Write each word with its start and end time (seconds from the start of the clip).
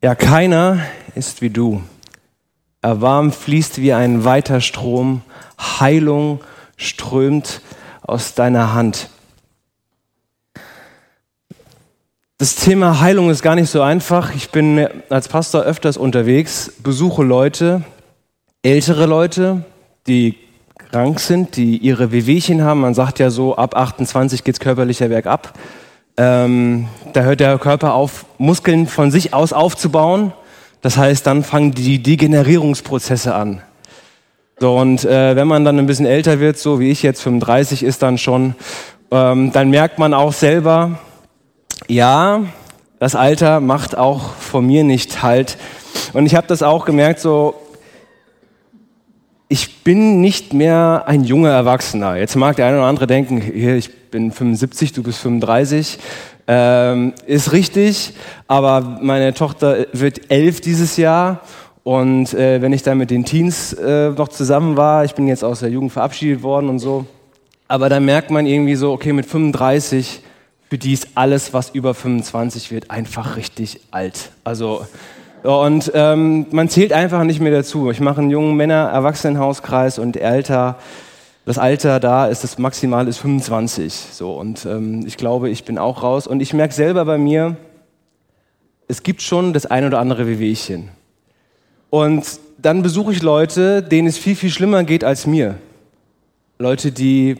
Ja, 0.00 0.14
keiner 0.14 0.78
ist 1.16 1.42
wie 1.42 1.50
du. 1.50 1.82
Erwarm 2.82 3.32
fließt 3.32 3.80
wie 3.80 3.92
ein 3.92 4.24
weiter 4.24 4.60
Strom, 4.60 5.22
Heilung 5.58 6.38
strömt 6.76 7.62
aus 8.02 8.34
deiner 8.34 8.74
Hand. 8.74 9.10
Das 12.36 12.54
Thema 12.54 13.00
Heilung 13.00 13.28
ist 13.28 13.42
gar 13.42 13.56
nicht 13.56 13.70
so 13.70 13.82
einfach. 13.82 14.32
Ich 14.36 14.50
bin 14.50 14.86
als 15.08 15.26
Pastor 15.26 15.62
öfters 15.62 15.96
unterwegs, 15.96 16.72
besuche 16.78 17.24
Leute, 17.24 17.82
ältere 18.62 19.06
Leute, 19.06 19.64
die 20.06 20.36
krank 20.92 21.18
sind, 21.18 21.56
die 21.56 21.76
ihre 21.76 22.12
Wehwehchen 22.12 22.62
haben. 22.62 22.82
Man 22.82 22.94
sagt 22.94 23.18
ja 23.18 23.30
so, 23.30 23.56
ab 23.56 23.74
28 23.74 24.44
geht's 24.44 24.60
körperlicher 24.60 25.10
Werk 25.10 25.26
ab. 25.26 25.58
Ähm, 26.18 26.88
da 27.12 27.22
hört 27.22 27.40
der 27.40 27.56
Körper 27.58 27.94
auf, 27.94 28.26
Muskeln 28.38 28.88
von 28.88 29.12
sich 29.12 29.32
aus 29.32 29.52
aufzubauen. 29.52 30.32
Das 30.82 30.96
heißt, 30.96 31.26
dann 31.26 31.44
fangen 31.44 31.72
die 31.72 32.02
Degenerierungsprozesse 32.02 33.34
an. 33.34 33.62
So, 34.58 34.76
und 34.76 35.04
äh, 35.04 35.36
wenn 35.36 35.46
man 35.46 35.64
dann 35.64 35.78
ein 35.78 35.86
bisschen 35.86 36.06
älter 36.06 36.40
wird, 36.40 36.58
so 36.58 36.80
wie 36.80 36.90
ich 36.90 37.04
jetzt 37.04 37.22
35 37.22 37.84
ist 37.84 38.02
dann 38.02 38.18
schon, 38.18 38.56
ähm, 39.12 39.52
dann 39.52 39.70
merkt 39.70 40.00
man 40.00 40.12
auch 40.12 40.32
selber, 40.32 40.98
ja, 41.86 42.42
das 42.98 43.14
Alter 43.14 43.60
macht 43.60 43.96
auch 43.96 44.34
von 44.34 44.66
mir 44.66 44.82
nicht 44.82 45.22
halt. 45.22 45.56
Und 46.12 46.26
ich 46.26 46.34
habe 46.34 46.48
das 46.48 46.64
auch 46.64 46.84
gemerkt, 46.84 47.20
so 47.20 47.54
ich 49.48 49.82
bin 49.82 50.20
nicht 50.20 50.52
mehr 50.52 51.04
ein 51.06 51.24
junger 51.24 51.50
Erwachsener. 51.50 52.16
Jetzt 52.16 52.36
mag 52.36 52.56
der 52.56 52.66
eine 52.66 52.78
oder 52.78 52.86
andere 52.86 53.06
denken, 53.06 53.40
hier, 53.40 53.76
ich 53.76 53.90
bin 54.10 54.32
75, 54.32 54.92
du 54.92 55.02
bist 55.02 55.18
35. 55.18 55.98
Ähm, 56.46 57.12
ist 57.26 57.52
richtig, 57.52 58.14
aber 58.46 58.80
meine 59.02 59.34
Tochter 59.34 59.86
wird 59.92 60.30
elf 60.30 60.60
dieses 60.60 60.96
Jahr 60.96 61.40
und 61.84 62.32
äh, 62.32 62.62
wenn 62.62 62.72
ich 62.72 62.82
dann 62.82 62.98
mit 62.98 63.10
den 63.10 63.24
Teens 63.24 63.74
äh, 63.74 64.10
noch 64.10 64.28
zusammen 64.28 64.76
war, 64.76 65.04
ich 65.04 65.14
bin 65.14 65.28
jetzt 65.28 65.44
aus 65.44 65.60
der 65.60 65.68
Jugend 65.68 65.92
verabschiedet 65.92 66.42
worden 66.42 66.70
und 66.70 66.78
so, 66.78 67.04
aber 67.66 67.88
dann 67.90 68.04
merkt 68.04 68.30
man 68.30 68.46
irgendwie 68.46 68.76
so, 68.76 68.92
okay, 68.92 69.12
mit 69.12 69.26
35, 69.26 70.22
für 70.70 70.78
die 70.78 70.94
ist 70.94 71.08
alles, 71.14 71.52
was 71.52 71.70
über 71.70 71.92
25 71.92 72.70
wird, 72.70 72.90
einfach 72.90 73.36
richtig 73.36 73.80
alt. 73.90 74.30
Also 74.44 74.86
und 75.42 75.92
ähm, 75.94 76.46
man 76.50 76.68
zählt 76.68 76.92
einfach 76.92 77.22
nicht 77.24 77.40
mehr 77.40 77.52
dazu. 77.52 77.90
Ich 77.90 78.00
mache 78.00 78.20
einen 78.20 78.30
jungen 78.30 78.56
Männer-Erwachsenenhauskreis 78.56 79.98
und 79.98 80.16
älter, 80.16 80.78
das 81.48 81.56
Alter 81.56 81.98
da 81.98 82.26
ist 82.26 82.44
das 82.44 82.58
maximal 82.58 83.08
ist 83.08 83.16
25. 83.18 83.94
So 84.12 84.34
und 84.34 84.66
ähm, 84.66 85.06
ich 85.06 85.16
glaube, 85.16 85.48
ich 85.48 85.64
bin 85.64 85.78
auch 85.78 86.02
raus 86.02 86.26
und 86.26 86.40
ich 86.40 86.52
merke 86.52 86.74
selber 86.74 87.06
bei 87.06 87.16
mir, 87.16 87.56
es 88.86 89.02
gibt 89.02 89.22
schon 89.22 89.54
das 89.54 89.64
ein 89.64 89.86
oder 89.86 89.98
andere 89.98 90.26
Wehwehchen. 90.26 90.90
Und 91.88 92.38
dann 92.58 92.82
besuche 92.82 93.12
ich 93.12 93.22
Leute, 93.22 93.82
denen 93.82 94.08
es 94.08 94.18
viel 94.18 94.36
viel 94.36 94.50
schlimmer 94.50 94.84
geht 94.84 95.04
als 95.04 95.26
mir. 95.26 95.54
Leute, 96.58 96.92
die 96.92 97.36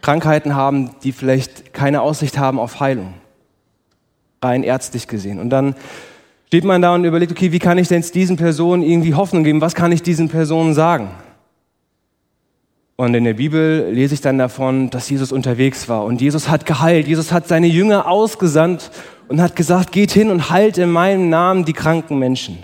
Krankheiten 0.00 0.54
haben, 0.54 0.92
die 1.02 1.12
vielleicht 1.12 1.74
keine 1.74 2.00
Aussicht 2.00 2.38
haben 2.38 2.58
auf 2.58 2.80
Heilung. 2.80 3.12
Rein 4.42 4.62
ärztlich 4.62 5.08
gesehen. 5.08 5.40
Und 5.40 5.50
dann 5.50 5.74
steht 6.46 6.64
man 6.64 6.80
da 6.80 6.94
und 6.94 7.04
überlegt, 7.04 7.32
okay, 7.32 7.52
wie 7.52 7.58
kann 7.58 7.76
ich 7.76 7.88
denn 7.88 8.00
diesen 8.00 8.38
Personen 8.38 8.82
irgendwie 8.82 9.14
Hoffnung 9.14 9.44
geben? 9.44 9.60
Was 9.60 9.74
kann 9.74 9.92
ich 9.92 10.02
diesen 10.02 10.30
Personen 10.30 10.72
sagen? 10.72 11.10
Und 13.00 13.14
in 13.14 13.24
der 13.24 13.32
Bibel 13.32 13.88
lese 13.90 14.12
ich 14.12 14.20
dann 14.20 14.36
davon, 14.36 14.90
dass 14.90 15.08
Jesus 15.08 15.32
unterwegs 15.32 15.88
war 15.88 16.04
und 16.04 16.20
Jesus 16.20 16.50
hat 16.50 16.66
geheilt. 16.66 17.08
Jesus 17.08 17.32
hat 17.32 17.48
seine 17.48 17.66
Jünger 17.66 18.06
ausgesandt 18.06 18.90
und 19.28 19.40
hat 19.40 19.56
gesagt, 19.56 19.90
geht 19.90 20.10
hin 20.10 20.30
und 20.30 20.50
heilt 20.50 20.76
in 20.76 20.90
meinem 20.90 21.30
Namen 21.30 21.64
die 21.64 21.72
kranken 21.72 22.18
Menschen. 22.18 22.58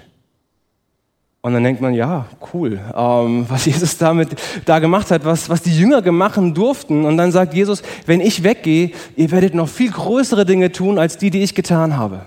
Und 1.41 1.55
dann 1.55 1.65
denkt 1.65 1.81
man, 1.81 1.95
ja, 1.95 2.27
cool, 2.53 2.79
ähm, 2.95 3.47
was 3.49 3.65
Jesus 3.65 3.97
damit 3.97 4.29
da 4.67 4.79
gemacht 4.79 5.11
hat, 5.11 5.25
was, 5.25 5.49
was 5.49 5.63
die 5.63 5.75
Jünger 5.75 6.03
machen 6.13 6.53
durften. 6.53 7.07
Und 7.07 7.17
dann 7.17 7.33
sagt 7.33 7.55
Jesus, 7.55 7.83
wenn 8.05 8.21
ich 8.21 8.43
weggehe, 8.43 8.91
ihr 9.17 9.31
werdet 9.31 9.55
noch 9.55 9.71
viel 9.71 9.91
größere 9.91 10.45
Dinge 10.45 10.71
tun, 10.71 10.99
als 10.99 11.17
die, 11.17 11.31
die 11.31 11.43
ich 11.43 11.55
getan 11.55 11.97
habe. 11.97 12.27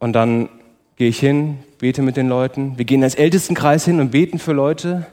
Und 0.00 0.14
dann 0.14 0.48
gehe 0.96 1.08
ich 1.08 1.20
hin, 1.20 1.58
bete 1.78 2.02
mit 2.02 2.16
den 2.16 2.28
Leuten. 2.28 2.76
Wir 2.78 2.84
gehen 2.84 3.04
als 3.04 3.14
Ältestenkreis 3.14 3.84
hin 3.84 4.00
und 4.00 4.10
beten 4.10 4.40
für 4.40 4.54
Leute 4.54 5.06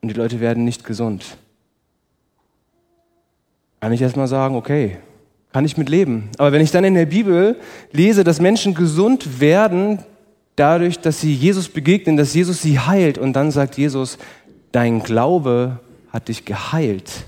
und 0.00 0.08
die 0.08 0.14
Leute 0.14 0.40
werden 0.40 0.64
nicht 0.64 0.84
gesund. 0.84 1.36
Kann 3.80 3.92
ich 3.92 4.02
erstmal 4.02 4.28
sagen, 4.28 4.56
okay, 4.56 4.98
kann 5.52 5.64
ich 5.64 5.76
mit 5.76 5.88
leben. 5.88 6.30
Aber 6.38 6.52
wenn 6.52 6.60
ich 6.60 6.70
dann 6.70 6.84
in 6.84 6.94
der 6.94 7.06
Bibel 7.06 7.56
lese, 7.92 8.24
dass 8.24 8.40
Menschen 8.40 8.74
gesund 8.74 9.40
werden, 9.40 10.00
dadurch, 10.56 10.98
dass 10.98 11.20
sie 11.20 11.32
Jesus 11.32 11.68
begegnen, 11.68 12.16
dass 12.16 12.34
Jesus 12.34 12.62
sie 12.62 12.78
heilt 12.78 13.18
und 13.18 13.32
dann 13.32 13.50
sagt 13.50 13.78
Jesus, 13.78 14.18
dein 14.72 15.02
Glaube 15.02 15.80
hat 16.10 16.28
dich 16.28 16.44
geheilt, 16.44 17.24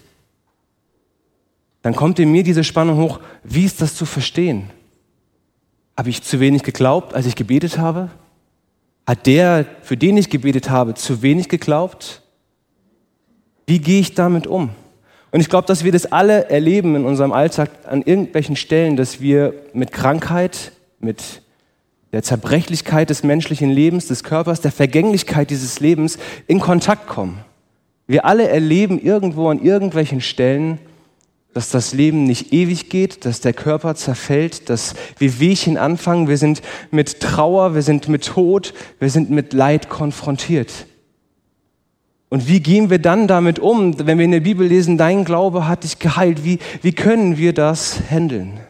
dann 1.82 1.94
kommt 1.94 2.18
in 2.18 2.30
mir 2.30 2.42
diese 2.42 2.64
Spannung 2.64 2.98
hoch, 2.98 3.20
wie 3.42 3.64
ist 3.64 3.80
das 3.80 3.94
zu 3.94 4.04
verstehen? 4.04 4.68
Habe 5.96 6.10
ich 6.10 6.22
zu 6.22 6.40
wenig 6.40 6.62
geglaubt, 6.62 7.14
als 7.14 7.26
ich 7.26 7.36
gebetet 7.36 7.78
habe? 7.78 8.10
Hat 9.06 9.26
der, 9.26 9.66
für 9.82 9.96
den 9.96 10.16
ich 10.16 10.28
gebetet 10.28 10.68
habe, 10.68 10.94
zu 10.94 11.22
wenig 11.22 11.48
geglaubt? 11.48 12.19
Wie 13.70 13.78
gehe 13.78 14.00
ich 14.00 14.14
damit 14.14 14.48
um? 14.48 14.70
Und 15.30 15.38
ich 15.38 15.48
glaube, 15.48 15.68
dass 15.68 15.84
wir 15.84 15.92
das 15.92 16.10
alle 16.10 16.50
erleben 16.50 16.96
in 16.96 17.04
unserem 17.04 17.30
Alltag 17.30 17.70
an 17.86 18.02
irgendwelchen 18.02 18.56
Stellen, 18.56 18.96
dass 18.96 19.20
wir 19.20 19.54
mit 19.72 19.92
Krankheit, 19.92 20.72
mit 20.98 21.22
der 22.10 22.24
Zerbrechlichkeit 22.24 23.10
des 23.10 23.22
menschlichen 23.22 23.70
Lebens, 23.70 24.08
des 24.08 24.24
Körpers, 24.24 24.60
der 24.60 24.72
Vergänglichkeit 24.72 25.50
dieses 25.50 25.78
Lebens 25.78 26.18
in 26.48 26.58
Kontakt 26.58 27.06
kommen. 27.06 27.44
Wir 28.08 28.24
alle 28.24 28.48
erleben 28.48 29.00
irgendwo 29.00 29.50
an 29.50 29.62
irgendwelchen 29.62 30.20
Stellen, 30.20 30.80
dass 31.54 31.70
das 31.70 31.94
Leben 31.94 32.24
nicht 32.24 32.52
ewig 32.52 32.90
geht, 32.90 33.24
dass 33.24 33.40
der 33.40 33.52
Körper 33.52 33.94
zerfällt, 33.94 34.68
dass 34.68 34.96
wir 35.18 35.38
Wehchen 35.38 35.76
anfangen, 35.76 36.26
wir 36.26 36.38
sind 36.38 36.60
mit 36.90 37.20
Trauer, 37.20 37.76
wir 37.76 37.82
sind 37.82 38.08
mit 38.08 38.26
Tod, 38.26 38.74
wir 38.98 39.10
sind 39.10 39.30
mit 39.30 39.52
Leid 39.52 39.88
konfrontiert. 39.88 40.86
Und 42.30 42.46
wie 42.46 42.60
gehen 42.60 42.90
wir 42.90 43.00
dann 43.00 43.26
damit 43.26 43.58
um, 43.58 44.06
wenn 44.06 44.18
wir 44.18 44.24
in 44.24 44.30
der 44.30 44.40
Bibel 44.40 44.66
lesen, 44.66 44.96
dein 44.96 45.24
Glaube 45.24 45.66
hat 45.66 45.82
dich 45.82 45.98
geheilt? 45.98 46.44
Wie, 46.44 46.60
wie 46.80 46.92
können 46.92 47.36
wir 47.36 47.52
das 47.52 48.00
handeln? 48.08 48.60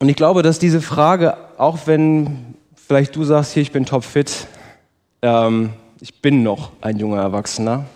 Und 0.00 0.08
ich 0.08 0.16
glaube, 0.16 0.42
dass 0.42 0.58
diese 0.58 0.82
Frage, 0.82 1.36
auch 1.56 1.86
wenn 1.86 2.56
vielleicht 2.74 3.14
du 3.14 3.22
sagst, 3.24 3.52
hier, 3.52 3.62
ich 3.62 3.70
bin 3.70 3.86
topfit, 3.86 4.48
ähm, 5.22 5.70
ich 6.00 6.20
bin 6.20 6.42
noch 6.42 6.72
ein 6.80 6.98
junger 6.98 7.22
Erwachsener, 7.22 7.86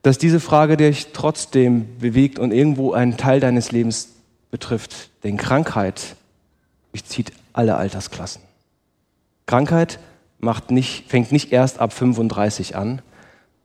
dass 0.00 0.16
diese 0.16 0.40
Frage 0.40 0.78
dich 0.78 1.08
trotzdem 1.12 1.98
bewegt 1.98 2.38
und 2.38 2.52
irgendwo 2.52 2.92
einen 2.92 3.18
Teil 3.18 3.38
deines 3.38 3.70
Lebens 3.70 4.08
betrifft. 4.50 5.10
Denn 5.22 5.36
Krankheit 5.36 6.16
durchzieht 6.92 7.32
alle 7.52 7.76
Altersklassen. 7.76 8.42
Krankheit 9.46 9.98
macht 10.42 10.70
nicht, 10.70 11.08
fängt 11.08 11.32
nicht 11.32 11.52
erst 11.52 11.78
ab 11.78 11.94
35 11.94 12.76
an, 12.76 13.00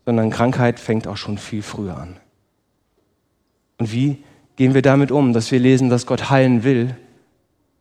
sondern 0.05 0.29
Krankheit 0.29 0.79
fängt 0.79 1.07
auch 1.07 1.17
schon 1.17 1.37
viel 1.37 1.61
früher 1.61 1.97
an. 1.97 2.15
Und 3.77 3.91
wie 3.91 4.23
gehen 4.55 4.73
wir 4.73 4.81
damit 4.81 5.11
um, 5.11 5.33
dass 5.33 5.51
wir 5.51 5.59
lesen, 5.59 5.89
dass 5.89 6.05
Gott 6.05 6.29
heilen 6.29 6.63
will, 6.63 6.95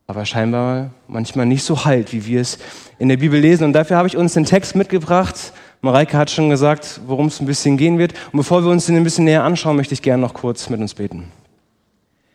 aber 0.08 0.24
scheinbar 0.24 0.90
manchmal 1.06 1.46
nicht 1.46 1.62
so 1.62 1.84
heilt, 1.84 2.12
wie 2.12 2.26
wir 2.26 2.40
es 2.40 2.58
in 2.98 3.08
der 3.08 3.16
Bibel 3.16 3.38
lesen. 3.38 3.64
Und 3.64 3.72
dafür 3.72 3.96
habe 3.96 4.08
ich 4.08 4.16
uns 4.16 4.34
den 4.34 4.44
Text 4.44 4.74
mitgebracht 4.74 5.52
Mareike 5.86 6.16
hat 6.16 6.30
schon 6.30 6.50
gesagt, 6.50 7.00
worum 7.06 7.26
es 7.26 7.40
ein 7.40 7.46
bisschen 7.46 7.76
gehen 7.76 7.98
wird. 7.98 8.12
Und 8.32 8.38
bevor 8.38 8.64
wir 8.64 8.70
uns 8.70 8.86
den 8.86 8.96
ein 8.96 9.04
bisschen 9.04 9.24
näher 9.24 9.44
anschauen, 9.44 9.76
möchte 9.76 9.94
ich 9.94 10.02
gerne 10.02 10.20
noch 10.20 10.34
kurz 10.34 10.68
mit 10.68 10.80
uns 10.80 10.94
beten. 10.94 11.30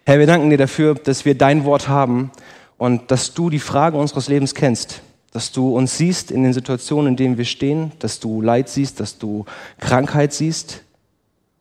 Herr, 0.05 0.19
wir 0.19 0.27
danken 0.27 0.50
dir 0.50 0.57
dafür, 0.57 0.95
dass 0.95 1.25
wir 1.25 1.38
dein 1.38 1.65
Wort 1.65 1.88
haben 1.88 2.31
und 2.77 3.12
dass 3.12 3.33
du 3.33 3.50
die 3.50 3.59
Fragen 3.59 3.97
unseres 3.97 4.30
Lebens 4.30 4.56
kennst, 4.56 5.01
dass 5.31 5.51
du 5.51 5.75
uns 5.75 5.98
siehst 5.98 6.30
in 6.31 6.44
den 6.44 6.54
Situationen, 6.54 7.12
in 7.13 7.16
denen 7.16 7.38
wir 7.38 7.45
stehen, 7.45 7.92
dass 8.00 8.19
du 8.19 8.42
Leid 8.42 8.69
siehst, 8.69 9.00
dass 9.00 9.18
du 9.18 9.45
Krankheit 9.80 10.33
siehst 10.33 10.83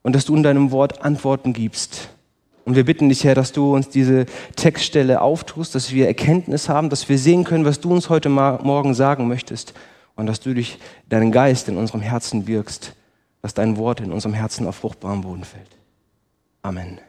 und 0.03 0.15
dass 0.15 0.25
du 0.25 0.35
in 0.35 0.43
deinem 0.43 0.73
Wort 0.73 1.03
Antworten 1.03 1.53
gibst. 1.53 2.09
Und 2.65 2.77
wir 2.77 2.85
bitten 2.85 3.09
dich, 3.09 3.25
Herr, 3.25 3.35
dass 3.35 3.53
du 3.53 3.75
uns 3.75 3.89
diese 3.89 4.27
Textstelle 4.57 5.23
auftust, 5.23 5.75
dass 5.75 5.93
wir 5.93 6.07
Erkenntnis 6.07 6.69
haben, 6.69 6.91
dass 6.91 7.09
wir 7.09 7.19
sehen 7.19 7.45
können, 7.45 7.65
was 7.65 7.81
du 7.81 7.91
uns 7.91 8.09
heute 8.09 8.29
Morgen 8.29 8.95
sagen 8.95 9.29
möchtest 9.29 9.75
und 10.17 10.27
dass 10.27 10.41
du 10.41 10.53
durch 10.53 10.79
deinen 11.09 11.33
Geist 11.33 11.69
in 11.69 11.77
unserem 11.77 12.01
Herzen 12.01 12.47
wirkst, 12.47 12.95
dass 13.43 13.55
dein 13.55 13.77
Wort 13.77 14.01
in 14.01 14.13
unserem 14.13 14.35
Herzen 14.35 14.67
auf 14.67 14.77
fruchtbaren 14.77 15.23
Boden 15.23 15.45
fällt. 15.45 15.71
Amen. 16.63 17.01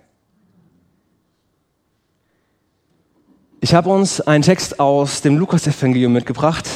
Ich 3.63 3.75
habe 3.75 3.91
uns 3.91 4.19
einen 4.21 4.41
Text 4.41 4.79
aus 4.79 5.21
dem 5.21 5.37
Lukas-Evangelium 5.37 6.11
mitgebracht, 6.11 6.67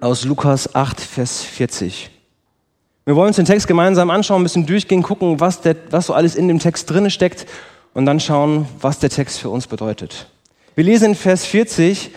aus 0.00 0.24
Lukas 0.24 0.74
8, 0.74 1.00
Vers 1.00 1.42
40. 1.42 2.10
Wir 3.04 3.14
wollen 3.14 3.28
uns 3.28 3.36
den 3.36 3.44
Text 3.44 3.68
gemeinsam 3.68 4.10
anschauen, 4.10 4.40
ein 4.40 4.42
bisschen 4.42 4.66
durchgehen, 4.66 5.04
gucken, 5.04 5.38
was, 5.38 5.60
der, 5.60 5.76
was 5.90 6.06
so 6.06 6.12
alles 6.12 6.34
in 6.34 6.48
dem 6.48 6.58
Text 6.58 6.90
drin 6.90 7.08
steckt 7.10 7.46
und 7.92 8.06
dann 8.06 8.18
schauen, 8.18 8.66
was 8.80 8.98
der 8.98 9.08
Text 9.08 9.38
für 9.38 9.50
uns 9.50 9.68
bedeutet. 9.68 10.28
Wir 10.74 10.82
lesen 10.82 11.10
in 11.10 11.14
Vers 11.14 11.46
40, 11.46 12.10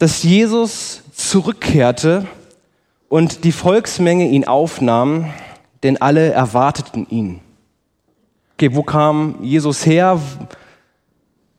dass 0.00 0.24
Jesus 0.24 1.02
zurückkehrte 1.14 2.26
und 3.08 3.44
die 3.44 3.52
Volksmenge 3.52 4.26
ihn 4.26 4.44
aufnahm, 4.44 5.32
denn 5.84 6.02
alle 6.02 6.32
erwarteten 6.32 7.06
ihn. 7.08 7.40
Okay, 8.54 8.74
wo 8.74 8.82
kam 8.82 9.36
Jesus 9.40 9.86
her? 9.86 10.20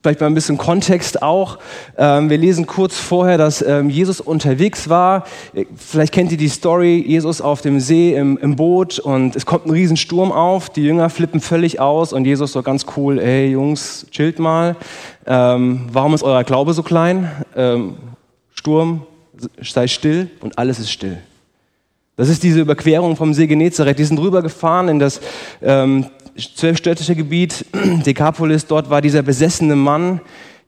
Vielleicht 0.06 0.20
mal 0.20 0.28
ein 0.28 0.34
bisschen 0.34 0.56
Kontext 0.56 1.20
auch. 1.20 1.58
Ähm, 1.98 2.30
wir 2.30 2.38
lesen 2.38 2.68
kurz 2.68 2.96
vorher, 2.96 3.38
dass 3.38 3.60
ähm, 3.60 3.90
Jesus 3.90 4.20
unterwegs 4.20 4.88
war. 4.88 5.24
Vielleicht 5.76 6.12
kennt 6.12 6.30
ihr 6.30 6.38
die 6.38 6.48
Story, 6.48 7.04
Jesus 7.04 7.40
auf 7.40 7.60
dem 7.60 7.80
See 7.80 8.14
im, 8.14 8.38
im 8.38 8.54
Boot 8.54 9.00
und 9.00 9.34
es 9.34 9.46
kommt 9.46 9.66
ein 9.66 9.70
Riesensturm 9.70 10.30
auf. 10.30 10.70
Die 10.70 10.84
Jünger 10.84 11.10
flippen 11.10 11.40
völlig 11.40 11.80
aus 11.80 12.12
und 12.12 12.24
Jesus 12.24 12.52
so 12.52 12.62
ganz 12.62 12.86
cool, 12.96 13.18
ey 13.18 13.50
Jungs, 13.50 14.06
chillt 14.12 14.38
mal. 14.38 14.76
Ähm, 15.26 15.88
warum 15.90 16.14
ist 16.14 16.22
euer 16.22 16.44
Glaube 16.44 16.72
so 16.72 16.84
klein? 16.84 17.28
Sturm, 18.54 19.06
sei 19.60 19.88
still 19.88 20.30
und 20.38 20.56
alles 20.56 20.78
ist 20.78 20.92
still. 20.92 21.18
Das 22.14 22.28
ist 22.28 22.44
diese 22.44 22.60
Überquerung 22.60 23.16
vom 23.16 23.34
See 23.34 23.48
Genezareth. 23.48 23.98
Die 23.98 24.04
sind 24.04 24.20
rübergefahren 24.20 24.88
in 24.88 25.00
das 25.00 25.20
ähm, 25.60 26.06
zwölfstädtische 26.36 27.14
Gebiet, 27.14 27.66
Dekapolis, 28.06 28.66
dort 28.66 28.90
war 28.90 29.00
dieser 29.00 29.22
besessene 29.22 29.76
Mann, 29.76 30.20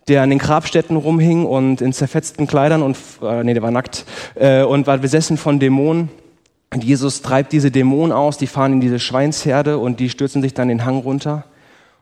der 0.08 0.22
an 0.22 0.30
den 0.30 0.38
Grabstätten 0.38 0.96
rumhing 0.96 1.44
und 1.44 1.80
in 1.80 1.92
zerfetzten 1.92 2.46
Kleidern 2.46 2.82
und, 2.82 2.96
äh, 3.22 3.44
nee, 3.44 3.54
der 3.54 3.62
war 3.62 3.70
nackt, 3.70 4.04
äh, 4.34 4.62
und 4.62 4.86
war 4.86 4.98
besessen 4.98 5.36
von 5.36 5.58
Dämonen. 5.58 6.08
Und 6.72 6.84
Jesus 6.84 7.22
treibt 7.22 7.52
diese 7.52 7.70
Dämonen 7.70 8.12
aus, 8.12 8.36
die 8.36 8.46
fahren 8.46 8.74
in 8.74 8.80
diese 8.80 8.98
Schweinsherde 8.98 9.78
und 9.78 10.00
die 10.00 10.10
stürzen 10.10 10.42
sich 10.42 10.54
dann 10.54 10.68
den 10.68 10.84
Hang 10.84 10.98
runter. 10.98 11.44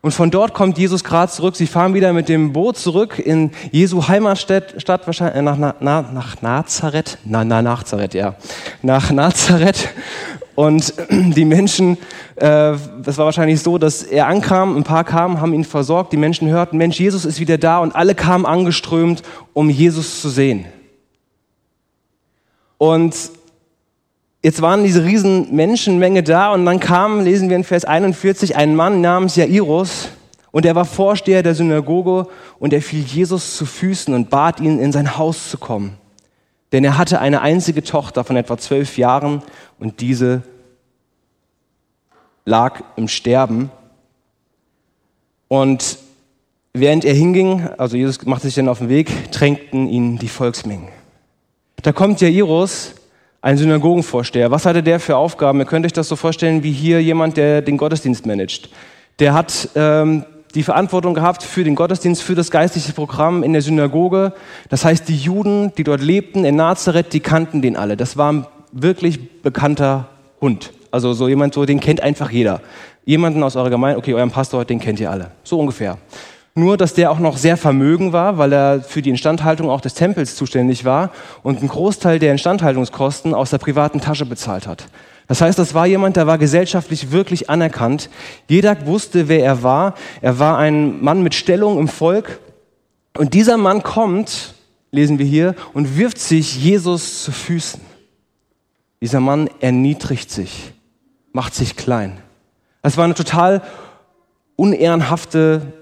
Und 0.01 0.11
von 0.11 0.29
dort 0.29 0.53
kommt 0.53 0.77
Jesus 0.77 1.03
gerade 1.03 1.31
zurück. 1.31 1.55
Sie 1.55 1.67
fahren 1.67 1.93
wieder 1.93 2.13
mit 2.13 2.29
dem 2.29 2.53
Boot 2.53 2.77
zurück 2.77 3.19
in 3.19 3.51
Jesu 3.71 4.07
Heimatstadt, 4.07 4.75
Stadt, 4.77 5.05
wahrscheinlich, 5.05 5.37
äh, 5.37 5.41
nach, 5.41 5.57
nach, 5.57 6.11
nach 6.11 6.41
Nazareth. 6.41 7.17
Na, 7.25 7.43
na, 7.43 7.61
Nazareth, 7.61 8.13
ja. 8.13 8.35
Nach 8.81 9.11
Nazareth. 9.11 9.89
Und 10.57 10.91
die 11.11 11.45
Menschen, 11.45 11.99
äh, 12.35 12.73
das 13.03 13.19
war 13.19 13.25
wahrscheinlich 13.25 13.61
so, 13.61 13.77
dass 13.77 14.01
er 14.01 14.25
ankam, 14.25 14.75
ein 14.75 14.83
paar 14.83 15.03
kamen, 15.03 15.39
haben 15.39 15.53
ihn 15.53 15.63
versorgt, 15.63 16.11
die 16.11 16.17
Menschen 16.17 16.49
hörten, 16.49 16.77
Mensch, 16.77 16.99
Jesus 16.99 17.25
ist 17.25 17.39
wieder 17.39 17.59
da 17.59 17.77
und 17.77 17.95
alle 17.95 18.15
kamen 18.15 18.47
angeströmt, 18.47 19.21
um 19.53 19.69
Jesus 19.69 20.19
zu 20.19 20.29
sehen. 20.29 20.65
Und 22.79 23.15
jetzt 24.41 24.63
waren 24.63 24.83
diese 24.83 25.03
riesen 25.03 25.55
Menschenmenge 25.55 26.23
da 26.23 26.51
und 26.51 26.65
dann 26.65 26.79
kam, 26.79 27.23
lesen 27.23 27.49
wir 27.49 27.55
in 27.55 27.63
Vers 27.63 27.85
41, 27.85 28.55
ein 28.55 28.75
Mann 28.75 28.99
namens 28.99 29.35
Jairus 29.35 30.09
und 30.49 30.65
er 30.65 30.73
war 30.73 30.85
Vorsteher 30.85 31.43
der 31.43 31.53
Synagoge 31.53 32.29
und 32.57 32.73
er 32.73 32.81
fiel 32.81 33.03
Jesus 33.03 33.57
zu 33.57 33.67
Füßen 33.67 34.11
und 34.11 34.31
bat 34.31 34.59
ihn, 34.59 34.79
in 34.79 34.91
sein 34.91 35.19
Haus 35.19 35.51
zu 35.51 35.59
kommen. 35.59 35.97
Denn 36.71 36.83
er 36.83 36.97
hatte 36.97 37.19
eine 37.19 37.41
einzige 37.41 37.83
Tochter 37.83 38.23
von 38.23 38.35
etwa 38.35 38.57
zwölf 38.57 38.97
Jahren 38.97 39.41
und 39.79 40.01
diese 40.01 40.43
lag 42.45 42.81
im 42.95 43.07
Sterben. 43.07 43.71
Und 45.47 45.97
während 46.73 47.05
er 47.05 47.13
hinging, 47.13 47.67
also 47.77 47.95
Jesus 47.95 48.25
machte 48.25 48.47
sich 48.47 48.55
dann 48.55 48.69
auf 48.69 48.79
den 48.79 48.89
Weg, 48.89 49.31
drängten 49.31 49.87
ihn 49.87 50.17
die 50.17 50.27
Volksmengen. 50.27 50.89
Da 51.83 51.91
kommt 51.91 52.19
Jairus, 52.21 52.95
ein 53.41 53.57
Synagogenvorsteher. 53.57 54.51
Was 54.51 54.65
hatte 54.65 54.83
der 54.83 54.99
für 54.99 55.15
Aufgaben? 55.15 55.59
Ihr 55.59 55.65
könnt 55.65 55.85
euch 55.85 55.93
das 55.93 56.09
so 56.09 56.15
vorstellen 56.15 56.63
wie 56.63 56.71
hier 56.71 57.01
jemand, 57.01 57.37
der 57.37 57.61
den 57.61 57.77
Gottesdienst 57.77 58.25
managt. 58.25 58.69
Der 59.19 59.33
hat 59.33 59.69
ähm, 59.75 60.25
die 60.55 60.63
Verantwortung 60.63 61.13
gehabt 61.13 61.43
für 61.43 61.63
den 61.63 61.75
Gottesdienst, 61.75 62.23
für 62.23 62.35
das 62.35 62.51
geistliche 62.51 62.93
Programm 62.93 63.43
in 63.43 63.53
der 63.53 63.61
Synagoge. 63.61 64.33
Das 64.69 64.85
heißt, 64.85 65.07
die 65.07 65.17
Juden, 65.17 65.73
die 65.77 65.83
dort 65.83 66.01
lebten 66.01 66.45
in 66.45 66.55
Nazareth, 66.55 67.13
die 67.13 67.19
kannten 67.19 67.61
den 67.61 67.75
alle. 67.75 67.97
Das 67.97 68.17
war 68.17 68.31
ein 68.31 68.45
wirklich 68.71 69.41
bekannter 69.41 70.07
Hund. 70.41 70.71
Also 70.91 71.13
so 71.13 71.27
jemand, 71.27 71.53
so, 71.53 71.65
den 71.65 71.79
kennt 71.79 72.01
einfach 72.01 72.31
jeder. 72.31 72.61
Jemanden 73.05 73.43
aus 73.43 73.55
eurer 73.55 73.69
Gemeinde, 73.69 73.97
okay, 73.97 74.13
euren 74.13 74.31
Pastor, 74.31 74.65
den 74.65 74.79
kennt 74.79 74.99
ihr 74.99 75.11
alle. 75.11 75.31
So 75.43 75.59
ungefähr. 75.59 75.97
Nur, 76.55 76.75
dass 76.75 76.95
der 76.95 77.11
auch 77.11 77.19
noch 77.19 77.37
sehr 77.37 77.55
vermögen 77.55 78.13
war, 78.13 78.39
weil 78.39 78.51
er 78.51 78.81
für 78.81 79.03
die 79.03 79.11
Instandhaltung 79.11 79.69
auch 79.69 79.79
des 79.79 79.93
Tempels 79.93 80.35
zuständig 80.35 80.85
war 80.85 81.11
und 81.43 81.59
einen 81.59 81.67
Großteil 81.67 82.17
der 82.17 82.31
Instandhaltungskosten 82.31 83.35
aus 83.35 83.51
der 83.51 83.59
privaten 83.59 84.01
Tasche 84.01 84.25
bezahlt 84.25 84.65
hat. 84.65 84.87
Das 85.27 85.41
heißt, 85.41 85.59
das 85.59 85.73
war 85.73 85.85
jemand, 85.85 86.15
der 86.15 86.25
war 86.25 86.37
gesellschaftlich 86.37 87.11
wirklich 87.11 87.49
anerkannt. 87.49 88.09
Jeder 88.47 88.85
wusste, 88.85 89.27
wer 89.27 89.43
er 89.43 89.61
war. 89.61 89.95
Er 90.21 90.39
war 90.39 90.57
ein 90.57 91.03
Mann 91.03 91.21
mit 91.21 91.35
Stellung 91.35 91.77
im 91.77 91.87
Volk. 91.87 92.39
Und 93.17 93.33
dieser 93.33 93.57
Mann 93.57 93.83
kommt, 93.83 94.53
lesen 94.91 95.19
wir 95.19 95.25
hier, 95.25 95.55
und 95.73 95.97
wirft 95.97 96.19
sich 96.19 96.63
Jesus 96.63 97.23
zu 97.23 97.31
Füßen. 97.31 97.81
Dieser 99.01 99.19
Mann 99.19 99.49
erniedrigt 99.59 100.31
sich, 100.31 100.73
macht 101.33 101.53
sich 101.53 101.75
klein. 101.75 102.17
Das 102.81 102.95
war 102.95 103.03
eine 103.03 103.13
total 103.13 103.61
unehrenhafte 104.55 105.73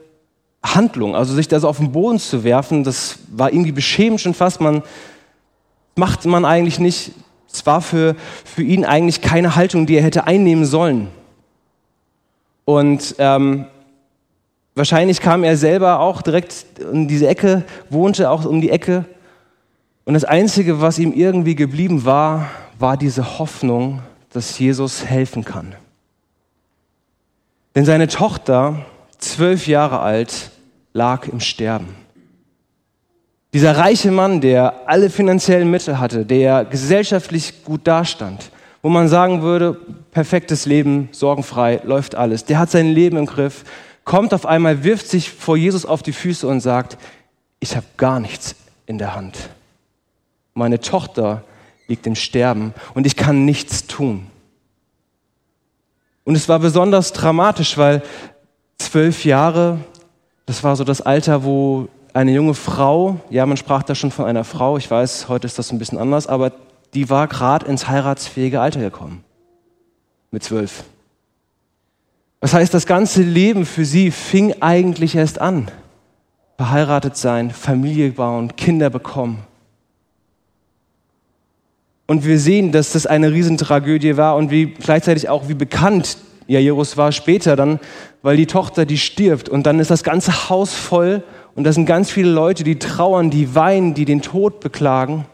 Handlung. 0.64 1.16
Also 1.16 1.34
sich 1.34 1.48
da 1.48 1.60
so 1.60 1.68
auf 1.68 1.78
den 1.78 1.92
Boden 1.92 2.20
zu 2.20 2.44
werfen, 2.44 2.84
das 2.84 3.20
war 3.30 3.54
irgendwie 3.54 3.72
beschämend 3.72 4.22
schon 4.22 4.34
fast. 4.34 4.60
Man 4.60 4.82
macht 5.96 6.26
man 6.26 6.46
eigentlich 6.46 6.80
nicht. 6.80 7.12
Es 7.56 7.66
war 7.66 7.82
für, 7.82 8.16
für 8.44 8.64
ihn 8.64 8.84
eigentlich 8.84 9.22
keine 9.22 9.56
Haltung, 9.56 9.86
die 9.86 9.96
er 9.96 10.04
hätte 10.04 10.28
einnehmen 10.28 10.66
sollen. 10.66 11.08
Und 12.66 13.16
ähm, 13.18 13.66
wahrscheinlich 14.74 15.22
kam 15.22 15.44
er 15.44 15.56
selber 15.56 16.00
auch 16.02 16.22
direkt 16.22 16.66
in 16.80 17.08
diese 17.08 17.28
Ecke, 17.28 17.64
wohnte 17.90 18.30
auch 18.30 18.44
um 18.46 18.60
die 18.60 18.72
Ecke. 18.72 19.06
Und 20.04 20.16
das 20.16 20.26
Einzige, 20.26 20.82
was 20.82 21.00
ihm 21.00 21.14
irgendwie 21.14 21.56
geblieben 21.56 22.04
war, 22.04 22.50
war 22.78 22.98
diese 22.98 23.40
Hoffnung, 23.40 24.02
dass 24.34 24.60
Jesus 24.60 25.06
helfen 25.06 25.46
kann. 25.46 25.76
Denn 27.74 27.86
seine 27.86 28.08
Tochter, 28.08 28.86
zwölf 29.18 29.68
Jahre 29.68 30.00
alt, 30.00 30.52
lag 30.94 31.28
im 31.28 31.40
Sterben. 31.40 32.05
Dieser 33.56 33.78
reiche 33.78 34.12
Mann, 34.12 34.42
der 34.42 34.82
alle 34.86 35.10
finanziellen 35.10 35.72
Mittel 35.72 35.98
hatte, 35.98 36.26
der 36.26 36.66
gesellschaftlich 36.66 37.64
gut 37.64 37.88
dastand, 37.88 38.52
wo 38.82 38.90
man 38.90 39.08
sagen 39.08 39.44
würde, 39.44 39.80
perfektes 40.12 40.66
Leben, 40.66 41.08
sorgenfrei, 41.14 41.80
läuft 41.86 42.16
alles, 42.16 42.44
der 42.44 42.60
hat 42.60 42.70
sein 42.70 42.88
Leben 42.88 43.16
im 43.16 43.26
Griff, 43.26 43.64
kommt 44.04 44.34
auf 44.34 44.46
einmal, 44.46 44.84
wirft 44.84 45.08
sich 45.08 45.32
vor 45.32 45.56
Jesus 45.56 45.86
auf 45.86 46.04
die 46.04 46.12
Füße 46.12 46.46
und 46.46 46.60
sagt, 46.60 46.98
ich 47.62 47.78
habe 47.78 47.86
gar 47.96 48.20
nichts 48.20 48.56
in 48.88 48.98
der 48.98 49.16
Hand. 49.16 49.38
Meine 50.54 50.82
Tochter 50.82 51.46
liegt 51.88 52.06
im 52.08 52.16
Sterben 52.16 52.74
und 52.94 53.08
ich 53.08 53.16
kann 53.16 53.46
nichts 53.46 53.88
tun. 53.88 54.28
Und 56.26 56.36
es 56.36 56.50
war 56.50 56.60
besonders 56.60 57.14
dramatisch, 57.14 57.78
weil 57.78 58.04
zwölf 58.80 59.24
Jahre, 59.24 59.80
das 60.46 60.62
war 60.62 60.76
so 60.76 60.84
das 60.84 61.00
Alter, 61.00 61.46
wo 61.46 61.88
eine 62.16 62.32
junge 62.32 62.54
Frau, 62.54 63.20
ja, 63.30 63.46
man 63.46 63.58
sprach 63.58 63.84
da 63.84 63.94
schon 63.94 64.10
von 64.10 64.24
einer 64.26 64.46
Frau, 64.46 64.78
ich 64.78 64.90
weiß, 64.90 65.28
heute 65.28 65.48
ist 65.48 65.60
das 65.60 65.72
ein 65.72 65.80
bisschen 65.80 65.98
anders, 65.98 66.28
aber 66.28 66.54
die 66.94 67.10
war 67.10 67.28
gerade 67.28 67.66
ins 67.66 67.90
heiratsfähige 67.90 68.62
Alter 68.62 68.80
gekommen. 68.80 69.26
Mit 70.32 70.42
zwölf. 70.42 70.86
Das 72.40 72.54
heißt, 72.54 72.74
das 72.74 72.86
ganze 72.86 73.22
Leben 73.22 73.66
für 73.66 73.84
sie 73.84 74.12
fing 74.12 74.56
eigentlich 74.62 75.16
erst 75.16 75.42
an. 75.42 75.70
Verheiratet 76.56 77.18
sein, 77.18 77.52
Familie 77.52 78.12
bauen, 78.12 78.56
Kinder 78.56 78.90
bekommen. 78.90 79.44
Und 82.08 82.24
wir 82.24 82.40
sehen, 82.40 82.72
dass 82.72 82.94
das 82.94 83.08
eine 83.08 83.34
Riesentragödie 83.34 84.16
war 84.16 84.38
und 84.38 84.52
wie 84.52 84.68
gleichzeitig 84.68 85.28
auch 85.28 85.50
wie 85.50 85.54
bekannt 85.54 86.18
Jairus 86.48 86.96
war 86.96 87.12
später 87.12 87.58
dann, 87.58 87.80
weil 88.22 88.38
die 88.38 88.46
Tochter, 88.46 88.86
die 88.86 89.00
stirbt 89.00 89.50
und 89.50 89.66
dann 89.66 89.80
ist 89.80 89.92
das 89.92 90.04
ganze 90.04 90.50
Haus 90.50 90.74
voll 90.74 91.24
und 91.56 91.64
da 91.64 91.72
sind 91.72 91.86
ganz 91.86 92.12
viele 92.12 92.30
Leute, 92.30 92.64
die 92.64 92.78
trauern, 92.78 93.30
die 93.30 93.56
weinen, 93.56 93.94
die 93.94 94.06
den 94.06 94.22
Tod 94.22 94.60
beklagen, 94.60 95.26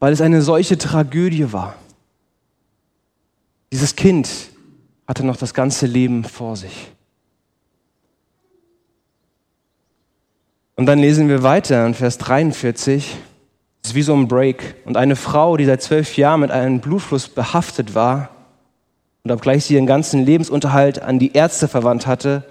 weil 0.00 0.12
es 0.12 0.20
eine 0.20 0.42
solche 0.42 0.76
Tragödie 0.76 1.52
war. 1.52 1.76
Dieses 3.72 3.94
Kind 3.94 4.28
hatte 5.06 5.24
noch 5.24 5.36
das 5.36 5.54
ganze 5.54 5.86
Leben 5.86 6.24
vor 6.24 6.56
sich. 6.56 6.90
Und 10.74 10.86
dann 10.86 10.98
lesen 10.98 11.28
wir 11.28 11.42
weiter 11.42 11.86
in 11.86 11.94
Vers 11.94 12.18
43. 12.18 13.16
Es 13.82 13.90
ist 13.90 13.94
wie 13.94 14.02
so 14.02 14.14
ein 14.14 14.28
Break. 14.28 14.76
Und 14.86 14.96
eine 14.96 15.14
Frau, 15.14 15.56
die 15.56 15.66
seit 15.66 15.82
zwölf 15.82 16.16
Jahren 16.16 16.40
mit 16.40 16.50
einem 16.50 16.80
Blutfluss 16.80 17.28
behaftet 17.28 17.94
war 17.94 18.30
und 19.22 19.30
obgleich 19.30 19.66
sie 19.66 19.74
ihren 19.74 19.86
ganzen 19.86 20.24
Lebensunterhalt 20.24 21.00
an 21.00 21.18
die 21.18 21.32
Ärzte 21.32 21.68
verwandt 21.68 22.06
hatte, 22.06 22.44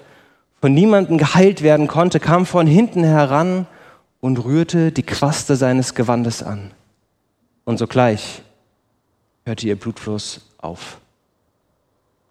von 0.61 0.73
niemandem 0.73 1.17
geheilt 1.17 1.61
werden 1.61 1.87
konnte, 1.87 2.19
kam 2.19 2.45
von 2.45 2.67
hinten 2.67 3.03
heran 3.03 3.65
und 4.19 4.43
rührte 4.43 4.91
die 4.91 5.03
Quaste 5.03 5.55
seines 5.55 5.95
Gewandes 5.95 6.43
an. 6.43 6.71
Und 7.63 7.77
sogleich 7.77 8.41
hörte 9.45 9.67
ihr 9.67 9.77
Blutfluss 9.77 10.41
auf. 10.57 10.97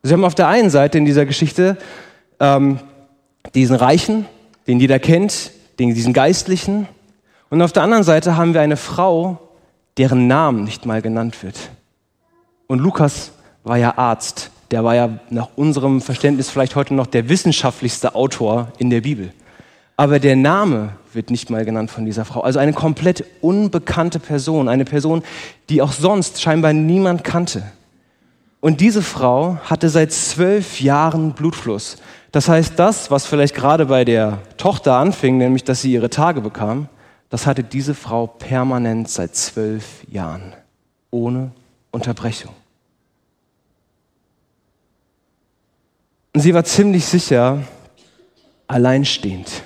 Sie 0.02 0.12
haben 0.12 0.24
auf 0.24 0.34
der 0.34 0.48
einen 0.48 0.70
Seite 0.70 0.98
in 0.98 1.04
dieser 1.04 1.26
Geschichte 1.26 1.76
ähm, 2.40 2.78
diesen 3.54 3.76
Reichen, 3.76 4.26
den 4.66 4.78
jeder 4.78 4.98
kennt, 4.98 5.52
den, 5.78 5.94
diesen 5.94 6.12
Geistlichen. 6.12 6.86
Und 7.50 7.62
auf 7.62 7.72
der 7.72 7.82
anderen 7.82 8.04
Seite 8.04 8.36
haben 8.36 8.54
wir 8.54 8.60
eine 8.60 8.76
Frau, 8.76 9.38
deren 9.96 10.26
Namen 10.26 10.64
nicht 10.64 10.86
mal 10.86 11.02
genannt 11.02 11.42
wird. 11.42 11.70
Und 12.66 12.80
Lukas 12.80 13.32
war 13.64 13.76
ja 13.76 13.96
Arzt. 13.96 14.50
Der 14.70 14.84
war 14.84 14.94
ja 14.94 15.18
nach 15.30 15.48
unserem 15.56 16.00
Verständnis 16.00 16.50
vielleicht 16.50 16.76
heute 16.76 16.94
noch 16.94 17.06
der 17.06 17.28
wissenschaftlichste 17.28 18.14
Autor 18.14 18.68
in 18.78 18.90
der 18.90 19.00
Bibel. 19.00 19.32
Aber 19.96 20.20
der 20.20 20.36
Name 20.36 20.90
wird 21.12 21.30
nicht 21.30 21.50
mal 21.50 21.64
genannt 21.64 21.90
von 21.90 22.04
dieser 22.04 22.24
Frau. 22.24 22.42
Also 22.42 22.58
eine 22.58 22.72
komplett 22.72 23.24
unbekannte 23.40 24.20
Person, 24.20 24.68
eine 24.68 24.84
Person, 24.84 25.22
die 25.70 25.82
auch 25.82 25.92
sonst 25.92 26.40
scheinbar 26.40 26.72
niemand 26.72 27.24
kannte. 27.24 27.64
Und 28.60 28.80
diese 28.80 29.02
Frau 29.02 29.56
hatte 29.64 29.88
seit 29.88 30.12
zwölf 30.12 30.80
Jahren 30.80 31.32
Blutfluss. 31.32 31.96
Das 32.32 32.48
heißt, 32.48 32.78
das, 32.78 33.10
was 33.10 33.26
vielleicht 33.26 33.54
gerade 33.54 33.86
bei 33.86 34.04
der 34.04 34.38
Tochter 34.56 34.94
anfing, 34.94 35.38
nämlich 35.38 35.64
dass 35.64 35.80
sie 35.80 35.92
ihre 35.92 36.10
Tage 36.10 36.40
bekam, 36.40 36.88
das 37.30 37.46
hatte 37.46 37.62
diese 37.62 37.94
Frau 37.94 38.26
permanent 38.26 39.08
seit 39.08 39.34
zwölf 39.34 40.04
Jahren, 40.10 40.54
ohne 41.10 41.52
Unterbrechung. 41.90 42.52
Und 46.34 46.40
sie 46.40 46.54
war 46.54 46.64
ziemlich 46.64 47.04
sicher 47.04 47.62
alleinstehend. 48.66 49.62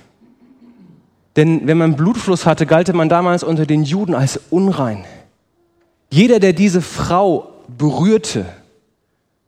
Denn 1.36 1.66
wenn 1.66 1.78
man 1.78 1.96
Blutfluss 1.96 2.46
hatte, 2.46 2.66
galt 2.66 2.92
man 2.92 3.08
damals 3.08 3.42
unter 3.42 3.66
den 3.66 3.84
Juden 3.84 4.14
als 4.14 4.38
unrein. 4.50 5.04
Jeder, 6.10 6.40
der 6.40 6.52
diese 6.52 6.82
Frau 6.82 7.48
berührte, 7.78 8.46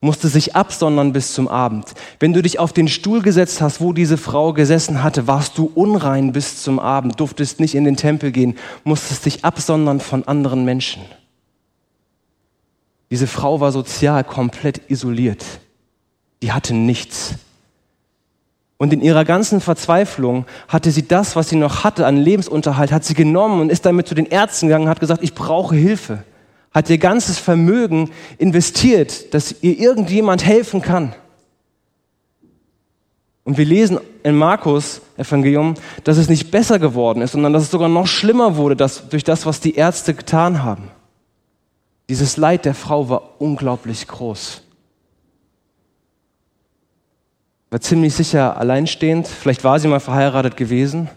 musste 0.00 0.28
sich 0.28 0.54
absondern 0.54 1.12
bis 1.12 1.32
zum 1.32 1.48
Abend. 1.48 1.94
Wenn 2.20 2.32
du 2.32 2.42
dich 2.42 2.58
auf 2.58 2.72
den 2.72 2.88
Stuhl 2.88 3.22
gesetzt 3.22 3.60
hast, 3.60 3.80
wo 3.80 3.92
diese 3.92 4.18
Frau 4.18 4.52
gesessen 4.52 5.02
hatte, 5.02 5.26
warst 5.26 5.56
du 5.56 5.70
unrein 5.74 6.32
bis 6.32 6.62
zum 6.62 6.78
Abend, 6.78 7.20
durftest 7.20 7.58
nicht 7.58 7.74
in 7.74 7.84
den 7.84 7.96
Tempel 7.96 8.30
gehen, 8.30 8.56
musstest 8.84 9.24
dich 9.24 9.44
absondern 9.44 10.00
von 10.00 10.24
anderen 10.28 10.64
Menschen. 10.64 11.02
Diese 13.10 13.26
Frau 13.26 13.60
war 13.60 13.72
sozial 13.72 14.24
komplett 14.24 14.90
isoliert. 14.90 15.44
Die 16.44 16.52
hatte 16.52 16.74
nichts. 16.74 17.34
Und 18.76 18.92
in 18.92 19.00
ihrer 19.00 19.24
ganzen 19.24 19.60
Verzweiflung 19.60 20.44
hatte 20.68 20.92
sie 20.92 21.08
das, 21.08 21.34
was 21.34 21.48
sie 21.48 21.56
noch 21.56 21.82
hatte 21.82 22.06
an 22.06 22.16
Lebensunterhalt, 22.16 22.92
hat 22.92 23.04
sie 23.04 23.14
genommen 23.14 23.60
und 23.60 23.70
ist 23.70 23.84
damit 23.84 24.06
zu 24.06 24.14
den 24.14 24.26
Ärzten 24.26 24.68
gegangen 24.68 24.84
und 24.84 24.90
hat 24.90 25.00
gesagt, 25.00 25.24
ich 25.24 25.34
brauche 25.34 25.74
Hilfe 25.74 26.22
hat 26.74 26.90
ihr 26.90 26.98
ganzes 26.98 27.38
Vermögen 27.38 28.10
investiert, 28.36 29.32
dass 29.32 29.62
ihr 29.62 29.78
irgendjemand 29.78 30.44
helfen 30.44 30.82
kann. 30.82 31.14
Und 33.44 33.58
wir 33.58 33.64
lesen 33.64 34.00
in 34.24 34.34
Markus 34.34 35.00
Evangelium, 35.16 35.74
dass 36.02 36.16
es 36.16 36.28
nicht 36.28 36.50
besser 36.50 36.80
geworden 36.80 37.22
ist, 37.22 37.32
sondern 37.32 37.52
dass 37.52 37.62
es 37.62 37.70
sogar 37.70 37.88
noch 37.88 38.08
schlimmer 38.08 38.56
wurde 38.56 38.74
dass, 38.74 39.08
durch 39.08 39.22
das, 39.22 39.46
was 39.46 39.60
die 39.60 39.76
Ärzte 39.76 40.14
getan 40.14 40.64
haben. 40.64 40.90
Dieses 42.08 42.36
Leid 42.36 42.64
der 42.64 42.74
Frau 42.74 43.08
war 43.08 43.40
unglaublich 43.40 44.08
groß. 44.08 44.63
War 47.74 47.80
ziemlich 47.80 48.14
sicher 48.14 48.56
alleinstehend. 48.56 49.26
Vielleicht 49.26 49.64
war 49.64 49.80
sie 49.80 49.88
mal 49.88 49.98
verheiratet 49.98 50.56
gewesen, 50.56 51.10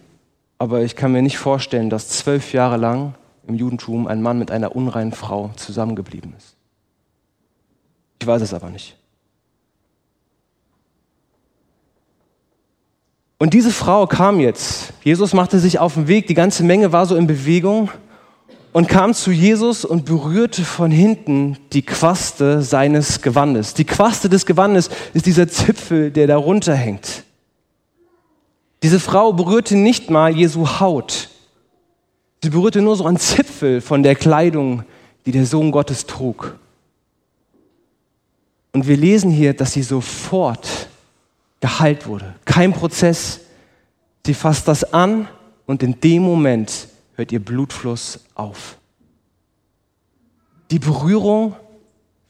aber 0.58 0.82
ich 0.82 0.96
kann 0.96 1.12
mir 1.12 1.22
nicht 1.22 1.38
vorstellen, 1.38 1.92
dass 1.92 2.10
zwölf 2.10 2.52
Jahre 2.52 2.78
lang 2.78 3.14
im 3.46 3.54
Judentum 3.54 4.08
ein 4.08 4.24
Mann 4.24 4.40
mit 4.40 4.50
einer 4.50 4.76
unreinen 4.76 5.12
Frau 5.12 5.52
zusammengeblieben 5.56 6.34
ist. 6.36 6.56
Ich 8.20 8.26
weiß 8.26 8.42
es 8.42 8.56
aber 8.56 8.72
nicht. 8.72 8.98
Und 13.38 13.54
diese 13.54 13.70
Frau 13.70 14.08
kam 14.08 14.40
jetzt. 14.40 14.94
Jesus 15.04 15.36
machte 15.36 15.60
sich 15.60 15.78
auf 15.78 15.94
den 15.94 16.08
Weg, 16.08 16.26
die 16.26 16.34
ganze 16.34 16.64
Menge 16.64 16.92
war 16.92 17.06
so 17.06 17.16
in 17.16 17.28
Bewegung 17.28 17.92
und 18.78 18.88
kam 18.88 19.16
zu 19.16 19.32
Jesus 19.32 19.86
und 19.86 20.06
berührte 20.06 20.64
von 20.64 20.92
hinten 20.92 21.58
die 21.74 21.82
Quaste 21.82 22.62
seines 22.62 23.24
Gewandes. 23.24 23.74
Die 23.74 23.86
Quaste 23.86 24.30
des 24.30 24.46
Gewandes 24.46 24.92
ist 25.16 25.26
dieser 25.26 25.48
Zipfel, 25.48 26.12
der 26.12 26.28
darunter 26.28 26.76
hängt. 26.76 27.24
Diese 28.84 29.00
Frau 29.00 29.34
berührte 29.34 29.76
nicht 29.76 30.12
mal 30.12 30.38
Jesu 30.38 30.80
Haut. 30.80 31.30
Sie 32.44 32.52
berührte 32.52 32.84
nur 32.84 32.96
so 32.96 33.08
einen 33.08 33.18
Zipfel 33.18 33.82
von 33.82 34.04
der 34.04 34.14
Kleidung, 34.14 34.84
die 35.26 35.32
der 35.32 35.48
Sohn 35.48 35.72
Gottes 35.72 36.06
trug. 36.06 36.56
Und 38.74 38.88
wir 38.88 38.96
lesen 38.96 39.32
hier, 39.32 39.56
dass 39.56 39.74
sie 39.74 39.82
sofort 39.82 40.88
geheilt 41.62 42.06
wurde. 42.06 42.36
Kein 42.46 42.74
Prozess. 42.74 43.40
Sie 44.24 44.36
fasst 44.36 44.68
das 44.68 44.94
an 44.94 45.28
und 45.66 45.82
in 45.82 46.00
dem 46.00 46.22
Moment 46.22 46.90
hört 47.18 47.32
ihr 47.32 47.44
Blutfluss 47.44 48.22
auf. 48.36 48.78
Die 50.72 50.80
Berührung 50.80 51.56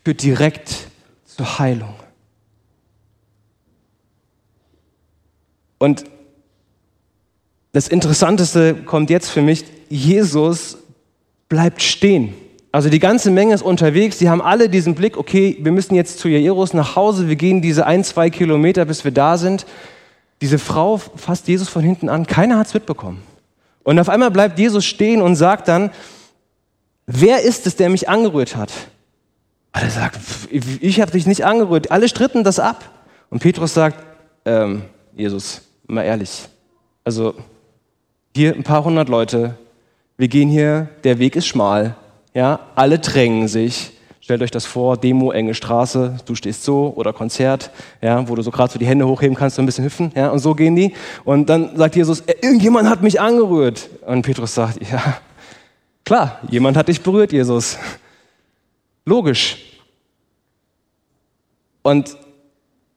führt 0.03 0.23
direkt 0.23 0.87
zur 1.25 1.59
Heilung. 1.59 1.93
Und 5.77 6.05
das 7.73 7.87
Interessanteste 7.87 8.73
kommt 8.73 9.09
jetzt 9.09 9.29
für 9.29 9.41
mich, 9.41 9.65
Jesus 9.89 10.77
bleibt 11.49 11.81
stehen. 11.81 12.33
Also 12.71 12.89
die 12.89 12.99
ganze 12.99 13.29
Menge 13.29 13.53
ist 13.53 13.61
unterwegs, 13.61 14.17
die 14.17 14.29
haben 14.29 14.41
alle 14.41 14.69
diesen 14.69 14.95
Blick, 14.95 15.17
okay, 15.17 15.57
wir 15.61 15.71
müssen 15.71 15.95
jetzt 15.95 16.19
zu 16.19 16.27
Jairus 16.29 16.73
nach 16.73 16.95
Hause, 16.95 17.27
wir 17.27 17.35
gehen 17.35 17.61
diese 17.61 17.85
ein, 17.85 18.03
zwei 18.03 18.29
Kilometer, 18.29 18.85
bis 18.85 19.03
wir 19.03 19.11
da 19.11 19.37
sind. 19.37 19.65
Diese 20.41 20.59
Frau 20.59 20.97
fasst 20.97 21.47
Jesus 21.47 21.69
von 21.69 21.83
hinten 21.83 22.09
an, 22.09 22.25
keiner 22.25 22.57
hat 22.57 22.67
es 22.67 22.73
mitbekommen. 22.73 23.21
Und 23.87 23.99
auf 23.99 24.09
einmal 24.09 24.31
bleibt 24.31 24.59
Jesus 24.59 24.83
stehen 24.83 25.21
und 25.21 25.37
sagt 25.37 25.69
dann, 25.69 25.91
wer 27.05 27.43
ist 27.43 27.65
es, 27.67 27.77
der 27.77 27.89
mich 27.89 28.09
angerührt 28.09 28.57
hat? 28.57 28.69
Und 29.73 29.81
er 29.81 29.89
sagt, 29.89 30.19
ich 30.51 30.99
habe 30.99 31.11
dich 31.11 31.25
nicht 31.25 31.45
angerührt. 31.45 31.89
Alle 31.89 32.09
stritten 32.09 32.43
das 32.43 32.59
ab. 32.59 32.83
Und 33.29 33.39
Petrus 33.39 33.73
sagt, 33.73 34.03
ähm, 34.43 34.81
Jesus, 35.15 35.61
mal 35.85 36.03
ehrlich, 36.03 36.49
also 37.05 37.33
hier 38.35 38.55
ein 38.55 38.63
paar 38.63 38.83
hundert 38.83 39.07
Leute, 39.07 39.57
wir 40.17 40.27
gehen 40.27 40.49
hier, 40.49 40.89
der 41.05 41.17
Weg 41.17 41.37
ist 41.37 41.47
schmal, 41.47 41.95
ja, 42.33 42.59
alle 42.75 42.99
drängen 42.99 43.47
sich. 43.47 43.93
Stellt 44.27 44.41
euch 44.41 44.51
das 44.51 44.65
vor, 44.65 44.97
Demo, 44.97 45.31
enge 45.31 45.53
Straße, 45.53 46.17
du 46.25 46.35
stehst 46.35 46.65
so 46.65 46.91
oder 46.97 47.13
Konzert, 47.13 47.71
ja, 48.01 48.27
wo 48.27 48.35
du 48.35 48.41
so 48.41 48.51
gerade 48.51 48.73
so 48.73 48.77
die 48.77 48.85
Hände 48.85 49.07
hochheben 49.07 49.37
kannst, 49.37 49.55
so 49.55 49.61
ein 49.61 49.65
bisschen 49.65 49.85
hüpfen, 49.85 50.11
ja, 50.17 50.31
und 50.31 50.39
so 50.39 50.53
gehen 50.53 50.75
die. 50.75 50.93
Und 51.23 51.47
dann 51.47 51.77
sagt 51.77 51.95
Jesus, 51.95 52.19
äh, 52.19 52.35
irgendjemand 52.41 52.89
hat 52.89 53.01
mich 53.01 53.21
angerührt. 53.21 53.87
Und 54.05 54.23
Petrus 54.23 54.53
sagt, 54.53 54.81
ja, 54.91 55.21
klar, 56.03 56.41
jemand 56.49 56.75
hat 56.75 56.89
dich 56.89 56.99
berührt, 56.99 57.31
Jesus. 57.31 57.77
Logisch. 59.05 59.59
Und 61.81 62.17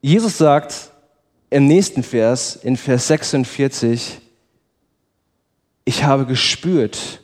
Jesus 0.00 0.36
sagt 0.36 0.90
im 1.48 1.68
nächsten 1.68 2.02
Vers, 2.02 2.56
in 2.56 2.76
Vers 2.76 3.06
46, 3.06 4.20
ich 5.84 6.02
habe 6.02 6.26
gespürt, 6.26 7.20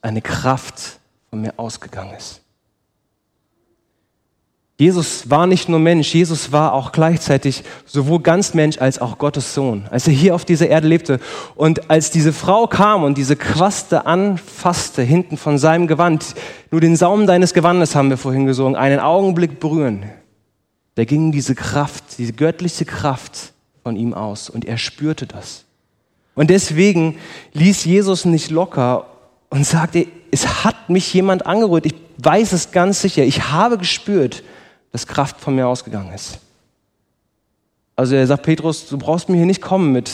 eine 0.00 0.22
Kraft 0.22 0.98
von 1.28 1.42
mir 1.42 1.52
ausgegangen 1.58 2.16
ist. 2.16 2.39
Jesus 4.80 5.28
war 5.28 5.46
nicht 5.46 5.68
nur 5.68 5.78
Mensch, 5.78 6.14
Jesus 6.14 6.52
war 6.52 6.72
auch 6.72 6.90
gleichzeitig 6.90 7.64
sowohl 7.84 8.20
ganz 8.20 8.54
Mensch 8.54 8.78
als 8.78 8.98
auch 8.98 9.18
Gottes 9.18 9.52
Sohn, 9.52 9.86
als 9.90 10.08
er 10.08 10.14
hier 10.14 10.34
auf 10.34 10.46
dieser 10.46 10.68
Erde 10.70 10.88
lebte. 10.88 11.20
Und 11.54 11.90
als 11.90 12.10
diese 12.10 12.32
Frau 12.32 12.66
kam 12.66 13.04
und 13.04 13.18
diese 13.18 13.36
Quaste 13.36 14.06
anfasste, 14.06 15.02
hinten 15.02 15.36
von 15.36 15.58
seinem 15.58 15.86
Gewand, 15.86 16.34
nur 16.70 16.80
den 16.80 16.96
Saum 16.96 17.26
deines 17.26 17.52
Gewandes 17.52 17.94
haben 17.94 18.08
wir 18.08 18.16
vorhin 18.16 18.46
gesungen, 18.46 18.74
einen 18.74 19.00
Augenblick 19.00 19.60
berühren, 19.60 20.04
da 20.94 21.04
ging 21.04 21.30
diese 21.30 21.54
Kraft, 21.54 22.16
diese 22.16 22.32
göttliche 22.32 22.86
Kraft 22.86 23.52
von 23.82 23.96
ihm 23.96 24.14
aus 24.14 24.48
und 24.48 24.64
er 24.64 24.78
spürte 24.78 25.26
das. 25.26 25.66
Und 26.34 26.48
deswegen 26.48 27.18
ließ 27.52 27.84
Jesus 27.84 28.24
nicht 28.24 28.50
locker 28.50 29.08
und 29.50 29.66
sagte, 29.66 30.06
es 30.30 30.64
hat 30.64 30.88
mich 30.88 31.12
jemand 31.12 31.44
angerührt. 31.44 31.84
Ich 31.84 31.96
weiß 32.16 32.52
es 32.52 32.72
ganz 32.72 33.02
sicher. 33.02 33.24
Ich 33.24 33.50
habe 33.50 33.76
gespürt, 33.76 34.42
dass 34.92 35.06
Kraft 35.06 35.40
von 35.40 35.54
mir 35.54 35.68
ausgegangen 35.68 36.12
ist. 36.12 36.38
Also 37.96 38.14
er 38.14 38.26
sagt, 38.26 38.44
Petrus, 38.44 38.88
du 38.88 38.98
brauchst 38.98 39.28
mir 39.28 39.36
hier 39.36 39.46
nicht 39.46 39.62
kommen 39.62 39.92
mit, 39.92 40.10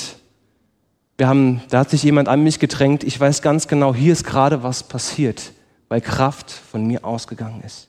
wir 1.19 1.29
haben, 1.29 1.63
da 1.71 1.81
hat 1.81 1.91
sich 1.91 2.03
jemand 2.03 2.29
an 2.29 2.43
mich 2.43 2.59
gedrängt. 2.59 3.03
Ich 3.03 3.19
weiß 3.19 3.41
ganz 3.41 3.69
genau, 3.69 3.95
hier 3.95 4.13
ist 4.13 4.25
gerade 4.25 4.63
was 4.63 4.83
passiert, 4.83 5.53
weil 5.89 6.01
Kraft 6.01 6.51
von 6.51 6.87
mir 6.87 7.05
ausgegangen 7.05 7.63
ist. 7.65 7.89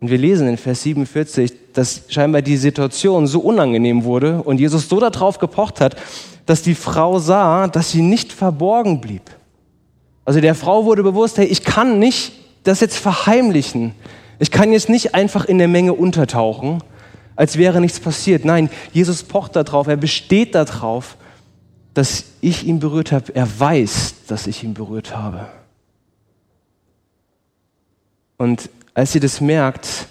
Und 0.00 0.10
wir 0.10 0.18
lesen 0.18 0.46
in 0.48 0.58
Vers 0.58 0.82
47, 0.82 1.72
dass 1.72 2.02
scheinbar 2.08 2.42
die 2.42 2.58
Situation 2.58 3.26
so 3.26 3.40
unangenehm 3.40 4.04
wurde 4.04 4.42
und 4.42 4.60
Jesus 4.60 4.88
so 4.88 5.00
darauf 5.00 5.38
gepocht 5.38 5.80
hat, 5.80 5.96
dass 6.44 6.60
die 6.62 6.74
Frau 6.74 7.18
sah, 7.18 7.68
dass 7.68 7.90
sie 7.90 8.02
nicht 8.02 8.32
verborgen 8.32 9.00
blieb. 9.00 9.22
Also 10.26 10.40
der 10.40 10.54
Frau 10.54 10.84
wurde 10.84 11.02
bewusst, 11.02 11.38
hey, 11.38 11.46
ich 11.46 11.64
kann 11.64 11.98
nicht 11.98 12.32
das 12.64 12.80
jetzt 12.80 12.98
verheimlichen. 12.98 13.94
Ich 14.38 14.50
kann 14.50 14.72
jetzt 14.72 14.88
nicht 14.88 15.14
einfach 15.14 15.44
in 15.44 15.58
der 15.58 15.68
Menge 15.68 15.92
untertauchen. 15.92 16.82
als 17.38 17.58
wäre 17.58 17.82
nichts 17.82 18.00
passiert. 18.00 18.46
Nein, 18.46 18.70
Jesus 18.94 19.22
pocht 19.22 19.56
darauf, 19.56 19.88
er 19.88 19.98
besteht 19.98 20.54
darauf, 20.54 21.18
dass 21.92 22.24
ich 22.40 22.66
ihn 22.66 22.80
berührt 22.80 23.12
habe. 23.12 23.34
Er 23.34 23.46
weiß, 23.60 24.26
dass 24.26 24.46
ich 24.46 24.64
ihn 24.64 24.72
berührt 24.72 25.14
habe. 25.14 25.46
Und 28.38 28.70
als 28.94 29.12
sie 29.12 29.20
das 29.20 29.42
merkt, 29.42 30.06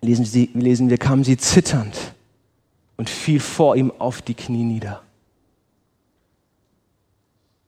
lesen, 0.00 0.24
sie, 0.24 0.50
lesen 0.54 0.90
wir, 0.90 0.98
kam 0.98 1.22
sie 1.22 1.36
zitternd 1.36 1.96
und 2.96 3.08
fiel 3.08 3.38
vor 3.38 3.76
ihm 3.76 3.92
auf 3.98 4.20
die 4.20 4.34
Knie 4.34 4.64
nieder. 4.64 5.02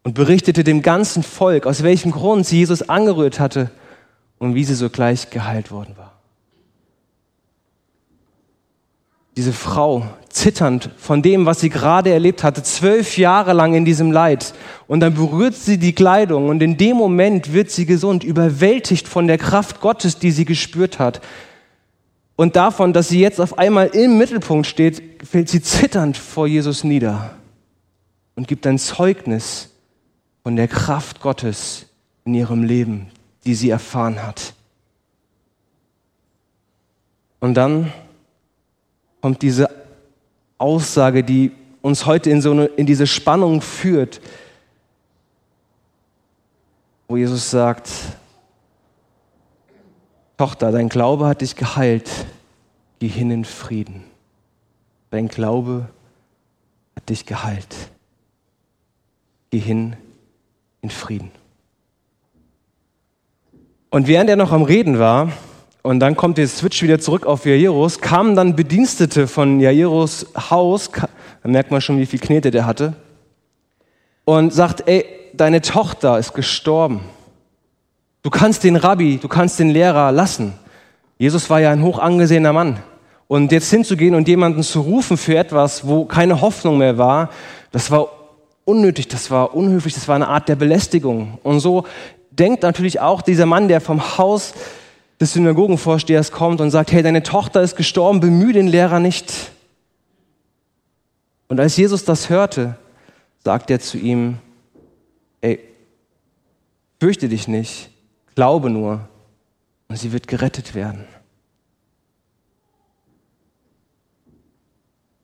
Und 0.03 0.15
berichtete 0.15 0.65
dem 0.65 0.83
ganzen 0.83 1.23
Volk, 1.23 1.67
aus 1.67 1.85
welchem 1.85 2.11
Grund 2.11 2.45
sie 2.45 2.59
Jesus 2.59 2.89
angerührt 2.89 3.39
hatte 3.39 3.71
und 4.41 4.57
wie 4.57 4.65
sie 4.65 4.75
sogleich 4.75 5.31
geheilt 5.31 5.71
worden 5.71 5.95
war. 5.97 6.15
Diese 9.37 9.53
Frau, 9.53 10.05
zitternd 10.29 10.91
von 10.97 11.23
dem, 11.23 11.47
was 11.47 11.61
sie 11.61 11.69
gerade 11.69 12.11
erlebt 12.11 12.43
hatte, 12.43 12.63
zwölf 12.63 13.17
Jahre 13.17 13.53
lang 13.53 13.75
in 13.75 13.85
diesem 13.85 14.11
Leid. 14.11 14.55
Und 14.89 15.01
dann 15.01 15.15
berührt 15.15 15.55
sie 15.55 15.79
die 15.79 15.93
Kleidung 15.93 16.49
und 16.49 16.63
in 16.63 16.77
dem 16.77 16.97
Moment 16.97 17.53
wird 17.53 17.71
sie 17.71 17.87
gesund, 17.87 18.25
überwältigt 18.25 19.07
von 19.07 19.29
der 19.29 19.39
Kraft 19.39 19.81
Gottes, 19.81 20.19
die 20.19 20.33
sie 20.33 20.45
gespürt 20.45 20.99
hat. 20.99 21.21
Und 22.35 22.57
davon, 22.57 22.93
dass 22.93 23.09
sie 23.09 23.21
jetzt 23.21 23.41
auf 23.41 23.59
einmal 23.59 23.89
im 23.89 24.19
Mittelpunkt 24.19 24.67
steht, 24.67 25.03
fällt 25.25 25.49
sie 25.49 25.63
zitternd 25.63 26.17
vor 26.17 26.47
Jesus 26.47 26.83
nieder 26.83 27.37
und 28.35 28.49
gibt 28.49 28.67
ein 28.67 28.79
Zeugnis 28.79 29.71
von 30.43 30.57
der 30.57 30.67
Kraft 30.67 31.21
Gottes 31.21 31.87
in 32.25 32.35
ihrem 32.35 32.63
Leben, 32.63 33.09
die 33.45 33.55
sie 33.55 33.71
erfahren 33.71 34.23
hat. 34.23 34.55
Und 37.41 37.55
dann 37.55 37.93
kommt 39.21 39.43
diese 39.43 39.69
Aussage, 40.59 41.25
die 41.25 41.53
uns 41.83 42.05
heute 42.05 42.31
in, 42.31 42.43
so 42.43 42.51
eine, 42.51 42.67
in 42.67 42.87
diese 42.87 43.07
Spannung 43.07 43.63
führt, 43.63 44.21
wo 47.09 47.17
Jesus 47.17 47.51
sagt, 47.51 47.91
Tochter, 50.37 50.71
dein 50.71 50.89
Glaube 50.89 51.27
hat 51.27 51.41
dich 51.41 51.57
geheilt, 51.57 52.11
geh 52.99 53.09
hin 53.09 53.31
in 53.31 53.45
Frieden. 53.45 54.05
Dein 55.11 55.29
Glaube 55.29 55.89
hat 56.97 57.09
dich 57.09 57.27
geheilt. 57.27 57.75
Geh 59.51 59.59
hin 59.59 59.97
in 60.83 60.91
Frieden. 60.91 61.33
Und 63.91 64.07
während 64.07 64.31
er 64.31 64.37
noch 64.37 64.53
am 64.53 64.63
Reden 64.63 65.01
war, 65.01 65.33
und 65.83 65.99
dann 65.99 66.15
kommt 66.15 66.39
der 66.39 66.47
Switch 66.47 66.81
wieder 66.83 67.01
zurück 67.01 67.27
auf 67.27 67.45
Jairus, 67.45 68.01
kamen 68.01 68.37
dann 68.37 68.55
Bedienstete 68.55 69.27
von 69.27 69.59
Jairus 69.59 70.27
Haus, 70.51 70.93
da 70.93 71.49
merkt 71.49 71.73
man 71.73 71.81
schon, 71.81 71.99
wie 71.99 72.07
viel 72.07 72.21
Knete 72.21 72.53
der 72.53 72.67
hatte, 72.67 72.95
und 74.25 74.53
sagt, 74.53 74.87
ey, 74.87 75.05
deine 75.35 75.61
Tochter 75.61 76.19
ist 76.19 76.35
gestorben. 76.35 77.01
Du 78.23 78.31
kannst 78.31 78.63
den 78.63 78.77
Rabbi, 78.77 79.19
du 79.21 79.27
kannst 79.27 79.59
den 79.59 79.71
Lehrer 79.71 80.13
lassen. 80.13 80.53
Jesus 81.19 81.51
war 81.51 81.61
ja 81.61 81.73
ein 81.73 81.83
hoch 81.83 81.99
angesehener 81.99 82.53
Mann. 82.53 82.79
Und 83.27 83.51
jetzt 83.51 83.71
hinzugehen 83.71 84.15
und 84.15 84.29
jemanden 84.29 84.63
zu 84.63 84.81
rufen 84.83 85.17
für 85.17 85.37
etwas, 85.37 85.87
wo 85.87 86.05
keine 86.05 86.41
Hoffnung 86.41 86.79
mehr 86.79 86.99
war, 86.99 87.31
das 87.73 87.91
war 87.91 88.09
unnötig, 88.65 89.09
das 89.09 89.31
war 89.31 89.55
unhöflich, 89.55 89.95
das 89.95 90.07
war 90.07 90.17
eine 90.17 90.29
Art 90.29 90.49
der 90.49 90.57
Belästigung. 90.57 91.39
Und 91.43 91.61
so 91.61 91.85
denkt 92.41 92.63
natürlich 92.63 93.01
auch 93.01 93.23
dieser 93.23 93.47
Mann, 93.47 93.69
der 93.69 93.81
vom 93.81 94.19
Haus 94.19 94.55
des 95.21 95.35
Synagogenvorstehers 95.35 96.33
kommt 96.33 96.61
und 96.61 96.71
sagt, 96.71 96.91
hey, 96.93 97.03
deine 97.03 97.23
Tochter 97.23 97.61
ist 97.61 97.77
gestorben, 97.77 98.21
bemühe 98.21 98.55
den 98.55 98.67
Lehrer 98.67 98.99
nicht. 98.99 99.53
Und 101.49 101.61
als 101.61 101.77
Jesus 101.77 102.05
das 102.05 102.31
hörte, 102.31 102.77
sagt 103.45 103.71
er 103.71 103.81
zu 103.81 103.99
ihm, 103.99 104.39
ey, 105.43 105.61
fürchte 106.99 107.29
dich 107.29 107.49
nicht, 107.49 107.91
glaube 108.35 108.71
nur 108.71 109.09
und 109.89 109.97
sie 109.97 110.13
wird 110.13 110.27
gerettet 110.27 110.75
werden. 110.75 111.05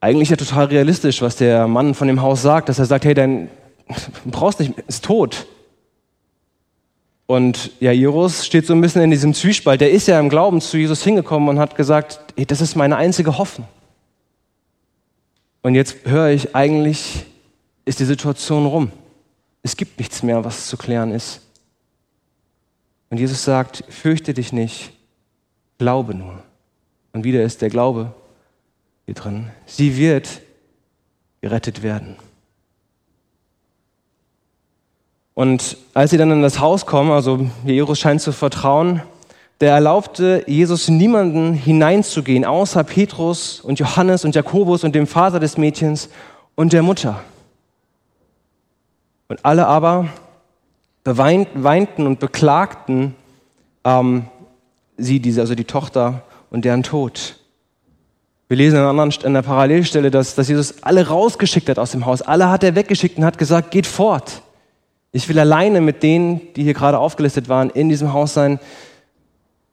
Eigentlich 0.01 0.29
ja 0.29 0.37
total 0.37 0.67
realistisch, 0.67 1.23
was 1.23 1.37
der 1.37 1.67
Mann 1.67 1.95
von 1.95 2.07
dem 2.07 2.21
Haus 2.21 2.43
sagt, 2.43 2.69
dass 2.69 2.79
er 2.79 2.85
sagt, 2.85 3.07
hey, 3.07 3.15
dein, 3.15 3.49
du 4.25 4.31
brauchst 4.31 4.61
nicht, 4.61 4.79
ist 4.87 5.05
tot. 5.05 5.47
Und 7.27 7.73
Jairus 7.81 8.47
steht 8.47 8.67
so 8.67 8.73
ein 8.73 8.81
bisschen 8.81 9.03
in 9.03 9.11
diesem 9.11 9.35
Zwiespalt. 9.35 9.81
Der 9.81 9.91
ist 9.91 10.07
ja 10.07 10.19
im 10.21 10.29
Glauben 10.29 10.61
zu 10.61 10.79
Jesus 10.79 11.03
hingekommen 11.03 11.49
und 11.49 11.59
hat 11.59 11.75
gesagt, 11.75 12.21
hey, 12.37 12.47
das 12.47 12.61
ist 12.61 12.77
meine 12.77 12.97
einzige 12.97 13.37
Hoffnung. 13.37 13.67
Und 15.63 15.75
jetzt 15.75 15.97
höre 16.05 16.29
ich, 16.29 16.55
eigentlich 16.55 17.27
ist 17.85 17.99
die 17.99 18.05
Situation 18.05 18.67
rum. 18.67 18.93
Es 19.63 19.77
gibt 19.77 19.99
nichts 19.99 20.23
mehr, 20.23 20.45
was 20.45 20.69
zu 20.69 20.77
klären 20.77 21.11
ist. 21.11 21.41
Und 23.11 23.19
Jesus 23.19 23.43
sagt, 23.43 23.83
fürchte 23.89 24.33
dich 24.33 24.53
nicht, 24.53 24.93
glaube 25.79 26.15
nur. 26.15 26.43
Und 27.13 27.25
wieder 27.25 27.43
ist 27.43 27.63
der 27.63 27.71
Glaube 27.71 28.15
hier 29.07 29.15
drin. 29.15 29.51
Sie 29.65 29.97
wird 29.97 30.41
gerettet 31.41 31.83
werden. 31.83 32.17
Und 35.37 35.77
als 35.93 36.13
sie 36.13 36.17
dann 36.17 36.31
in 36.31 36.41
das 36.41 36.61
Haus 36.61 36.87
kommen, 36.87 37.11
also 37.11 37.51
Jairus 37.67 37.99
scheint 37.99 38.23
zu 38.23 38.33
vertrauen, 38.33 39.03
der 39.61 39.73
erlaubte 39.73 40.43
Jesus 40.47 40.89
niemanden 40.89 41.53
hineinzugehen, 41.53 42.47
außer 42.47 42.83
Petrus 42.85 43.61
und 43.61 43.79
Johannes 43.79 44.25
und 44.25 44.35
Jakobus 44.35 44.83
und 44.83 44.95
dem 44.95 45.07
Vater 45.07 45.39
des 45.39 45.59
Mädchens 45.59 46.09
und 46.55 46.73
der 46.73 46.83
Mutter. 46.83 47.21
Und 49.29 49.45
alle 49.45 49.67
aber 49.67 50.09
weinten 51.05 52.07
und 52.07 52.19
beklagten 52.19 53.15
ähm, 53.85 54.25
sie, 54.97 55.21
diese, 55.21 55.43
also 55.43 55.55
die 55.55 55.65
Tochter 55.65 56.23
und 56.49 56.65
deren 56.65 56.83
Tod. 56.83 57.37
Wir 58.49 58.57
lesen 58.57 58.79
an, 58.79 58.87
anderen, 58.87 59.13
an 59.27 59.35
der 59.35 59.43
Parallelstelle, 59.43 60.11
dass, 60.11 60.35
dass 60.35 60.49
Jesus 60.49 60.83
alle 60.83 61.09
rausgeschickt 61.09 61.69
hat 61.69 61.79
aus 61.79 61.91
dem 61.91 62.07
Haus. 62.07 62.23
Alle 62.23 62.49
hat 62.49 62.65
er 62.65 62.75
weggeschickt 62.75 63.19
und 63.19 63.25
hat 63.27 63.37
gesagt, 63.37 63.71
geht 63.71 63.87
fort. 63.87 64.41
Ich 65.17 65.31
will 65.31 65.39
alleine 65.39 65.81
mit 65.81 66.03
denen, 66.03 66.53
die 66.57 66.63
hier 66.63 66.75
gerade 66.75 66.99
aufgelistet 66.99 67.49
waren, 67.49 67.71
in 67.71 67.89
diesem 67.89 68.13
Haus 68.13 68.35
sein. 68.35 68.61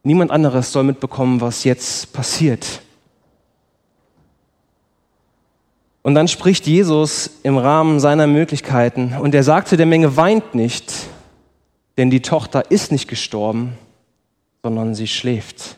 Niemand 0.02 0.32
anderes 0.32 0.72
soll 0.72 0.86
mitbekommen, 0.86 1.42
was 1.42 1.66
jetzt 1.66 2.14
passiert. 2.14 2.80
Und 6.02 6.16
dann 6.16 6.30
spricht 6.30 6.66
Jesus 6.66 7.42
im 7.44 7.58
Rahmen 7.58 8.00
seiner 8.00 8.26
Möglichkeiten 8.26 9.18
und 9.20 9.36
er 9.36 9.44
sagt 9.44 9.68
zu 9.68 9.76
der 9.76 9.86
Menge, 9.86 10.16
weint 10.16 10.56
nicht, 10.56 10.94
denn 11.98 12.10
die 12.10 12.22
Tochter 12.22 12.72
ist 12.72 12.94
nicht 12.94 13.10
gestorben, 13.10 13.74
sondern 14.64 14.96
sie 14.96 15.10
schläft. 15.10 15.76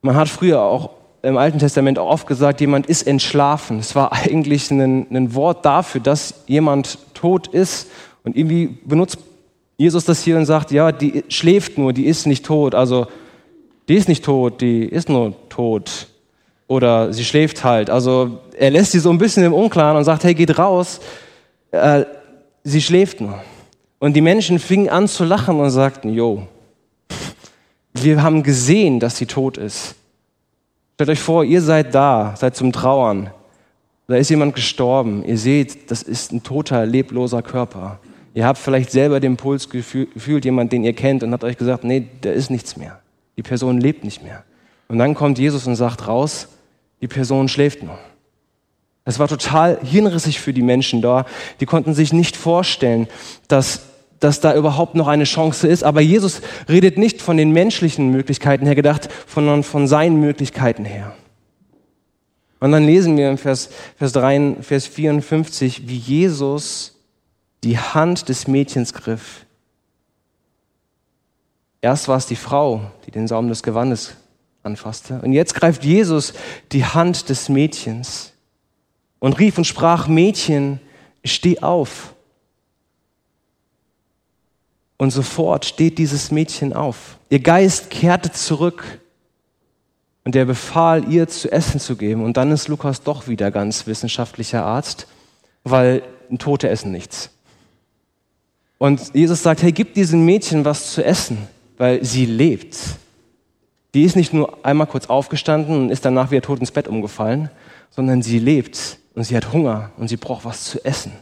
Man 0.00 0.16
hat 0.16 0.30
früher 0.30 0.62
auch 0.62 0.88
im 1.24 1.36
Alten 1.36 1.58
Testament 1.58 1.98
auch 1.98 2.08
oft 2.08 2.26
gesagt, 2.26 2.60
jemand 2.60 2.86
ist 2.86 3.06
entschlafen. 3.06 3.78
Es 3.78 3.94
war 3.94 4.12
eigentlich 4.12 4.70
ein, 4.70 5.06
ein 5.10 5.34
Wort 5.34 5.64
dafür, 5.64 6.00
dass 6.00 6.44
jemand 6.46 6.98
tot 7.14 7.48
ist. 7.48 7.88
Und 8.22 8.36
irgendwie 8.36 8.78
benutzt 8.84 9.18
Jesus 9.76 10.04
das 10.04 10.22
hier 10.22 10.36
und 10.36 10.46
sagt, 10.46 10.70
ja, 10.70 10.92
die 10.92 11.24
schläft 11.28 11.78
nur, 11.78 11.92
die 11.92 12.06
ist 12.06 12.26
nicht 12.26 12.44
tot. 12.44 12.74
Also 12.74 13.06
die 13.88 13.94
ist 13.94 14.08
nicht 14.08 14.24
tot, 14.24 14.60
die 14.60 14.84
ist 14.84 15.08
nur 15.08 15.34
tot. 15.48 16.08
Oder 16.68 17.12
sie 17.12 17.24
schläft 17.24 17.64
halt. 17.64 17.90
Also 17.90 18.38
er 18.56 18.70
lässt 18.70 18.92
sie 18.92 18.98
so 19.00 19.10
ein 19.10 19.18
bisschen 19.18 19.44
im 19.44 19.52
Unklaren 19.52 19.96
und 19.96 20.04
sagt, 20.04 20.24
hey, 20.24 20.34
geht 20.34 20.58
raus. 20.58 21.00
Äh, 21.70 22.04
sie 22.62 22.80
schläft 22.80 23.20
nur. 23.20 23.40
Und 23.98 24.14
die 24.14 24.20
Menschen 24.20 24.58
fingen 24.58 24.88
an 24.88 25.08
zu 25.08 25.24
lachen 25.24 25.58
und 25.58 25.70
sagten, 25.70 26.12
jo, 26.12 26.46
wir 27.94 28.22
haben 28.22 28.42
gesehen, 28.42 29.00
dass 29.00 29.16
sie 29.16 29.26
tot 29.26 29.56
ist. 29.56 29.94
Stellt 30.94 31.10
euch 31.10 31.20
vor, 31.20 31.44
ihr 31.44 31.60
seid 31.60 31.94
da, 31.94 32.34
seid 32.36 32.56
zum 32.56 32.72
Trauern. 32.72 33.30
Da 34.06 34.16
ist 34.16 34.30
jemand 34.30 34.54
gestorben. 34.54 35.24
Ihr 35.24 35.38
seht, 35.38 35.90
das 35.90 36.02
ist 36.02 36.32
ein 36.32 36.42
toter, 36.42 36.86
lebloser 36.86 37.42
Körper. 37.42 37.98
Ihr 38.34 38.46
habt 38.46 38.58
vielleicht 38.58 38.90
selber 38.90 39.20
den 39.20 39.36
Puls 39.36 39.70
gefühlt, 39.70 40.44
jemand, 40.44 40.72
den 40.72 40.84
ihr 40.84 40.92
kennt, 40.92 41.22
und 41.22 41.32
habt 41.32 41.44
euch 41.44 41.56
gesagt, 41.56 41.84
nee, 41.84 42.08
da 42.20 42.30
ist 42.30 42.50
nichts 42.50 42.76
mehr. 42.76 43.00
Die 43.36 43.42
Person 43.42 43.80
lebt 43.80 44.04
nicht 44.04 44.22
mehr. 44.22 44.44
Und 44.88 44.98
dann 44.98 45.14
kommt 45.14 45.38
Jesus 45.38 45.66
und 45.66 45.76
sagt 45.76 46.06
raus, 46.06 46.48
die 47.00 47.08
Person 47.08 47.48
schläft 47.48 47.82
nur. 47.82 47.98
Das 49.04 49.18
war 49.18 49.28
total 49.28 49.78
hinrissig 49.82 50.40
für 50.40 50.52
die 50.52 50.62
Menschen 50.62 51.02
da. 51.02 51.26
Die 51.60 51.66
konnten 51.66 51.94
sich 51.94 52.12
nicht 52.12 52.36
vorstellen, 52.36 53.06
dass 53.48 53.82
dass 54.24 54.40
da 54.40 54.56
überhaupt 54.56 54.94
noch 54.94 55.06
eine 55.06 55.24
Chance 55.24 55.68
ist. 55.68 55.84
Aber 55.84 56.00
Jesus 56.00 56.40
redet 56.66 56.96
nicht 56.96 57.20
von 57.20 57.36
den 57.36 57.52
menschlichen 57.52 58.10
Möglichkeiten 58.10 58.64
her 58.64 58.74
gedacht, 58.74 59.10
sondern 59.26 59.62
von 59.62 59.86
seinen 59.86 60.18
Möglichkeiten 60.18 60.86
her. 60.86 61.14
Und 62.58 62.72
dann 62.72 62.86
lesen 62.86 63.18
wir 63.18 63.28
im 63.28 63.36
Vers, 63.36 63.68
Vers, 63.98 64.12
3, 64.12 64.56
Vers 64.62 64.86
54, 64.86 65.88
wie 65.88 65.98
Jesus 65.98 66.98
die 67.64 67.78
Hand 67.78 68.30
des 68.30 68.48
Mädchens 68.48 68.94
griff. 68.94 69.44
Erst 71.82 72.08
war 72.08 72.16
es 72.16 72.24
die 72.24 72.36
Frau, 72.36 72.80
die 73.04 73.10
den 73.10 73.28
Saum 73.28 73.48
des 73.48 73.62
Gewandes 73.62 74.14
anfasste. 74.62 75.20
Und 75.22 75.34
jetzt 75.34 75.54
greift 75.54 75.84
Jesus 75.84 76.32
die 76.72 76.86
Hand 76.86 77.28
des 77.28 77.50
Mädchens 77.50 78.32
und 79.18 79.38
rief 79.38 79.58
und 79.58 79.66
sprach, 79.66 80.08
Mädchen, 80.08 80.80
steh 81.26 81.58
auf. 81.60 82.13
Und 84.96 85.10
sofort 85.10 85.64
steht 85.64 85.98
dieses 85.98 86.30
Mädchen 86.30 86.72
auf. 86.72 87.18
Ihr 87.28 87.40
Geist 87.40 87.90
kehrte 87.90 88.30
zurück 88.32 89.00
und 90.24 90.36
er 90.36 90.44
befahl 90.44 91.10
ihr 91.12 91.28
zu 91.28 91.50
essen 91.50 91.80
zu 91.80 91.96
geben. 91.96 92.24
Und 92.24 92.36
dann 92.36 92.50
ist 92.50 92.68
Lukas 92.68 93.02
doch 93.02 93.28
wieder 93.28 93.50
ganz 93.50 93.86
wissenschaftlicher 93.86 94.64
Arzt, 94.64 95.06
weil 95.64 96.02
Tote 96.38 96.68
essen 96.68 96.92
nichts. 96.92 97.30
Und 98.78 99.14
Jesus 99.14 99.42
sagt, 99.42 99.62
hey, 99.62 99.72
gib 99.72 99.94
diesem 99.94 100.24
Mädchen 100.24 100.64
was 100.64 100.92
zu 100.92 101.04
essen, 101.04 101.38
weil 101.78 102.04
sie 102.04 102.26
lebt. 102.26 102.76
Die 103.94 104.02
ist 104.02 104.16
nicht 104.16 104.32
nur 104.32 104.64
einmal 104.64 104.86
kurz 104.86 105.06
aufgestanden 105.06 105.84
und 105.84 105.90
ist 105.90 106.04
danach 106.04 106.30
wieder 106.30 106.42
tot 106.42 106.58
ins 106.58 106.72
Bett 106.72 106.88
umgefallen, 106.88 107.50
sondern 107.90 108.22
sie 108.22 108.38
lebt 108.38 108.98
und 109.14 109.24
sie 109.24 109.36
hat 109.36 109.52
Hunger 109.52 109.92
und 109.96 110.08
sie 110.08 110.16
braucht 110.16 110.44
was 110.44 110.64
zu 110.64 110.84
essen. 110.84 111.12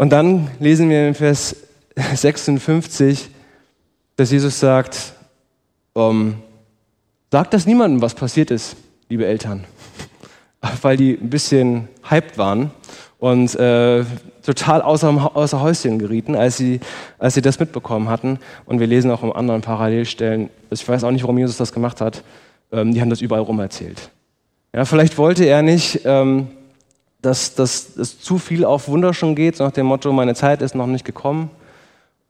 Und 0.00 0.08
dann 0.08 0.48
lesen 0.60 0.88
wir 0.88 1.08
in 1.08 1.14
Vers 1.14 1.54
56, 1.94 3.28
dass 4.16 4.30
Jesus 4.30 4.58
sagt, 4.58 5.12
ähm, 5.94 6.36
sagt 7.30 7.52
das 7.52 7.66
niemandem, 7.66 8.00
was 8.00 8.14
passiert 8.14 8.50
ist, 8.50 8.76
liebe 9.10 9.26
Eltern. 9.26 9.64
Weil 10.80 10.96
die 10.96 11.18
ein 11.20 11.28
bisschen 11.28 11.88
hyped 12.08 12.38
waren 12.38 12.70
und 13.18 13.54
äh, 13.56 14.06
total 14.42 14.80
außer, 14.80 15.36
außer 15.36 15.60
Häuschen 15.60 15.98
gerieten, 15.98 16.34
als 16.34 16.56
sie, 16.56 16.80
als 17.18 17.34
sie 17.34 17.42
das 17.42 17.60
mitbekommen 17.60 18.08
hatten. 18.08 18.38
Und 18.64 18.80
wir 18.80 18.86
lesen 18.86 19.10
auch 19.10 19.22
in 19.22 19.32
anderen 19.32 19.60
Parallelstellen, 19.60 20.48
ich 20.70 20.88
weiß 20.88 21.04
auch 21.04 21.10
nicht, 21.10 21.24
warum 21.24 21.36
Jesus 21.36 21.58
das 21.58 21.72
gemacht 21.72 22.00
hat, 22.00 22.24
ähm, 22.72 22.94
die 22.94 23.02
haben 23.02 23.10
das 23.10 23.20
überall 23.20 23.42
rum 23.42 23.60
erzählt. 23.60 24.08
Ja, 24.74 24.86
vielleicht 24.86 25.18
wollte 25.18 25.44
er 25.44 25.60
nicht, 25.60 26.00
ähm, 26.06 26.48
dass, 27.22 27.54
dass 27.54 27.96
es 27.96 28.20
zu 28.20 28.38
viel 28.38 28.64
auf 28.64 28.88
Wunder 28.88 29.12
schon 29.12 29.34
geht, 29.34 29.56
so 29.56 29.64
nach 29.64 29.72
dem 29.72 29.86
Motto, 29.86 30.12
meine 30.12 30.34
Zeit 30.34 30.62
ist 30.62 30.74
noch 30.74 30.86
nicht 30.86 31.04
gekommen. 31.04 31.50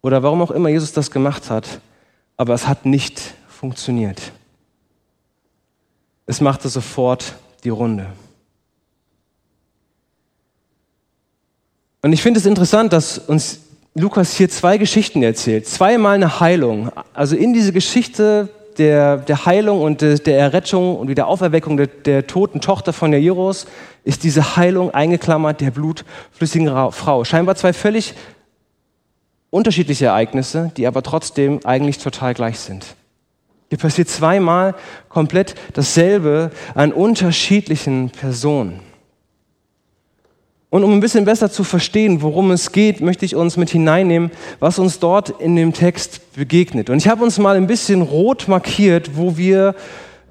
Oder 0.03 0.23
warum 0.23 0.43
auch 0.43 0.51
immer 0.51 0.69
Jesus 0.69 0.93
das 0.93 1.11
gemacht 1.11 1.51
hat. 1.51 1.81
Aber 2.37 2.55
es 2.55 2.67
hat 2.67 2.87
nicht 2.87 3.21
funktioniert. 3.49 4.33
Es 6.27 6.41
machte 6.41 6.69
sofort 6.69 7.35
die 7.65 7.69
Runde. 7.69 8.07
Und 12.03 12.13
ich 12.13 12.23
finde 12.23 12.41
es 12.41 12.47
interessant, 12.47 12.93
dass 12.93 13.19
uns 13.19 13.61
Lukas 13.95 14.35
hier 14.35 14.49
zwei 14.49 14.79
Geschichten 14.79 15.23
erzählt. 15.23 15.67
Zweimal 15.67 16.15
eine 16.15 16.41
Heilung. 16.41 16.91
Also 17.13 17.37
in 17.37 17.53
diese 17.53 17.73
Geschichte 17.73 18.49
der, 18.81 19.19
der 19.19 19.47
Heilung 19.47 19.81
und 19.83 20.01
der, 20.01 20.39
Errettung 20.39 20.97
und 20.97 21.09
wieder 21.09 21.29
Auferweckung 21.29 21.77
der, 21.77 21.87
der 21.87 22.27
toten 22.27 22.61
Tochter 22.61 22.93
von 22.93 23.13
Jairus 23.13 23.67
ist 24.03 24.25
diese 24.25 24.57
Heilung 24.57 24.93
eingeklammert 24.93 25.61
der 25.61 25.71
blutflüssigen 25.71 26.69
Frau. 26.91 27.25
Scheinbar 27.25 27.55
zwei 27.55 27.73
völlig 27.73 28.15
unterschiedliche 29.51 30.07
Ereignisse, 30.07 30.73
die 30.77 30.87
aber 30.87 31.03
trotzdem 31.03 31.61
eigentlich 31.65 31.99
total 31.99 32.35
gleich 32.35 32.59
sind. 32.59 32.97
Hier 33.69 33.79
passiert 33.79 34.09
zweimal 34.09 34.75
komplett 35.09 35.55
dasselbe 35.75 36.51
an 36.75 36.93
unterschiedlichen 36.93 38.11
Personen. 38.11 38.81
Und 40.71 40.85
um 40.85 40.93
ein 40.93 41.01
bisschen 41.01 41.25
besser 41.25 41.51
zu 41.51 41.65
verstehen, 41.65 42.23
worum 42.23 42.53
es 42.53 42.71
geht, 42.71 43.01
möchte 43.01 43.25
ich 43.25 43.35
uns 43.35 43.57
mit 43.57 43.71
hineinnehmen, 43.71 44.31
was 44.61 44.79
uns 44.79 45.01
dort 45.01 45.29
in 45.41 45.57
dem 45.57 45.73
Text 45.73 46.33
begegnet. 46.35 46.91
Und 46.91 46.99
ich 46.99 47.09
habe 47.09 47.25
uns 47.25 47.39
mal 47.39 47.57
ein 47.57 47.67
bisschen 47.67 48.03
rot 48.03 48.47
markiert, 48.47 49.17
wo 49.17 49.37
wir 49.37 49.75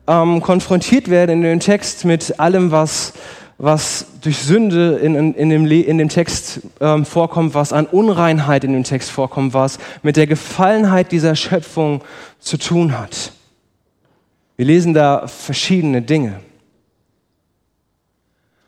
ähm, 0.08 0.41
konfrontiert 0.41 1.10
werden 1.10 1.32
in 1.32 1.41
dem 1.43 1.60
Text 1.60 2.06
mit 2.06 2.39
allem, 2.39 2.71
was, 2.71 3.12
was 3.58 4.06
durch 4.21 4.38
Sünde 4.38 4.97
in, 5.04 5.15
in, 5.15 5.34
in, 5.34 5.49
dem, 5.49 5.67
in 5.67 5.97
dem 5.97 6.08
Text 6.08 6.62
ähm, 6.80 7.04
vorkommt, 7.04 7.54
was 7.54 7.73
an 7.73 7.86
Unreinheit 7.86 8.63
in 8.63 8.71
dem 8.71 8.86
Text 8.86 9.12
vorkommt, 9.12 9.54
was 9.54 9.78
mit 10.04 10.15
der 10.15 10.25
Gefallenheit 10.25 11.12
dieser 11.12 11.36
Schöpfung 11.36 12.02
zu 12.39 12.58
tun 12.58 12.97
hat. 12.97 13.34
Wir 14.56 14.65
lesen 14.65 14.93
da 14.93 15.28
verschiedene 15.28 16.02
Dinge. 16.02 16.39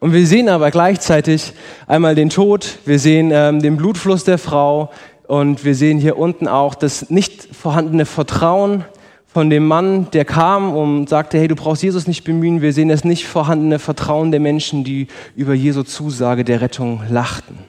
Und 0.02 0.14
wir 0.14 0.26
sehen 0.26 0.50
aber 0.50 0.72
gleichzeitig 0.72 1.54
einmal 1.86 2.16
den 2.16 2.32
Tod, 2.32 2.80
wir 2.86 2.98
sehen 2.98 3.30
ähm, 3.32 3.62
den 3.62 3.78
Blutfluss 3.78 4.24
der 4.24 4.40
Frau 4.40 4.90
und 5.28 5.64
wir 5.64 5.76
sehen 5.76 6.00
hier 6.00 6.18
unten 6.18 6.48
auch 6.48 6.74
das 6.74 7.12
nicht 7.12 7.56
vorhandene 7.56 8.08
Vertrauen 8.08 8.84
von 9.28 9.52
dem 9.52 9.68
Mann, 9.68 10.10
der 10.10 10.26
kam 10.26 10.74
und 10.74 11.08
sagte, 11.08 11.38
hey, 11.38 11.48
du 11.48 11.56
brauchst 11.56 11.84
Jesus 11.84 12.08
nicht 12.08 12.24
bemühen. 12.24 12.64
Wir 12.64 12.74
sehen 12.74 12.90
das 12.90 13.04
nicht 13.04 13.28
vorhandene 13.28 13.78
Vertrauen 13.78 14.32
der 14.32 14.40
Menschen, 14.40 14.84
die 14.84 15.06
über 15.36 15.54
Jesu 15.54 15.84
Zusage 15.84 16.44
der 16.44 16.62
Rettung 16.62 17.04
lachten. 17.08 17.60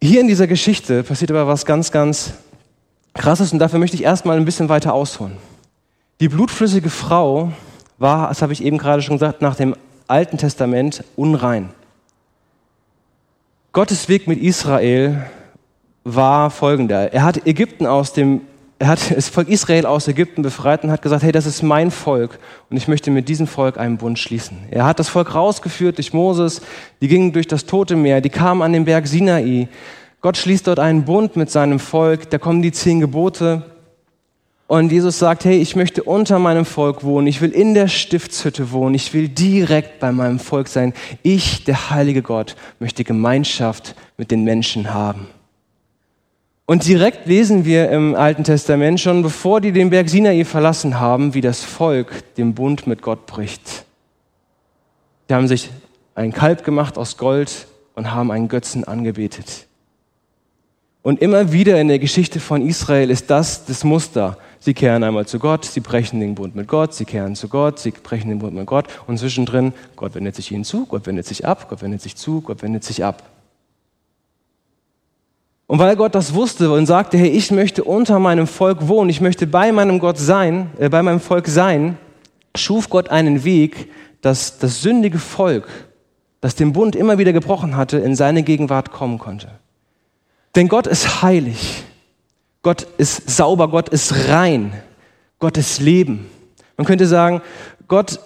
Hier 0.00 0.20
in 0.20 0.28
dieser 0.28 0.46
Geschichte 0.46 1.02
passiert 1.02 1.32
aber 1.32 1.48
was 1.48 1.66
ganz, 1.66 1.90
ganz 1.90 2.34
Krasses 3.14 3.52
und 3.52 3.58
dafür 3.58 3.80
möchte 3.80 3.96
ich 3.96 4.04
erstmal 4.04 4.36
ein 4.36 4.44
bisschen 4.44 4.68
weiter 4.68 4.94
ausholen. 4.94 5.38
Die 6.20 6.28
blutflüssige 6.28 6.88
Frau 6.88 7.50
war, 8.00 8.28
das 8.28 8.42
habe 8.42 8.52
ich 8.52 8.64
eben 8.64 8.78
gerade 8.78 9.02
schon 9.02 9.16
gesagt, 9.16 9.42
nach 9.42 9.54
dem 9.54 9.76
Alten 10.08 10.38
Testament 10.38 11.04
unrein. 11.14 11.68
Gottes 13.72 14.08
Weg 14.08 14.26
mit 14.26 14.42
Israel 14.42 15.24
war 16.02 16.50
folgender. 16.50 17.12
Er 17.12 17.22
hat 17.22 17.46
Ägypten 17.46 17.86
aus 17.86 18.12
dem, 18.12 18.40
er 18.80 18.88
hat 18.88 19.14
das 19.14 19.28
Volk 19.28 19.48
Israel 19.48 19.86
aus 19.86 20.08
Ägypten 20.08 20.42
befreit 20.42 20.82
und 20.82 20.90
hat 20.90 21.02
gesagt, 21.02 21.22
hey, 21.22 21.30
das 21.30 21.46
ist 21.46 21.62
mein 21.62 21.92
Volk 21.92 22.40
und 22.70 22.76
ich 22.76 22.88
möchte 22.88 23.10
mit 23.10 23.28
diesem 23.28 23.46
Volk 23.46 23.78
einen 23.78 23.98
Bund 23.98 24.18
schließen. 24.18 24.58
Er 24.70 24.86
hat 24.86 24.98
das 24.98 25.08
Volk 25.08 25.34
rausgeführt 25.34 25.98
durch 25.98 26.12
Moses, 26.12 26.62
die 27.00 27.06
gingen 27.06 27.32
durch 27.32 27.46
das 27.46 27.66
Tote 27.66 27.94
Meer, 27.94 28.20
die 28.20 28.30
kamen 28.30 28.62
an 28.62 28.72
den 28.72 28.86
Berg 28.86 29.06
Sinai. 29.06 29.68
Gott 30.20 30.36
schließt 30.36 30.66
dort 30.66 30.80
einen 30.80 31.04
Bund 31.04 31.36
mit 31.36 31.50
seinem 31.50 31.78
Volk, 31.78 32.30
da 32.30 32.38
kommen 32.38 32.62
die 32.62 32.72
zehn 32.72 32.98
Gebote 32.98 33.62
und 34.70 34.92
Jesus 34.92 35.18
sagt, 35.18 35.44
hey, 35.44 35.58
ich 35.58 35.74
möchte 35.74 36.04
unter 36.04 36.38
meinem 36.38 36.64
Volk 36.64 37.02
wohnen, 37.02 37.26
ich 37.26 37.40
will 37.40 37.50
in 37.50 37.74
der 37.74 37.88
Stiftshütte 37.88 38.70
wohnen, 38.70 38.94
ich 38.94 39.12
will 39.12 39.28
direkt 39.28 39.98
bei 39.98 40.12
meinem 40.12 40.38
Volk 40.38 40.68
sein. 40.68 40.94
Ich, 41.24 41.64
der 41.64 41.90
heilige 41.90 42.22
Gott, 42.22 42.54
möchte 42.78 43.02
Gemeinschaft 43.02 43.96
mit 44.16 44.30
den 44.30 44.44
Menschen 44.44 44.94
haben. 44.94 45.26
Und 46.66 46.86
direkt 46.86 47.26
lesen 47.26 47.64
wir 47.64 47.90
im 47.90 48.14
Alten 48.14 48.44
Testament 48.44 49.00
schon, 49.00 49.24
bevor 49.24 49.60
die 49.60 49.72
den 49.72 49.90
Berg 49.90 50.08
Sinai 50.08 50.44
verlassen 50.44 51.00
haben, 51.00 51.34
wie 51.34 51.40
das 51.40 51.64
Volk 51.64 52.36
den 52.36 52.54
Bund 52.54 52.86
mit 52.86 53.02
Gott 53.02 53.26
bricht. 53.26 53.84
Die 55.28 55.34
haben 55.34 55.48
sich 55.48 55.68
ein 56.14 56.32
Kalb 56.32 56.62
gemacht 56.62 56.96
aus 56.96 57.16
Gold 57.16 57.66
und 57.96 58.14
haben 58.14 58.30
einen 58.30 58.46
Götzen 58.46 58.84
angebetet. 58.84 59.66
Und 61.02 61.20
immer 61.20 61.50
wieder 61.50 61.80
in 61.80 61.88
der 61.88 61.98
Geschichte 61.98 62.38
von 62.38 62.64
Israel 62.64 63.10
ist 63.10 63.30
das 63.30 63.64
das 63.64 63.82
Muster. 63.82 64.38
Sie 64.62 64.74
kehren 64.74 65.02
einmal 65.02 65.26
zu 65.26 65.38
Gott, 65.38 65.64
sie 65.64 65.80
brechen 65.80 66.20
den 66.20 66.34
Bund 66.34 66.54
mit 66.54 66.68
Gott, 66.68 66.92
sie 66.92 67.06
kehren 67.06 67.34
zu 67.34 67.48
Gott, 67.48 67.78
sie 67.78 67.92
brechen 67.92 68.28
den 68.28 68.40
Bund 68.40 68.54
mit 68.54 68.66
Gott 68.66 68.84
und 69.06 69.18
zwischendrin, 69.18 69.72
Gott 69.96 70.14
wendet 70.14 70.36
sich 70.36 70.52
ihnen 70.52 70.64
zu, 70.64 70.84
Gott 70.84 71.06
wendet 71.06 71.26
sich 71.26 71.46
ab, 71.46 71.70
Gott 71.70 71.80
wendet 71.80 72.02
sich 72.02 72.14
zu, 72.14 72.42
Gott 72.42 72.62
wendet 72.62 72.84
sich 72.84 73.02
ab. 73.02 73.22
Und 75.66 75.78
weil 75.78 75.96
Gott 75.96 76.14
das 76.14 76.34
wusste 76.34 76.72
und 76.72 76.84
sagte, 76.84 77.16
hey, 77.16 77.28
ich 77.28 77.50
möchte 77.50 77.84
unter 77.84 78.18
meinem 78.18 78.46
Volk 78.46 78.86
wohnen, 78.86 79.08
ich 79.08 79.22
möchte 79.22 79.46
bei 79.46 79.72
meinem 79.72 79.98
Gott 79.98 80.18
sein, 80.18 80.70
äh, 80.78 80.90
bei 80.90 81.02
meinem 81.02 81.20
Volk 81.20 81.48
sein, 81.48 81.96
schuf 82.54 82.90
Gott 82.90 83.08
einen 83.08 83.44
Weg, 83.44 83.90
dass 84.20 84.58
das 84.58 84.82
sündige 84.82 85.18
Volk, 85.18 85.68
das 86.42 86.54
den 86.54 86.74
Bund 86.74 86.96
immer 86.96 87.16
wieder 87.16 87.32
gebrochen 87.32 87.76
hatte, 87.76 87.96
in 87.98 88.14
seine 88.14 88.42
Gegenwart 88.42 88.90
kommen 88.92 89.18
konnte. 89.18 89.48
Denn 90.54 90.68
Gott 90.68 90.86
ist 90.86 91.22
heilig. 91.22 91.84
Gott 92.62 92.86
ist 92.98 93.30
sauber, 93.30 93.68
Gott 93.68 93.88
ist 93.88 94.28
rein, 94.28 94.72
Gott 95.38 95.56
ist 95.56 95.80
Leben. 95.80 96.28
Man 96.76 96.86
könnte 96.86 97.06
sagen, 97.06 97.40
Gott 97.88 98.20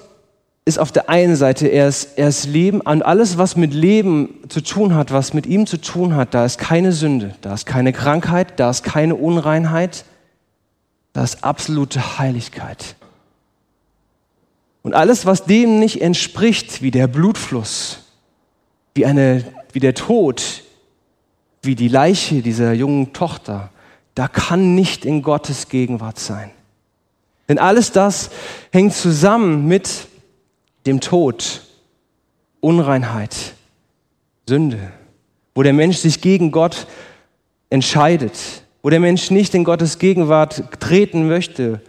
ist 0.65 0.79
auf 0.79 0.93
der 0.93 1.11
einen 1.11 1.37
Seite, 1.37 1.69
er 1.69 1.89
ist, 1.89 2.17
er 2.17 2.29
ist 2.29 2.47
Leben 2.47 2.81
und 2.81 3.03
alles, 3.03 3.37
was 3.37 3.55
mit 3.57 3.75
Leben 3.75 4.41
zu 4.49 4.63
tun 4.63 4.95
hat, 4.95 5.13
was 5.13 5.35
mit 5.35 5.47
ihm 5.47 5.67
zu 5.67 5.81
tun 5.81 6.17
hat, 6.17 6.33
da 6.33 6.45
ist 6.45 6.59
keine 6.59 6.93
Sünde, 6.93 7.35
da 7.43 7.55
ist 7.55 7.67
keine 7.67 7.93
Krankheit, 7.93 8.59
da 8.59 8.71
ist 8.71 8.83
keine 8.83 9.15
Unreinheit, 9.15 10.05
da 11.13 11.23
ist 11.23 11.45
absolute 11.45 12.19
Heiligkeit. 12.19 12.97
Und 14.83 14.95
alles, 14.95 15.27
was 15.27 15.45
dem 15.45 15.79
nicht 15.79 16.01
entspricht, 16.03 16.83
wie 16.83 16.91
der 16.91 17.09
Blutfluss, 17.09 18.01
wie, 18.95 19.07
eine, 19.07 19.45
wie 19.73 19.81
der 19.81 19.95
Tod, 19.95 20.63
wie 21.63 21.75
die 21.75 21.89
Leiche 21.89 22.43
dieser 22.43 22.73
jungen 22.73 23.13
Tochter, 23.13 23.71
da 24.15 24.29
kann 24.29 24.75
nicht 24.75 25.05
in 25.05 25.23
Gottes 25.23 25.69
Gegenwart 25.69 26.19
sein. 26.19 26.51
Denn 27.49 27.59
alles 27.59 27.93
das 27.93 28.31
hängt 28.73 28.95
zusammen 28.95 29.67
mit 29.67 30.09
dem 30.87 31.01
Tod, 31.01 31.63
Unreinheit, 32.61 33.55
Sünde, 34.49 34.93
wo 35.55 35.63
der 35.63 35.73
Mensch 35.73 35.99
sich 35.99 36.21
gegen 36.21 36.51
Gott 36.51 36.87
entscheidet, 37.71 38.33
wo 38.83 38.91
der 38.91 39.01
Mensch 39.01 39.31
nicht 39.31 39.55
in 39.55 39.65
Gottes 39.65 39.99
Gegenwart 39.99 40.65
treten 40.81 41.27
möchte. 41.27 41.81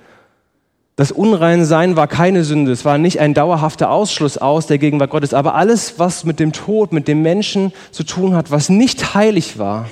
Das 0.96 1.12
Unreinsein 1.12 1.98
war 1.98 2.08
keine 2.08 2.44
Sünde, 2.44 2.72
es 2.72 2.86
war 2.86 2.98
nicht 2.98 3.20
ein 3.20 3.34
dauerhafter 3.34 3.90
Ausschluss 3.92 4.38
aus 4.38 4.68
der 4.68 4.78
Gegenwart 4.78 5.10
Gottes, 5.10 5.34
aber 5.34 5.56
alles, 5.56 6.00
was 6.00 6.24
mit 6.24 6.40
dem 6.40 6.54
Tod, 6.54 6.94
mit 6.94 7.08
dem 7.08 7.22
Menschen 7.22 7.74
zu 7.92 8.04
tun 8.04 8.34
hat, 8.34 8.50
was 8.52 8.70
nicht 8.70 9.14
heilig 9.14 9.58
war, 9.58 9.90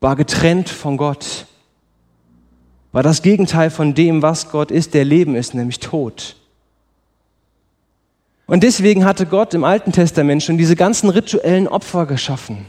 war 0.00 0.16
getrennt 0.16 0.68
von 0.68 0.96
Gott, 0.96 1.46
war 2.92 3.02
das 3.02 3.22
Gegenteil 3.22 3.70
von 3.70 3.94
dem, 3.94 4.22
was 4.22 4.50
Gott 4.50 4.70
ist, 4.70 4.94
der 4.94 5.04
Leben 5.04 5.36
ist, 5.36 5.54
nämlich 5.54 5.78
Tod. 5.78 6.36
Und 8.46 8.64
deswegen 8.64 9.04
hatte 9.04 9.26
Gott 9.26 9.54
im 9.54 9.62
Alten 9.62 9.92
Testament 9.92 10.42
schon 10.42 10.58
diese 10.58 10.74
ganzen 10.74 11.08
rituellen 11.08 11.68
Opfer 11.68 12.06
geschaffen. 12.06 12.66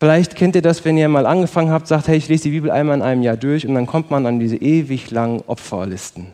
Vielleicht 0.00 0.34
kennt 0.34 0.56
ihr 0.56 0.62
das, 0.62 0.84
wenn 0.84 0.98
ihr 0.98 1.08
mal 1.08 1.26
angefangen 1.26 1.70
habt, 1.70 1.86
sagt, 1.86 2.08
hey, 2.08 2.16
ich 2.16 2.28
lese 2.28 2.44
die 2.44 2.50
Bibel 2.50 2.70
einmal 2.70 2.96
in 2.96 3.02
einem 3.02 3.22
Jahr 3.22 3.36
durch 3.36 3.66
und 3.66 3.74
dann 3.74 3.86
kommt 3.86 4.10
man 4.10 4.26
an 4.26 4.40
diese 4.40 4.56
ewig 4.56 5.10
langen 5.10 5.42
Opferlisten. 5.46 6.32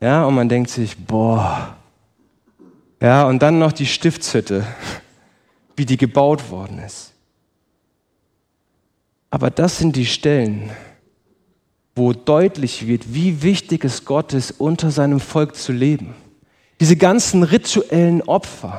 Ja, 0.00 0.24
und 0.24 0.34
man 0.34 0.48
denkt 0.48 0.70
sich, 0.70 0.96
boah. 0.96 1.76
Ja, 3.00 3.26
und 3.26 3.42
dann 3.42 3.58
noch 3.58 3.72
die 3.72 3.86
Stiftshütte, 3.86 4.64
wie 5.76 5.84
die 5.84 5.96
gebaut 5.96 6.50
worden 6.50 6.80
ist. 6.80 7.11
Aber 9.32 9.48
das 9.50 9.78
sind 9.78 9.96
die 9.96 10.04
Stellen, 10.04 10.68
wo 11.96 12.12
deutlich 12.12 12.86
wird, 12.86 13.14
wie 13.14 13.42
wichtig 13.42 13.82
es 13.82 14.04
Gott 14.04 14.34
ist, 14.34 14.60
unter 14.60 14.90
seinem 14.90 15.20
Volk 15.20 15.56
zu 15.56 15.72
leben. 15.72 16.14
Diese 16.80 16.96
ganzen 16.96 17.42
rituellen 17.42 18.20
Opfer, 18.20 18.78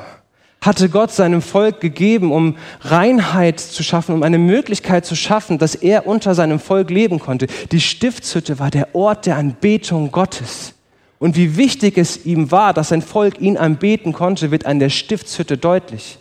hatte 0.62 0.90
Gott 0.90 1.12
seinem 1.12 1.42
Volk 1.42 1.82
gegeben, 1.82 2.32
um 2.32 2.56
Reinheit 2.82 3.60
zu 3.60 3.82
schaffen, 3.82 4.14
um 4.14 4.22
eine 4.22 4.38
Möglichkeit 4.38 5.08
zu 5.08 5.16
schaffen, 5.16 5.58
dass 5.58 5.74
er 5.74 6.06
unter 6.06 6.36
seinem 6.36 6.60
Volk 6.60 6.92
leben 6.92 7.18
konnte. 7.18 7.48
Die 7.72 7.82
Stiftshütte 7.82 8.60
war 8.60 8.70
der 8.70 8.94
Ort 8.94 9.26
der 9.26 9.38
Anbetung 9.38 10.12
Gottes. 10.12 10.76
Und 11.18 11.36
wie 11.36 11.58
wichtig 11.58 11.98
es 11.98 12.26
ihm 12.28 12.52
war, 12.52 12.74
dass 12.74 12.90
sein 12.90 13.02
Volk 13.02 13.42
ihn 13.42 13.58
anbeten 13.58 14.14
konnte, 14.14 14.52
wird 14.52 14.68
an 14.68 14.78
der 14.78 14.90
Stiftshütte 14.90 15.58
deutlich. 15.58 16.20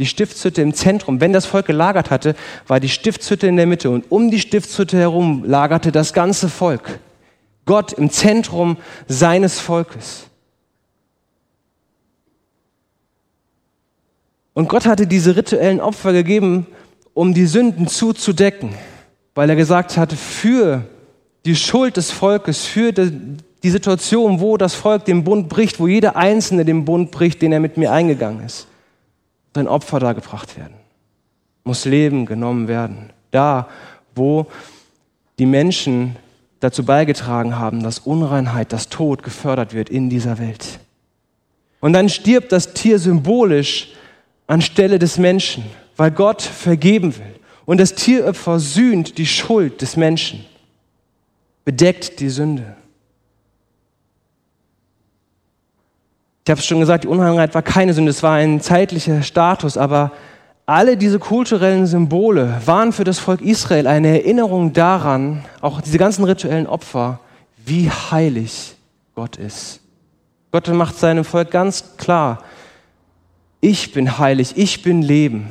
Die 0.00 0.06
Stiftshütte 0.06 0.62
im 0.62 0.72
Zentrum. 0.72 1.20
Wenn 1.20 1.34
das 1.34 1.44
Volk 1.44 1.66
gelagert 1.66 2.10
hatte, 2.10 2.34
war 2.66 2.80
die 2.80 2.88
Stiftshütte 2.88 3.46
in 3.46 3.56
der 3.56 3.66
Mitte 3.66 3.90
und 3.90 4.10
um 4.10 4.30
die 4.30 4.40
Stiftshütte 4.40 4.96
herum 4.96 5.44
lagerte 5.44 5.92
das 5.92 6.14
ganze 6.14 6.48
Volk. 6.48 6.98
Gott 7.66 7.92
im 7.92 8.10
Zentrum 8.10 8.78
seines 9.06 9.60
Volkes. 9.60 10.24
Und 14.54 14.70
Gott 14.70 14.86
hatte 14.86 15.06
diese 15.06 15.36
rituellen 15.36 15.80
Opfer 15.80 16.14
gegeben, 16.14 16.66
um 17.12 17.34
die 17.34 17.44
Sünden 17.44 17.86
zuzudecken, 17.86 18.70
weil 19.34 19.50
er 19.50 19.56
gesagt 19.56 19.98
hatte, 19.98 20.16
für 20.16 20.86
die 21.44 21.56
Schuld 21.56 21.98
des 21.98 22.10
Volkes, 22.10 22.64
für 22.64 22.92
die 22.92 23.70
Situation, 23.70 24.40
wo 24.40 24.56
das 24.56 24.74
Volk 24.74 25.04
den 25.04 25.24
Bund 25.24 25.50
bricht, 25.50 25.78
wo 25.78 25.86
jeder 25.86 26.16
Einzelne 26.16 26.64
den 26.64 26.86
Bund 26.86 27.10
bricht, 27.10 27.42
den 27.42 27.52
er 27.52 27.60
mit 27.60 27.76
mir 27.76 27.92
eingegangen 27.92 28.46
ist, 28.46 28.66
ein 29.54 29.68
Opfer 29.68 29.98
da 29.98 30.12
gebracht 30.12 30.56
werden. 30.56 30.74
Muss 31.64 31.84
Leben 31.84 32.26
genommen 32.26 32.68
werden. 32.68 33.10
Da, 33.30 33.68
wo 34.14 34.46
die 35.38 35.46
Menschen 35.46 36.16
dazu 36.60 36.84
beigetragen 36.84 37.58
haben, 37.58 37.82
dass 37.82 37.98
Unreinheit, 37.98 38.72
das 38.72 38.88
Tod 38.88 39.22
gefördert 39.22 39.72
wird 39.72 39.88
in 39.88 40.10
dieser 40.10 40.38
Welt. 40.38 40.78
Und 41.80 41.94
dann 41.94 42.08
stirbt 42.08 42.52
das 42.52 42.74
Tier 42.74 42.98
symbolisch 42.98 43.88
anstelle 44.46 44.98
des 44.98 45.16
Menschen, 45.16 45.64
weil 45.96 46.10
Gott 46.10 46.42
vergeben 46.42 47.16
will. 47.16 47.34
Und 47.64 47.78
das 47.78 47.94
Tieropfer 47.94 48.58
sühnt 48.58 49.16
die 49.16 49.26
Schuld 49.26 49.80
des 49.80 49.96
Menschen, 49.96 50.44
bedeckt 51.64 52.20
die 52.20 52.28
Sünde. 52.28 52.76
Ich 56.44 56.50
habe 56.50 56.60
es 56.60 56.66
schon 56.66 56.80
gesagt, 56.80 57.04
die 57.04 57.08
Unreinheit 57.08 57.54
war 57.54 57.62
keine 57.62 57.92
Sünde, 57.92 58.10
es 58.10 58.22
war 58.22 58.34
ein 58.34 58.60
zeitlicher 58.60 59.22
Status, 59.22 59.76
aber 59.76 60.12
alle 60.66 60.96
diese 60.96 61.18
kulturellen 61.18 61.86
Symbole 61.86 62.60
waren 62.64 62.92
für 62.92 63.04
das 63.04 63.18
Volk 63.18 63.40
Israel 63.40 63.86
eine 63.86 64.08
Erinnerung 64.08 64.72
daran, 64.72 65.44
auch 65.60 65.80
diese 65.80 65.98
ganzen 65.98 66.24
rituellen 66.24 66.66
Opfer, 66.66 67.20
wie 67.64 67.90
heilig 67.90 68.76
Gott 69.14 69.36
ist. 69.36 69.80
Gott 70.52 70.68
macht 70.68 70.96
seinem 70.96 71.24
Volk 71.24 71.50
ganz 71.50 71.96
klar, 71.96 72.42
ich 73.60 73.92
bin 73.92 74.18
heilig, 74.18 74.54
ich 74.56 74.82
bin 74.82 75.02
Leben. 75.02 75.50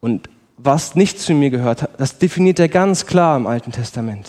Und 0.00 0.28
was 0.58 0.94
nicht 0.94 1.18
zu 1.18 1.32
mir 1.32 1.50
gehört, 1.50 1.88
das 1.96 2.18
definiert 2.18 2.58
er 2.58 2.68
ganz 2.68 3.06
klar 3.06 3.36
im 3.36 3.46
Alten 3.46 3.72
Testament. 3.72 4.28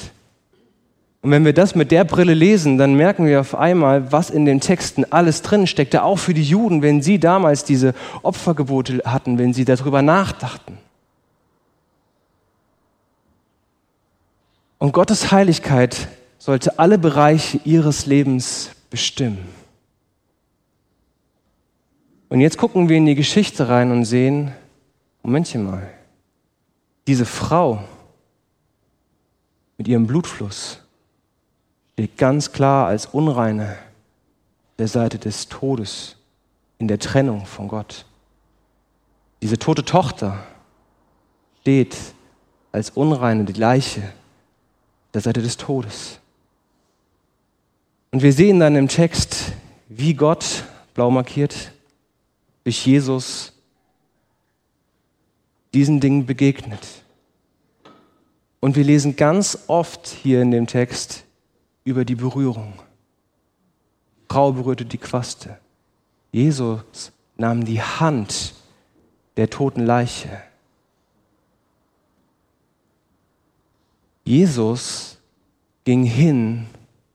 Und 1.26 1.32
wenn 1.32 1.44
wir 1.44 1.54
das 1.54 1.74
mit 1.74 1.90
der 1.90 2.04
Brille 2.04 2.36
lesen, 2.36 2.78
dann 2.78 2.94
merken 2.94 3.26
wir 3.26 3.40
auf 3.40 3.56
einmal, 3.56 4.12
was 4.12 4.30
in 4.30 4.46
den 4.46 4.62
Texten 4.62 5.06
alles 5.06 5.42
drin 5.42 5.66
steckte, 5.66 6.04
auch 6.04 6.18
für 6.18 6.36
die 6.36 6.44
Juden, 6.44 6.84
wenn 6.84 7.02
sie 7.02 7.20
damals 7.20 7.64
diese 7.64 7.96
Opfergebote 8.22 9.02
hatten, 9.06 9.40
wenn 9.40 9.52
sie 9.52 9.66
darüber 9.66 10.04
nachdachten. 10.04 10.78
Und 14.78 14.92
Gottes 14.92 15.32
Heiligkeit 15.32 16.10
sollte 16.38 16.78
alle 16.78 17.00
Bereiche 17.00 17.60
ihres 17.64 18.06
Lebens 18.06 18.70
bestimmen. 18.92 19.48
Und 22.30 22.40
jetzt 22.40 22.60
gucken 22.60 22.88
wir 22.88 22.98
in 22.98 23.08
die 23.08 23.16
Geschichte 23.16 23.68
rein 23.68 23.90
und 23.90 24.06
sehen, 24.06 24.52
Momentchen 25.24 25.64
mal, 25.64 25.90
diese 27.08 27.26
Frau 27.26 27.84
mit 29.80 29.88
ihrem 29.88 30.06
Blutfluss 30.06 30.85
steht 31.96 32.18
ganz 32.18 32.52
klar 32.52 32.88
als 32.88 33.06
Unreine 33.06 33.78
der 34.78 34.90
Seite 34.90 35.18
des 35.18 35.48
Todes 35.48 36.18
in 36.78 36.90
der 36.90 37.00
Trennung 37.00 37.46
von 37.46 37.70
Gott. 37.70 38.06
Diese 39.42 39.58
tote 39.58 39.86
Tochter 39.86 40.44
steht 41.62 41.96
als 42.74 42.90
Unreine, 42.90 43.46
die 43.46 43.54
Leiche 43.54 44.12
der 45.14 45.22
Seite 45.22 45.42
des 45.42 45.56
Todes. 45.56 46.20
Und 48.12 48.22
wir 48.22 48.34
sehen 48.34 48.60
dann 48.60 48.76
im 48.76 48.90
Text, 48.90 49.54
wie 49.88 50.14
Gott, 50.14 50.66
blau 50.94 51.10
markiert, 51.10 51.72
durch 52.66 52.86
Jesus 52.86 53.54
diesen 55.74 56.02
Dingen 56.02 56.26
begegnet. 56.26 56.86
Und 58.60 58.76
wir 58.76 58.84
lesen 58.84 59.16
ganz 59.16 59.60
oft 59.68 60.08
hier 60.08 60.42
in 60.42 60.52
dem 60.52 60.68
Text 60.68 61.25
über 61.86 62.04
die 62.04 62.16
Berührung. 62.16 62.74
Frau 64.28 64.52
berührte 64.52 64.84
die 64.84 64.98
Quaste. 64.98 65.58
Jesus 66.34 67.14
nahm 67.38 67.64
die 67.64 67.82
Hand 67.82 68.54
der 69.38 69.50
toten 69.50 69.86
Leiche. 69.86 70.42
Jesus 74.26 75.18
ging 75.86 76.04
hin 76.04 76.66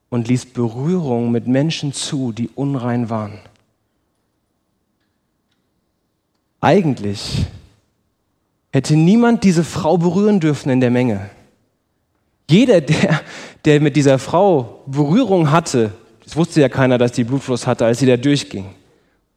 und 0.09 0.27
ließ 0.27 0.47
Berührung 0.47 1.31
mit 1.31 1.45
Menschen 1.45 1.93
zu, 1.93 2.31
die 2.31 2.49
unrein 2.49 3.09
waren. 3.09 3.39
Eigentlich 6.61 7.45
hätte 8.71 8.95
niemand 8.95 9.43
diese 9.43 9.63
Frau 9.63 9.97
berühren 9.97 10.39
dürfen 10.39 10.69
in 10.69 10.79
der 10.79 10.91
Menge. 10.91 11.29
Jeder, 12.51 12.81
der, 12.81 13.21
der 13.63 13.79
mit 13.79 13.95
dieser 13.95 14.19
Frau 14.19 14.83
Berührung 14.85 15.51
hatte, 15.51 15.91
es 16.25 16.35
wusste 16.35 16.59
ja 16.59 16.67
keiner, 16.67 16.97
dass 16.97 17.13
die 17.13 17.23
Blutfluss 17.23 17.65
hatte, 17.65 17.85
als 17.85 17.99
sie 17.99 18.05
da 18.05 18.17
durchging, 18.17 18.65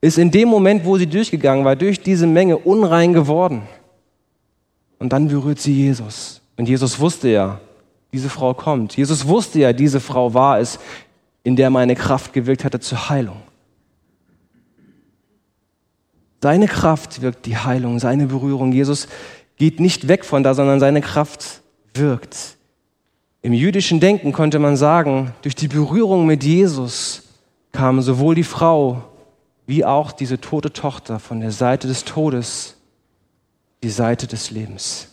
ist 0.00 0.18
in 0.18 0.32
dem 0.32 0.48
Moment, 0.48 0.84
wo 0.84 0.98
sie 0.98 1.06
durchgegangen 1.06 1.64
war, 1.64 1.76
durch 1.76 2.00
diese 2.00 2.26
Menge 2.26 2.58
unrein 2.58 3.12
geworden. 3.12 3.62
Und 4.98 5.12
dann 5.12 5.28
berührt 5.28 5.60
sie 5.60 5.72
Jesus. 5.72 6.40
Und 6.56 6.68
Jesus 6.68 6.98
wusste 6.98 7.28
ja, 7.28 7.60
diese 8.12 8.28
Frau 8.28 8.52
kommt. 8.52 8.96
Jesus 8.96 9.26
wusste 9.28 9.60
ja, 9.60 9.72
diese 9.72 10.00
Frau 10.00 10.34
war 10.34 10.58
es, 10.58 10.80
in 11.44 11.54
der 11.54 11.70
meine 11.70 11.94
Kraft 11.94 12.32
gewirkt 12.32 12.64
hatte 12.64 12.80
zur 12.80 13.10
Heilung. 13.10 13.42
Seine 16.42 16.66
Kraft 16.66 17.22
wirkt 17.22 17.46
die 17.46 17.56
Heilung, 17.56 18.00
seine 18.00 18.26
Berührung. 18.26 18.72
Jesus 18.72 19.06
geht 19.56 19.78
nicht 19.78 20.08
weg 20.08 20.24
von 20.24 20.42
da, 20.42 20.52
sondern 20.52 20.80
seine 20.80 21.00
Kraft 21.00 21.62
wirkt. 21.94 22.53
Im 23.44 23.52
jüdischen 23.52 24.00
Denken 24.00 24.32
konnte 24.32 24.58
man 24.58 24.74
sagen, 24.74 25.34
durch 25.42 25.54
die 25.54 25.68
Berührung 25.68 26.24
mit 26.24 26.42
Jesus 26.42 27.24
kam 27.72 28.00
sowohl 28.00 28.34
die 28.34 28.42
Frau 28.42 29.04
wie 29.66 29.84
auch 29.84 30.12
diese 30.12 30.40
tote 30.40 30.72
Tochter 30.72 31.18
von 31.18 31.40
der 31.40 31.50
Seite 31.50 31.86
des 31.86 32.04
Todes, 32.04 32.78
die 33.82 33.90
Seite 33.90 34.26
des 34.26 34.50
Lebens. 34.50 35.08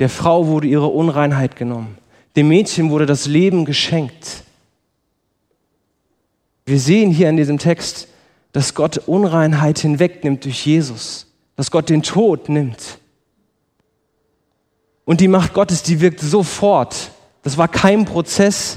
Der 0.00 0.08
Frau 0.08 0.48
wurde 0.48 0.66
ihre 0.66 0.88
Unreinheit 0.88 1.54
genommen. 1.54 1.96
Dem 2.34 2.48
Mädchen 2.48 2.90
wurde 2.90 3.06
das 3.06 3.26
Leben 3.26 3.64
geschenkt. 3.64 4.42
Wir 6.66 6.80
sehen 6.80 7.12
hier 7.12 7.28
in 7.28 7.36
diesem 7.36 7.58
Text, 7.60 8.08
dass 8.50 8.74
Gott 8.74 8.98
Unreinheit 9.06 9.78
hinwegnimmt 9.78 10.44
durch 10.44 10.66
Jesus, 10.66 11.32
dass 11.54 11.70
Gott 11.70 11.90
den 11.90 12.02
Tod 12.02 12.48
nimmt. 12.48 12.98
Und 15.08 15.22
die 15.22 15.28
Macht 15.28 15.54
Gottes, 15.54 15.82
die 15.82 16.02
wirkt 16.02 16.20
sofort. 16.20 17.12
Das 17.42 17.56
war 17.56 17.66
kein 17.66 18.04
Prozess, 18.04 18.76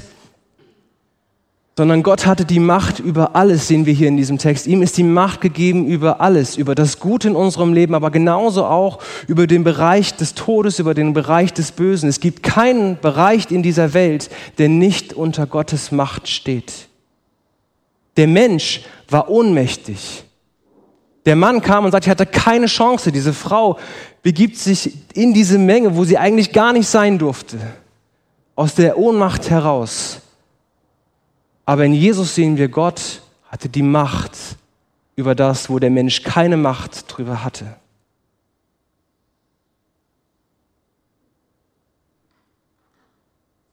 sondern 1.76 2.02
Gott 2.02 2.24
hatte 2.24 2.46
die 2.46 2.58
Macht 2.58 3.00
über 3.00 3.36
alles, 3.36 3.68
sehen 3.68 3.84
wir 3.84 3.92
hier 3.92 4.08
in 4.08 4.16
diesem 4.16 4.38
Text. 4.38 4.66
Ihm 4.66 4.80
ist 4.80 4.96
die 4.96 5.02
Macht 5.02 5.42
gegeben 5.42 5.86
über 5.86 6.22
alles, 6.22 6.56
über 6.56 6.74
das 6.74 7.00
Gute 7.00 7.28
in 7.28 7.36
unserem 7.36 7.74
Leben, 7.74 7.94
aber 7.94 8.10
genauso 8.10 8.64
auch 8.64 9.00
über 9.28 9.46
den 9.46 9.62
Bereich 9.62 10.16
des 10.16 10.32
Todes, 10.32 10.78
über 10.78 10.94
den 10.94 11.12
Bereich 11.12 11.52
des 11.52 11.70
Bösen. 11.70 12.08
Es 12.08 12.18
gibt 12.18 12.42
keinen 12.42 12.98
Bereich 12.98 13.50
in 13.50 13.62
dieser 13.62 13.92
Welt, 13.92 14.30
der 14.56 14.70
nicht 14.70 15.12
unter 15.12 15.46
Gottes 15.46 15.92
Macht 15.92 16.28
steht. 16.28 16.88
Der 18.16 18.26
Mensch 18.26 18.80
war 19.10 19.28
ohnmächtig. 19.28 20.24
Der 21.24 21.36
Mann 21.36 21.60
kam 21.60 21.84
und 21.84 21.92
sagte, 21.92 22.06
ich 22.06 22.10
hatte 22.10 22.26
keine 22.26 22.66
Chance. 22.66 23.12
Diese 23.12 23.32
Frau 23.32 23.78
begibt 24.22 24.56
sich 24.56 24.92
in 25.14 25.32
diese 25.32 25.58
Menge, 25.58 25.96
wo 25.96 26.04
sie 26.04 26.18
eigentlich 26.18 26.52
gar 26.52 26.72
nicht 26.72 26.88
sein 26.88 27.18
durfte, 27.18 27.58
aus 28.56 28.74
der 28.74 28.98
Ohnmacht 28.98 29.50
heraus. 29.50 30.20
Aber 31.64 31.84
in 31.84 31.94
Jesus 31.94 32.34
sehen 32.34 32.56
wir, 32.56 32.68
Gott 32.68 33.22
hatte 33.48 33.68
die 33.68 33.82
Macht 33.82 34.36
über 35.14 35.34
das, 35.34 35.70
wo 35.70 35.78
der 35.78 35.90
Mensch 35.90 36.22
keine 36.22 36.56
Macht 36.56 37.04
drüber 37.06 37.44
hatte. 37.44 37.76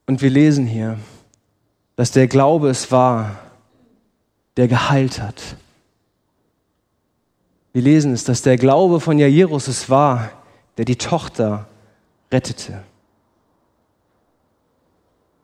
Und 0.06 0.22
wir 0.22 0.30
lesen 0.30 0.66
hier, 0.66 0.98
dass 1.96 2.10
der 2.10 2.26
Glaube 2.26 2.68
es 2.68 2.90
war, 2.90 3.38
der 4.56 4.66
geheilt 4.66 5.20
hat. 5.20 5.40
Wir 7.72 7.82
lesen 7.82 8.12
es, 8.12 8.24
dass 8.24 8.42
der 8.42 8.56
Glaube 8.56 9.00
von 9.00 9.18
Jairus 9.18 9.68
es 9.68 9.88
war, 9.88 10.30
der 10.76 10.84
die 10.84 10.96
Tochter 10.96 11.66
rettete. 12.32 12.82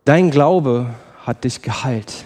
Dein 0.05 0.31
Glaube 0.31 0.93
hat 1.25 1.43
dich 1.43 1.61
geheilt. 1.61 2.25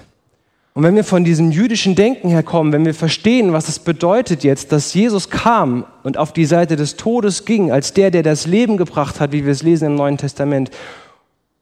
Und 0.74 0.84
wenn 0.84 0.96
wir 0.96 1.04
von 1.04 1.26
diesem 1.26 1.52
jüdischen 1.52 1.96
Denken 1.96 2.30
herkommen, 2.30 2.72
wenn 2.72 2.86
wir 2.86 2.94
verstehen, 2.94 3.52
was 3.52 3.68
es 3.68 3.80
bedeutet 3.80 4.44
jetzt, 4.44 4.72
dass 4.72 4.94
Jesus 4.94 5.30
kam 5.30 5.86
und 6.04 6.18
auf 6.18 6.32
die 6.32 6.46
Seite 6.46 6.78
des 6.78 6.96
Todes 6.96 7.44
ging, 7.44 7.72
als 7.72 7.94
der, 7.94 8.10
der 8.10 8.24
das 8.24 8.48
Leben 8.48 8.78
gebracht 8.78 9.20
hat, 9.20 9.34
wie 9.34 9.44
wir 9.44 9.52
es 9.52 9.64
lesen 9.64 9.88
im 9.88 9.96
Neuen 9.96 10.18
Testament, 10.18 10.72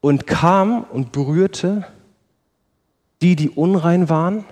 und 0.01 0.27
kam 0.27 0.83
und 0.83 1.11
berührte 1.11 1.85
die, 3.21 3.35
die 3.35 3.49
unrein 3.49 4.09
waren, 4.09 4.45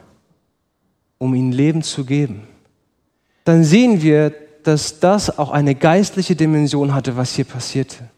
um 1.19 1.36
ihnen 1.36 1.52
Leben 1.52 1.84
zu 1.84 2.06
geben, 2.06 2.47
dann 3.47 3.63
sehen 3.63 4.01
wir, 4.01 4.33
dass 4.63 4.99
das 4.99 5.39
auch 5.39 5.51
eine 5.51 5.73
geistliche 5.73 6.36
Dimension 6.36 6.93
hatte, 6.93 7.15
was 7.15 7.33
hier 7.33 7.45
passierte. 7.45 8.10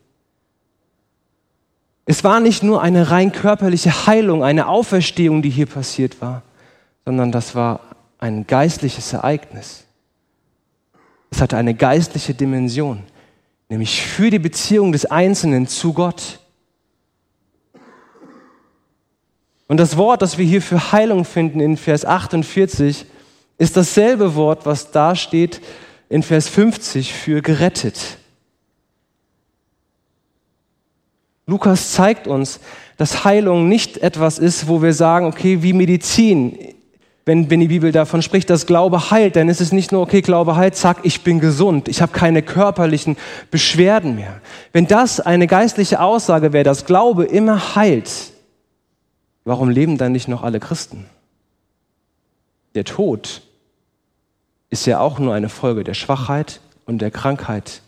Es 2.05 2.23
war 2.23 2.39
nicht 2.39 2.63
nur 2.63 2.81
eine 2.81 3.11
rein 3.11 3.31
körperliche 3.31 4.07
Heilung, 4.07 4.43
eine 4.43 4.67
Auferstehung, 4.67 5.43
die 5.43 5.51
hier 5.51 5.67
passiert 5.67 6.19
war, 6.21 6.41
sondern 7.05 7.31
das 7.31 7.53
war 7.53 7.81
ein 8.17 8.47
geistliches 8.47 9.13
Ereignis. 9.13 9.83
Es 11.29 11.39
hatte 11.41 11.57
eine 11.57 11.75
geistliche 11.75 12.33
Dimension, 12.33 13.03
nämlich 13.69 14.01
für 14.01 14.31
die 14.31 14.39
Beziehung 14.39 14.91
des 14.91 15.05
Einzelnen 15.05 15.67
zu 15.67 15.93
Gott. 15.93 16.39
Und 19.67 19.77
das 19.77 19.95
Wort, 19.95 20.23
das 20.23 20.39
wir 20.39 20.45
hier 20.45 20.63
für 20.63 20.91
Heilung 20.91 21.23
finden 21.23 21.59
in 21.59 21.77
Vers 21.77 22.03
48, 22.03 23.05
ist 23.59 23.77
dasselbe 23.77 24.33
Wort, 24.35 24.65
was 24.65 24.89
da 24.89 25.15
steht 25.15 25.61
in 26.07 26.23
Vers 26.23 26.49
50 26.49 27.13
für 27.13 27.43
gerettet. 27.43 28.17
Lukas 31.45 31.91
zeigt 31.91 32.27
uns, 32.27 32.59
dass 32.97 33.25
Heilung 33.25 33.67
nicht 33.67 33.97
etwas 33.97 34.39
ist, 34.39 34.67
wo 34.67 34.81
wir 34.81 34.93
sagen, 34.93 35.25
okay, 35.25 35.61
wie 35.61 35.73
Medizin. 35.73 36.57
Wenn, 37.25 37.49
wenn 37.49 37.59
die 37.59 37.67
Bibel 37.67 37.91
davon 37.91 38.21
spricht, 38.21 38.49
dass 38.49 38.65
Glaube 38.65 39.11
heilt, 39.11 39.35
dann 39.35 39.49
ist 39.49 39.61
es 39.61 39.71
nicht 39.71 39.91
nur, 39.91 40.01
okay, 40.01 40.21
Glaube 40.21 40.55
heilt, 40.55 40.75
zack, 40.75 40.99
ich 41.03 41.23
bin 41.23 41.39
gesund, 41.39 41.87
ich 41.87 42.01
habe 42.01 42.11
keine 42.11 42.41
körperlichen 42.41 43.17
Beschwerden 43.51 44.15
mehr. 44.15 44.41
Wenn 44.71 44.87
das 44.87 45.19
eine 45.19 45.47
geistliche 45.47 46.01
Aussage 46.01 46.53
wäre, 46.53 46.63
dass 46.63 46.85
Glaube 46.85 47.25
immer 47.25 47.75
heilt, 47.75 48.09
warum 49.43 49.69
leben 49.69 49.97
dann 49.97 50.13
nicht 50.13 50.27
noch 50.27 50.43
alle 50.43 50.59
Christen? 50.59 51.05
Der 52.73 52.85
Tod 52.85 53.41
ist 54.69 54.85
ja 54.85 54.99
auch 54.99 55.19
nur 55.19 55.33
eine 55.33 55.49
Folge 55.49 55.83
der 55.83 55.93
Schwachheit 55.93 56.61
und 56.85 56.99
der 56.99 57.11
Krankheit 57.11 57.81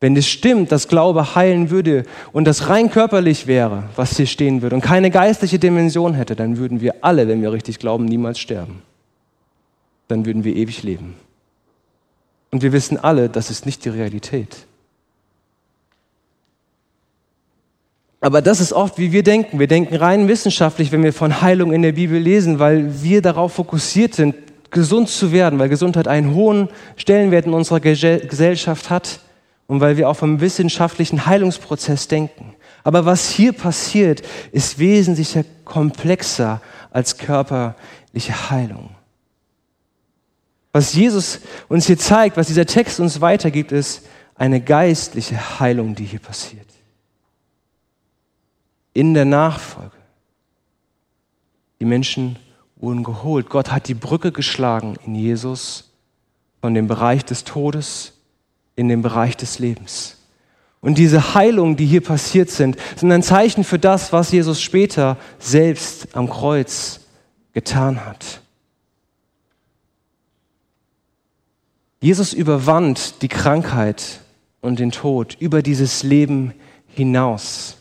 wenn 0.00 0.16
es 0.16 0.28
stimmt, 0.28 0.72
dass 0.72 0.88
Glaube 0.88 1.34
heilen 1.34 1.70
würde 1.70 2.04
und 2.32 2.44
das 2.44 2.68
rein 2.68 2.90
körperlich 2.90 3.46
wäre, 3.46 3.84
was 3.96 4.16
hier 4.16 4.26
stehen 4.26 4.60
würde 4.60 4.76
und 4.76 4.82
keine 4.82 5.10
geistliche 5.10 5.58
Dimension 5.58 6.14
hätte, 6.14 6.36
dann 6.36 6.58
würden 6.58 6.80
wir 6.80 6.96
alle, 7.00 7.28
wenn 7.28 7.40
wir 7.40 7.52
richtig 7.52 7.78
glauben, 7.78 8.04
niemals 8.04 8.38
sterben. 8.38 8.82
Dann 10.08 10.26
würden 10.26 10.44
wir 10.44 10.54
ewig 10.54 10.82
leben. 10.82 11.14
Und 12.50 12.62
wir 12.62 12.72
wissen 12.72 12.98
alle, 12.98 13.28
das 13.28 13.50
ist 13.50 13.64
nicht 13.64 13.84
die 13.84 13.88
Realität. 13.88 14.66
Aber 18.20 18.42
das 18.42 18.60
ist 18.60 18.72
oft, 18.72 18.98
wie 18.98 19.12
wir 19.12 19.22
denken. 19.22 19.58
Wir 19.58 19.66
denken 19.66 19.96
rein 19.96 20.28
wissenschaftlich, 20.28 20.92
wenn 20.92 21.02
wir 21.02 21.12
von 21.12 21.40
Heilung 21.40 21.72
in 21.72 21.82
der 21.82 21.92
Bibel 21.92 22.18
lesen, 22.18 22.58
weil 22.58 23.02
wir 23.02 23.22
darauf 23.22 23.54
fokussiert 23.54 24.14
sind, 24.14 24.34
gesund 24.70 25.08
zu 25.08 25.32
werden, 25.32 25.58
weil 25.58 25.68
Gesundheit 25.68 26.08
einen 26.08 26.34
hohen 26.34 26.68
Stellenwert 26.96 27.46
in 27.46 27.54
unserer 27.54 27.80
Gesellschaft 27.80 28.90
hat 28.90 29.20
und 29.66 29.80
weil 29.80 29.96
wir 29.96 30.08
auch 30.08 30.16
vom 30.16 30.40
wissenschaftlichen 30.40 31.26
Heilungsprozess 31.26 32.08
denken. 32.08 32.54
Aber 32.84 33.04
was 33.04 33.30
hier 33.30 33.52
passiert, 33.52 34.22
ist 34.52 34.78
wesentlich 34.78 35.36
komplexer 35.64 36.60
als 36.90 37.18
körperliche 37.18 38.50
Heilung. 38.50 38.90
Was 40.72 40.92
Jesus 40.94 41.40
uns 41.68 41.86
hier 41.86 41.98
zeigt, 41.98 42.36
was 42.36 42.48
dieser 42.48 42.66
Text 42.66 43.00
uns 43.00 43.20
weitergibt, 43.20 43.72
ist 43.72 44.06
eine 44.34 44.60
geistliche 44.60 45.58
Heilung, 45.58 45.94
die 45.94 46.04
hier 46.04 46.20
passiert. 46.20 46.66
In 48.92 49.14
der 49.14 49.24
Nachfolge. 49.24 49.96
Die 51.80 51.84
Menschen 51.84 52.38
wurden 52.76 53.02
geholt. 53.02 53.48
Gott 53.48 53.72
hat 53.72 53.88
die 53.88 53.94
Brücke 53.94 54.32
geschlagen 54.32 54.96
in 55.06 55.14
Jesus 55.14 55.90
von 56.60 56.74
dem 56.74 56.86
Bereich 56.86 57.24
des 57.24 57.44
Todes 57.44 58.12
in 58.76 58.88
dem 58.88 59.02
Bereich 59.02 59.36
des 59.36 59.58
Lebens. 59.58 60.16
Und 60.80 60.98
diese 60.98 61.34
Heilungen, 61.34 61.76
die 61.76 61.86
hier 61.86 62.02
passiert 62.02 62.50
sind, 62.50 62.76
sind 62.96 63.10
ein 63.10 63.22
Zeichen 63.22 63.64
für 63.64 63.78
das, 63.78 64.12
was 64.12 64.30
Jesus 64.30 64.60
später 64.60 65.16
selbst 65.38 66.14
am 66.14 66.28
Kreuz 66.28 67.00
getan 67.52 68.04
hat. 68.04 68.40
Jesus 72.00 72.34
überwand 72.34 73.22
die 73.22 73.28
Krankheit 73.28 74.20
und 74.60 74.78
den 74.78 74.92
Tod 74.92 75.36
über 75.40 75.62
dieses 75.62 76.02
Leben 76.02 76.52
hinaus. 76.88 77.78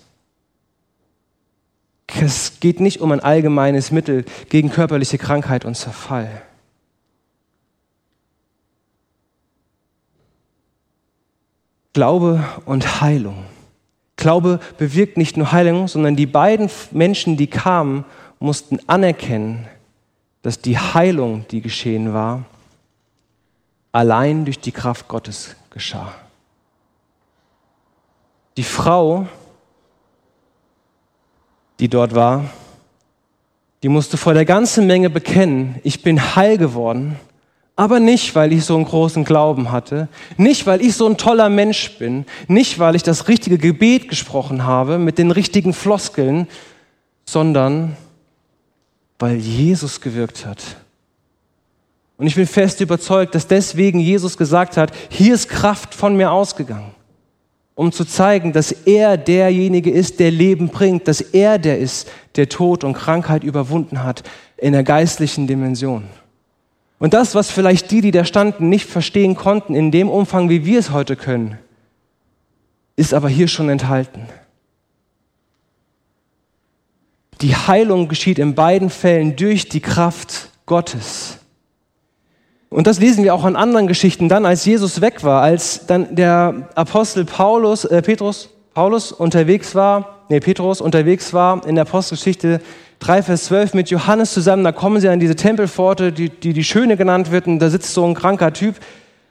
Es 2.07 2.59
geht 2.59 2.79
nicht 2.79 3.01
um 3.01 3.11
ein 3.11 3.19
allgemeines 3.19 3.91
Mittel 3.91 4.25
gegen 4.49 4.69
körperliche 4.69 5.17
Krankheit 5.17 5.65
und 5.65 5.75
Zerfall. 5.75 6.41
Glaube 11.93 12.43
und 12.65 13.01
Heilung. 13.01 13.45
Glaube 14.17 14.59
bewirkt 14.77 15.17
nicht 15.17 15.37
nur 15.37 15.51
Heilung, 15.51 15.87
sondern 15.87 16.15
die 16.15 16.25
beiden 16.25 16.69
Menschen, 16.91 17.37
die 17.37 17.47
kamen, 17.47 18.05
mussten 18.39 18.79
anerkennen, 18.87 19.67
dass 20.41 20.59
die 20.59 20.77
Heilung, 20.77 21.45
die 21.51 21.61
geschehen 21.61 22.13
war, 22.13 22.43
allein 23.91 24.45
durch 24.45 24.59
die 24.59 24.71
Kraft 24.71 25.07
Gottes 25.07 25.55
geschah. 25.69 26.13
Die 28.57 28.63
Frau, 28.63 29.27
die 31.79 31.89
dort 31.89 32.15
war, 32.15 32.45
die 33.83 33.89
musste 33.89 34.17
vor 34.17 34.33
der 34.33 34.45
ganzen 34.45 34.87
Menge 34.87 35.09
bekennen, 35.09 35.79
ich 35.83 36.01
bin 36.01 36.35
heil 36.35 36.57
geworden 36.57 37.17
aber 37.75 37.99
nicht, 37.99 38.35
weil 38.35 38.53
ich 38.53 38.63
so 38.63 38.75
einen 38.75 38.85
großen 38.85 39.25
Glauben 39.25 39.71
hatte, 39.71 40.07
nicht, 40.37 40.65
weil 40.65 40.81
ich 40.81 40.95
so 40.95 41.07
ein 41.07 41.17
toller 41.17 41.49
Mensch 41.49 41.97
bin, 41.97 42.25
nicht, 42.47 42.79
weil 42.79 42.95
ich 42.95 43.03
das 43.03 43.27
richtige 43.27 43.57
Gebet 43.57 44.07
gesprochen 44.07 44.63
habe 44.63 44.97
mit 44.97 45.17
den 45.17 45.31
richtigen 45.31 45.73
Floskeln, 45.73 46.47
sondern 47.25 47.97
weil 49.19 49.35
Jesus 49.35 49.99
gewirkt 49.99 50.45
hat. 50.45 50.61
Und 52.17 52.27
ich 52.27 52.35
bin 52.35 52.47
fest 52.47 52.79
überzeugt, 52.79 53.35
dass 53.35 53.47
deswegen 53.47 53.99
Jesus 53.99 54.37
gesagt 54.37 54.77
hat, 54.77 54.93
hier 55.09 55.33
ist 55.33 55.49
Kraft 55.49 55.93
von 55.93 56.15
mir 56.15 56.31
ausgegangen, 56.31 56.94
um 57.75 57.91
zu 57.91 58.05
zeigen, 58.05 58.53
dass 58.53 58.71
er 58.71 59.17
derjenige 59.17 59.91
ist, 59.91 60.19
der 60.19 60.31
Leben 60.31 60.69
bringt, 60.69 61.07
dass 61.07 61.19
er 61.19 61.59
der 61.59 61.77
ist, 61.77 62.09
der 62.37 62.49
Tod 62.49 62.83
und 62.83 62.93
Krankheit 62.93 63.43
überwunden 63.43 64.03
hat 64.03 64.23
in 64.57 64.73
der 64.73 64.83
geistlichen 64.83 65.45
Dimension. 65.45 66.05
Und 66.97 67.13
das, 67.13 67.35
was 67.35 67.51
vielleicht 67.51 67.91
die, 67.91 67.99
die 67.99 68.11
da 68.11 68.23
standen, 68.23 68.69
nicht 68.69 68.87
verstehen 68.87 69.35
konnten, 69.35 69.75
in 69.75 69.91
dem 69.91 70.09
Umfang, 70.09 70.49
wie 70.49 70.65
wir 70.65 70.79
es 70.79 70.91
heute 70.91 71.17
können, 71.17 71.59
ist 72.95 73.13
aber 73.13 73.27
hier 73.27 73.49
schon 73.49 73.67
enthalten. 73.67 74.21
Die 77.41 77.53
Heilung 77.53 78.07
geschieht 78.07 78.39
in 78.39 78.55
beiden 78.55 78.89
Fällen 78.89 79.35
durch 79.35 79.67
die 79.67 79.81
Kraft 79.81 80.49
Gottes. 80.65 81.39
Und 82.69 82.87
das 82.87 82.99
lesen 82.99 83.23
wir 83.23 83.33
auch 83.33 83.43
an 83.43 83.55
anderen 83.55 83.87
Geschichten. 83.87 84.27
Dann, 84.27 84.45
als 84.45 84.65
Jesus 84.65 85.01
weg 85.01 85.23
war, 85.23 85.41
als 85.41 85.85
dann 85.85 86.15
der 86.15 86.67
Apostel 86.75 87.25
Paulus, 87.25 87.85
äh, 87.85 88.01
Petrus, 88.01 88.49
Paulus 88.73 89.11
unterwegs 89.11 89.75
war, 89.75 90.23
nee, 90.29 90.39
Petrus 90.39 90.81
unterwegs 90.81 91.33
war 91.33 91.65
in 91.65 91.75
der 91.75 91.83
Apostelgeschichte 91.83 92.59
3, 92.99 93.23
Vers 93.23 93.45
12 93.45 93.73
mit 93.73 93.89
Johannes 93.89 94.33
zusammen, 94.33 94.63
da 94.63 94.71
kommen 94.71 94.99
sie 94.99 95.09
an 95.09 95.19
diese 95.19 95.35
Tempelpforte, 95.35 96.11
die, 96.11 96.29
die 96.29 96.53
die 96.53 96.63
Schöne 96.63 96.97
genannt 96.97 97.31
wird, 97.31 97.47
und 97.47 97.59
da 97.59 97.69
sitzt 97.69 97.93
so 97.93 98.05
ein 98.05 98.15
kranker 98.15 98.51
Typ, 98.51 98.75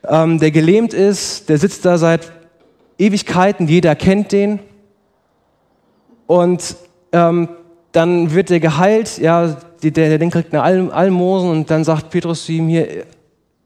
ähm, 0.09 0.39
der 0.39 0.51
gelähmt 0.51 0.95
ist, 0.95 1.49
der 1.49 1.59
sitzt 1.59 1.85
da 1.85 1.99
seit 1.99 2.31
Ewigkeiten, 2.99 3.67
jeder 3.67 3.95
kennt 3.95 4.33
den. 4.33 4.61
Und 6.27 6.77
ähm, 7.13 7.49
dann 7.93 8.35
wird 8.35 8.51
der 8.51 8.61
geheilt, 8.61 9.19
ja, 9.19 9.57
der, 9.83 9.91
der, 9.91 10.19
der 10.19 10.31
kriegt 10.31 10.55
eine 10.55 10.93
Almosen. 10.93 11.51
Und 11.51 11.71
dann 11.71 11.85
sagt 11.85 12.11
Petrus 12.11 12.47
zu 12.47 12.53
ihm 12.53 12.69
hier, 12.69 13.05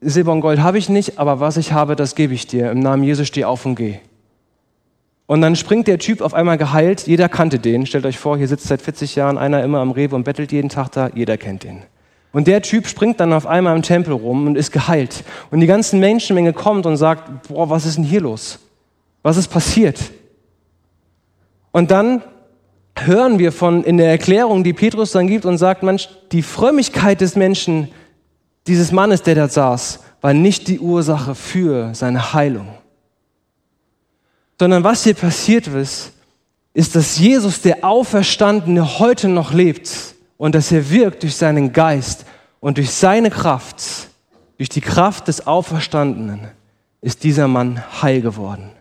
Silber 0.01 0.31
und 0.31 0.41
Gold 0.41 0.61
habe 0.61 0.77
ich 0.77 0.89
nicht, 0.89 1.19
aber 1.19 1.39
was 1.39 1.57
ich 1.57 1.73
habe, 1.73 1.95
das 1.95 2.15
gebe 2.15 2.33
ich 2.33 2.47
dir. 2.47 2.71
Im 2.71 2.79
Namen 2.79 3.03
Jesus 3.03 3.27
steh 3.27 3.43
auf 3.43 3.65
und 3.65 3.75
geh. 3.75 3.95
Und 5.25 5.41
dann 5.41 5.55
springt 5.55 5.87
der 5.87 5.99
Typ 5.99 6.21
auf 6.21 6.33
einmal 6.33 6.57
geheilt. 6.57 7.05
Jeder 7.05 7.29
kannte 7.29 7.59
den. 7.59 7.85
Stellt 7.85 8.05
euch 8.05 8.17
vor, 8.17 8.37
hier 8.37 8.47
sitzt 8.47 8.67
seit 8.67 8.81
40 8.81 9.15
Jahren 9.15 9.37
einer 9.37 9.63
immer 9.63 9.79
am 9.79 9.91
Rewe 9.91 10.15
und 10.15 10.23
bettelt 10.23 10.51
jeden 10.51 10.69
Tag 10.69 10.91
da. 10.93 11.09
Jeder 11.13 11.37
kennt 11.37 11.63
den. 11.63 11.83
Und 12.31 12.47
der 12.47 12.61
Typ 12.61 12.87
springt 12.87 13.19
dann 13.19 13.33
auf 13.33 13.45
einmal 13.45 13.75
im 13.75 13.81
Tempel 13.81 14.13
rum 14.13 14.47
und 14.47 14.55
ist 14.55 14.71
geheilt. 14.71 15.23
Und 15.51 15.59
die 15.59 15.67
ganze 15.67 15.97
Menschenmenge 15.97 16.53
kommt 16.53 16.85
und 16.85 16.97
sagt, 16.97 17.47
boah, 17.47 17.69
was 17.69 17.85
ist 17.85 17.97
denn 17.97 18.03
hier 18.03 18.21
los? 18.21 18.59
Was 19.21 19.37
ist 19.37 19.49
passiert? 19.49 19.99
Und 21.71 21.91
dann 21.91 22.23
hören 22.95 23.39
wir 23.39 23.51
von 23.51 23.83
in 23.83 23.97
der 23.97 24.09
Erklärung, 24.09 24.63
die 24.63 24.73
Petrus 24.73 25.11
dann 25.11 25.27
gibt 25.27 25.45
und 25.45 25.57
sagt, 25.57 25.83
Mensch, 25.83 26.09
die 26.31 26.41
Frömmigkeit 26.41 27.21
des 27.21 27.35
Menschen 27.35 27.89
dieses 28.69 28.91
Mannes, 28.91 29.21
der 29.23 29.35
da 29.35 29.49
saß, 29.49 29.99
war 30.21 30.33
nicht 30.33 30.67
die 30.67 30.79
Ursache 30.79 31.35
für 31.35 31.93
seine 31.93 32.33
Heilung. 32.33 32.67
Sondern 34.59 34.83
was 34.83 35.03
hier 35.03 35.15
passiert 35.15 35.67
ist, 35.67 36.11
ist, 36.73 36.95
dass 36.95 37.17
Jesus, 37.17 37.61
der 37.61 37.83
Auferstandene, 37.83 38.99
heute 38.99 39.27
noch 39.27 39.51
lebt 39.51 39.89
und 40.37 40.55
dass 40.55 40.71
er 40.71 40.89
wirkt 40.89 41.23
durch 41.23 41.35
seinen 41.35 41.73
Geist 41.73 42.25
und 42.59 42.77
durch 42.77 42.91
seine 42.91 43.31
Kraft, 43.31 43.81
durch 44.57 44.69
die 44.69 44.81
Kraft 44.81 45.27
des 45.27 45.47
Auferstandenen, 45.47 46.47
ist 47.01 47.23
dieser 47.23 47.47
Mann 47.47 47.83
heil 48.01 48.21
geworden. 48.21 48.71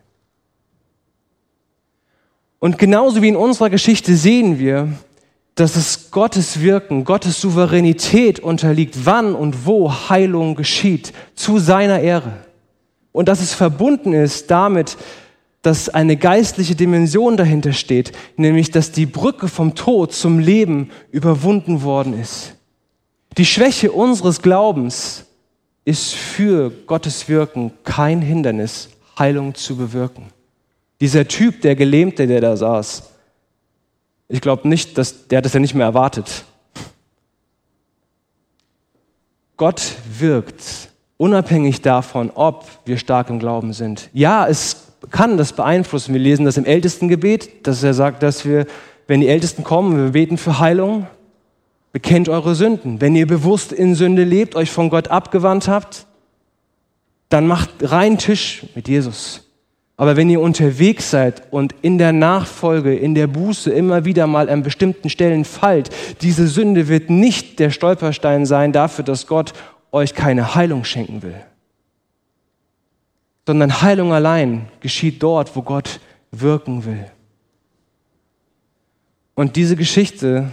Und 2.58 2.76
genauso 2.76 3.22
wie 3.22 3.28
in 3.28 3.36
unserer 3.36 3.70
Geschichte 3.70 4.16
sehen 4.16 4.58
wir, 4.58 4.88
dass 5.58 5.74
es 5.74 6.12
Gottes 6.12 6.60
Wirken, 6.60 7.02
Gottes 7.02 7.40
Souveränität 7.40 8.38
unterliegt, 8.38 9.06
wann 9.06 9.34
und 9.34 9.66
wo 9.66 9.90
Heilung 10.08 10.54
geschieht, 10.54 11.12
zu 11.34 11.58
seiner 11.58 11.98
Ehre. 11.98 12.44
Und 13.10 13.28
dass 13.28 13.40
es 13.40 13.54
verbunden 13.54 14.12
ist 14.12 14.52
damit, 14.52 14.96
dass 15.62 15.88
eine 15.88 16.16
geistliche 16.16 16.76
Dimension 16.76 17.36
dahinter 17.36 17.72
steht, 17.72 18.12
nämlich 18.36 18.70
dass 18.70 18.92
die 18.92 19.06
Brücke 19.06 19.48
vom 19.48 19.74
Tod 19.74 20.12
zum 20.12 20.38
Leben 20.38 20.90
überwunden 21.10 21.82
worden 21.82 22.16
ist. 22.16 22.54
Die 23.36 23.44
Schwäche 23.44 23.90
unseres 23.90 24.40
Glaubens 24.42 25.24
ist 25.84 26.14
für 26.14 26.70
Gottes 26.86 27.28
Wirken 27.28 27.72
kein 27.82 28.22
Hindernis, 28.22 28.90
Heilung 29.18 29.56
zu 29.56 29.76
bewirken. 29.76 30.26
Dieser 31.00 31.26
Typ, 31.26 31.62
der 31.62 31.74
Gelähmte, 31.74 32.28
der 32.28 32.40
da 32.40 32.56
saß, 32.56 33.17
ich 34.28 34.40
glaube 34.40 34.68
nicht, 34.68 34.98
dass 34.98 35.28
der 35.28 35.38
hat 35.38 35.44
das 35.44 35.54
ja 35.54 35.60
nicht 35.60 35.74
mehr 35.74 35.86
erwartet. 35.86 36.44
Gott 39.56 39.96
wirkt 40.18 40.90
unabhängig 41.16 41.82
davon, 41.82 42.30
ob 42.34 42.66
wir 42.84 42.96
stark 42.96 43.28
im 43.28 43.38
Glauben 43.38 43.72
sind. 43.72 44.08
Ja, 44.12 44.46
es 44.46 44.88
kann 45.10 45.36
das 45.36 45.52
beeinflussen. 45.52 46.12
Wir 46.12 46.20
lesen 46.20 46.44
das 46.44 46.56
im 46.56 46.64
Ältestengebet, 46.64 47.66
dass 47.66 47.82
er 47.82 47.94
sagt, 47.94 48.22
dass 48.22 48.44
wir, 48.44 48.66
wenn 49.06 49.20
die 49.20 49.28
Ältesten 49.28 49.64
kommen, 49.64 49.96
wir 49.96 50.12
beten 50.12 50.38
für 50.38 50.58
Heilung, 50.58 51.06
bekennt 51.92 52.28
eure 52.28 52.54
Sünden. 52.54 53.00
Wenn 53.00 53.16
ihr 53.16 53.26
bewusst 53.26 53.72
in 53.72 53.94
Sünde 53.94 54.24
lebt, 54.24 54.54
euch 54.54 54.70
von 54.70 54.90
Gott 54.90 55.08
abgewandt 55.08 55.66
habt, 55.66 56.06
dann 57.28 57.46
macht 57.46 57.70
rein 57.80 58.18
Tisch 58.18 58.66
mit 58.74 58.88
Jesus. 58.88 59.47
Aber 60.00 60.16
wenn 60.16 60.30
ihr 60.30 60.40
unterwegs 60.40 61.10
seid 61.10 61.42
und 61.52 61.74
in 61.82 61.98
der 61.98 62.12
Nachfolge, 62.12 62.94
in 62.94 63.16
der 63.16 63.26
Buße 63.26 63.72
immer 63.72 64.04
wieder 64.04 64.28
mal 64.28 64.48
an 64.48 64.62
bestimmten 64.62 65.10
Stellen 65.10 65.44
fallt, 65.44 65.90
diese 66.22 66.46
Sünde 66.46 66.86
wird 66.86 67.10
nicht 67.10 67.58
der 67.58 67.70
Stolperstein 67.70 68.46
sein 68.46 68.72
dafür, 68.72 69.04
dass 69.04 69.26
Gott 69.26 69.54
euch 69.90 70.14
keine 70.14 70.54
Heilung 70.54 70.84
schenken 70.84 71.22
will. 71.22 71.34
Sondern 73.44 73.82
Heilung 73.82 74.12
allein 74.12 74.68
geschieht 74.78 75.20
dort, 75.20 75.56
wo 75.56 75.62
Gott 75.62 75.98
wirken 76.30 76.84
will. 76.84 77.06
Und 79.34 79.56
diese 79.56 79.74
Geschichte 79.74 80.52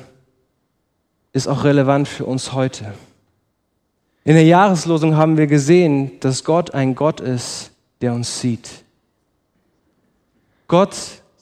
ist 1.34 1.48
auch 1.48 1.66
relevant 1.66 2.08
für 2.08 2.26
uns 2.26 2.54
heute. 2.54 2.94
In 4.24 4.34
der 4.34 4.46
Jahreslosung 4.46 5.16
haben 5.18 5.38
wir 5.38 5.46
gesehen, 5.46 6.20
dass 6.22 6.44
Gott 6.44 6.74
ein 6.74 6.96
Gott 6.96 7.20
ist, 7.20 7.70
der 8.02 8.12
uns 8.14 8.40
sieht. 8.42 8.85
Gott 10.68 10.96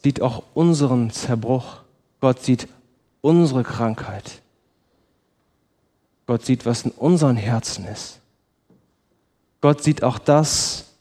sieht 0.04 0.22
auch 0.22 0.44
unseren 0.54 1.12
Zerbruch. 1.12 1.78
Gott 2.20 2.42
sieht 2.42 2.68
unsere 3.22 3.64
Krankheit. 3.64 4.42
Gott 6.26 6.46
sieht, 6.46 6.66
was 6.66 6.84
in 6.84 6.92
unseren 6.92 7.36
Herzen 7.36 7.86
ist. 7.86 8.20
Gott 9.62 9.84
sieht 9.84 10.04
auch 10.04 10.20
das, 10.20 10.94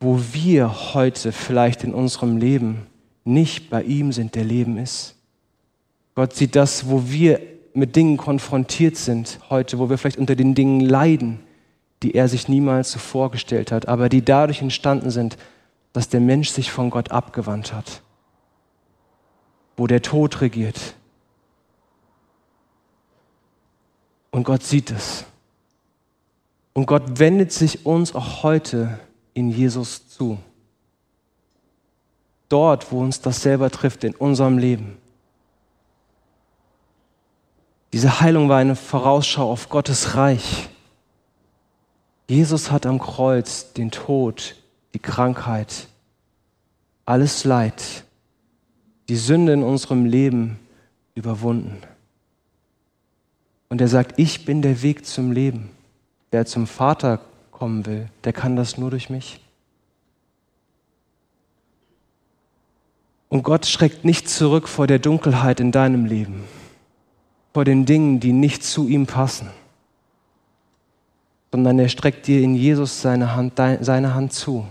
wo 0.00 0.20
wir 0.32 0.94
heute 0.94 1.32
vielleicht 1.32 1.84
in 1.84 1.94
unserem 1.94 2.36
Leben 2.36 2.86
nicht 3.24 3.70
bei 3.70 3.82
ihm 3.82 4.12
sind, 4.12 4.34
der 4.34 4.44
Leben 4.44 4.78
ist. 4.78 5.14
Gott 6.14 6.34
sieht 6.34 6.56
das, 6.56 6.88
wo 6.88 7.08
wir 7.08 7.40
mit 7.74 7.94
Dingen 7.94 8.16
konfrontiert 8.16 8.96
sind 8.96 9.38
heute, 9.50 9.78
wo 9.78 9.90
wir 9.90 9.98
vielleicht 9.98 10.18
unter 10.18 10.34
den 10.34 10.54
Dingen 10.54 10.80
leiden, 10.80 11.40
die 12.02 12.14
er 12.14 12.28
sich 12.28 12.48
niemals 12.48 12.90
so 12.90 12.98
vorgestellt 12.98 13.70
hat, 13.70 13.86
aber 13.88 14.08
die 14.08 14.24
dadurch 14.24 14.62
entstanden 14.62 15.10
sind, 15.10 15.36
dass 15.96 16.10
der 16.10 16.20
Mensch 16.20 16.50
sich 16.50 16.70
von 16.70 16.90
Gott 16.90 17.10
abgewandt 17.10 17.72
hat, 17.72 18.02
wo 19.78 19.86
der 19.86 20.02
Tod 20.02 20.42
regiert. 20.42 20.94
Und 24.30 24.44
Gott 24.44 24.62
sieht 24.62 24.90
es. 24.90 25.24
Und 26.74 26.84
Gott 26.84 27.18
wendet 27.18 27.50
sich 27.50 27.86
uns 27.86 28.14
auch 28.14 28.42
heute 28.42 29.00
in 29.32 29.48
Jesus 29.48 30.06
zu. 30.10 30.36
Dort, 32.50 32.92
wo 32.92 33.00
uns 33.00 33.22
das 33.22 33.40
selber 33.40 33.70
trifft 33.70 34.04
in 34.04 34.14
unserem 34.14 34.58
Leben. 34.58 34.98
Diese 37.94 38.20
Heilung 38.20 38.50
war 38.50 38.58
eine 38.58 38.76
Vorausschau 38.76 39.50
auf 39.50 39.70
Gottes 39.70 40.14
Reich. 40.14 40.68
Jesus 42.28 42.70
hat 42.70 42.84
am 42.84 42.98
Kreuz 42.98 43.72
den 43.72 43.90
Tod 43.90 44.56
die 44.96 45.02
Krankheit, 45.02 45.88
alles 47.04 47.44
Leid, 47.44 48.04
die 49.10 49.16
Sünde 49.16 49.52
in 49.52 49.62
unserem 49.62 50.06
Leben 50.06 50.58
überwunden. 51.14 51.82
Und 53.68 53.82
er 53.82 53.88
sagt, 53.88 54.18
ich 54.18 54.46
bin 54.46 54.62
der 54.62 54.80
Weg 54.80 55.04
zum 55.04 55.32
Leben. 55.32 55.68
Wer 56.30 56.46
zum 56.46 56.66
Vater 56.66 57.20
kommen 57.50 57.84
will, 57.84 58.08
der 58.24 58.32
kann 58.32 58.56
das 58.56 58.78
nur 58.78 58.88
durch 58.88 59.10
mich. 59.10 59.38
Und 63.28 63.42
Gott 63.42 63.66
schreckt 63.66 64.06
nicht 64.06 64.30
zurück 64.30 64.66
vor 64.66 64.86
der 64.86 64.98
Dunkelheit 64.98 65.60
in 65.60 65.72
deinem 65.72 66.06
Leben, 66.06 66.44
vor 67.52 67.66
den 67.66 67.84
Dingen, 67.84 68.18
die 68.18 68.32
nicht 68.32 68.64
zu 68.64 68.88
ihm 68.88 69.06
passen, 69.06 69.50
sondern 71.52 71.78
er 71.78 71.90
streckt 71.90 72.26
dir 72.26 72.40
in 72.40 72.54
Jesus 72.54 73.02
seine 73.02 73.36
Hand, 73.36 73.60
seine 73.82 74.14
Hand 74.14 74.32
zu 74.32 74.66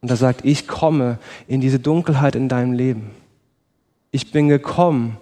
und 0.00 0.10
er 0.10 0.16
sagt, 0.16 0.44
ich 0.44 0.66
komme 0.66 1.18
in 1.46 1.60
diese 1.60 1.78
Dunkelheit 1.78 2.34
in 2.34 2.48
deinem 2.48 2.72
Leben. 2.72 3.10
Ich 4.10 4.32
bin 4.32 4.48
gekommen, 4.48 5.18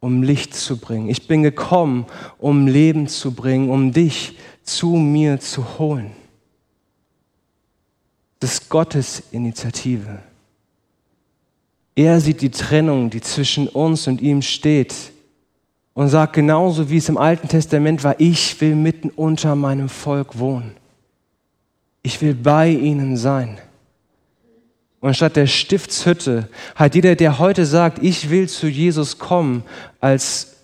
um 0.00 0.22
Licht 0.22 0.54
zu 0.54 0.76
bringen. 0.76 1.08
Ich 1.08 1.26
bin 1.26 1.42
gekommen, 1.42 2.06
um 2.38 2.66
Leben 2.66 3.08
zu 3.08 3.32
bringen, 3.32 3.70
um 3.70 3.92
dich 3.92 4.38
zu 4.62 4.90
mir 4.90 5.40
zu 5.40 5.78
holen. 5.78 6.12
Das 8.38 8.52
ist 8.52 8.68
Gottes 8.68 9.22
Initiative. 9.32 10.20
Er 11.94 12.20
sieht 12.20 12.42
die 12.42 12.50
Trennung, 12.50 13.08
die 13.08 13.22
zwischen 13.22 13.68
uns 13.68 14.06
und 14.06 14.20
ihm 14.20 14.42
steht 14.42 14.94
und 15.94 16.08
sagt 16.08 16.34
genauso 16.34 16.90
wie 16.90 16.98
es 16.98 17.08
im 17.08 17.16
Alten 17.16 17.48
Testament 17.48 18.04
war, 18.04 18.20
ich 18.20 18.60
will 18.60 18.74
mitten 18.74 19.08
unter 19.08 19.56
meinem 19.56 19.88
Volk 19.88 20.38
wohnen. 20.38 20.76
Ich 22.02 22.20
will 22.20 22.34
bei 22.34 22.68
ihnen 22.68 23.16
sein. 23.16 23.58
Und 25.06 25.14
statt 25.14 25.36
der 25.36 25.46
Stiftshütte 25.46 26.48
hat 26.74 26.96
jeder, 26.96 27.14
der 27.14 27.38
heute 27.38 27.64
sagt, 27.64 28.02
ich 28.02 28.28
will 28.28 28.48
zu 28.48 28.66
Jesus 28.66 29.20
kommen, 29.20 29.62
als 30.00 30.56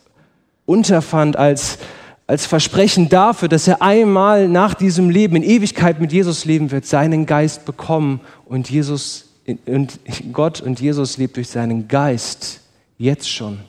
Unterpfand, 0.67 1.37
als, 1.37 1.79
als 2.27 2.45
Versprechen 2.47 3.09
dafür, 3.09 3.47
dass 3.47 3.69
er 3.69 3.83
einmal 3.83 4.49
nach 4.49 4.75
diesem 4.75 5.11
Leben 5.11 5.37
in 5.37 5.45
Ewigkeit 5.45 6.01
mit 6.01 6.13
Jesus 6.13 6.45
leben 6.45 6.73
wird, 6.73 6.87
seinen 6.87 7.25
Geist 7.25 7.67
bekommen 7.67 8.21
und 8.45 8.69
Jesus 8.69 9.29
und 9.67 10.01
Gott 10.33 10.61
und 10.61 10.81
Jesus 10.81 11.19
lebt 11.19 11.37
durch 11.37 11.49
seinen 11.49 11.87
Geist 11.87 12.63
jetzt 12.99 13.31
schon 13.31 13.61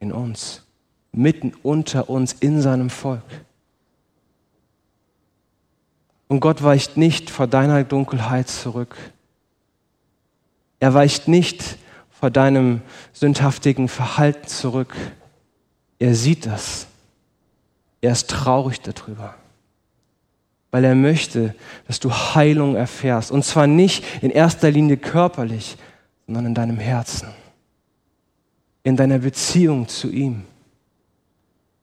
in 0.00 0.10
uns, 0.10 0.64
mitten 1.12 1.52
unter 1.62 2.10
uns 2.10 2.32
in 2.32 2.60
seinem 2.60 2.90
Volk. 2.90 3.22
Und 6.26 6.40
Gott 6.40 6.64
weicht 6.64 6.96
nicht 6.96 7.30
vor 7.30 7.46
deiner 7.46 7.84
Dunkelheit 7.84 8.48
zurück. 8.48 8.96
Er 10.80 10.94
weicht 10.94 11.28
nicht 11.28 11.76
vor 12.10 12.30
deinem 12.30 12.82
sündhaftigen 13.12 13.88
Verhalten 13.88 14.46
zurück. 14.46 14.94
Er 15.98 16.14
sieht 16.14 16.46
das. 16.46 16.86
Er 18.00 18.12
ist 18.12 18.28
traurig 18.30 18.80
darüber. 18.80 19.34
Weil 20.70 20.84
er 20.84 20.94
möchte, 20.94 21.54
dass 21.86 21.98
du 21.98 22.12
Heilung 22.12 22.76
erfährst. 22.76 23.30
Und 23.30 23.44
zwar 23.44 23.66
nicht 23.66 24.04
in 24.22 24.30
erster 24.30 24.70
Linie 24.70 24.96
körperlich, 24.96 25.76
sondern 26.26 26.46
in 26.46 26.54
deinem 26.54 26.78
Herzen. 26.78 27.28
In 28.82 28.96
deiner 28.96 29.18
Beziehung 29.18 29.88
zu 29.88 30.10
ihm. 30.10 30.44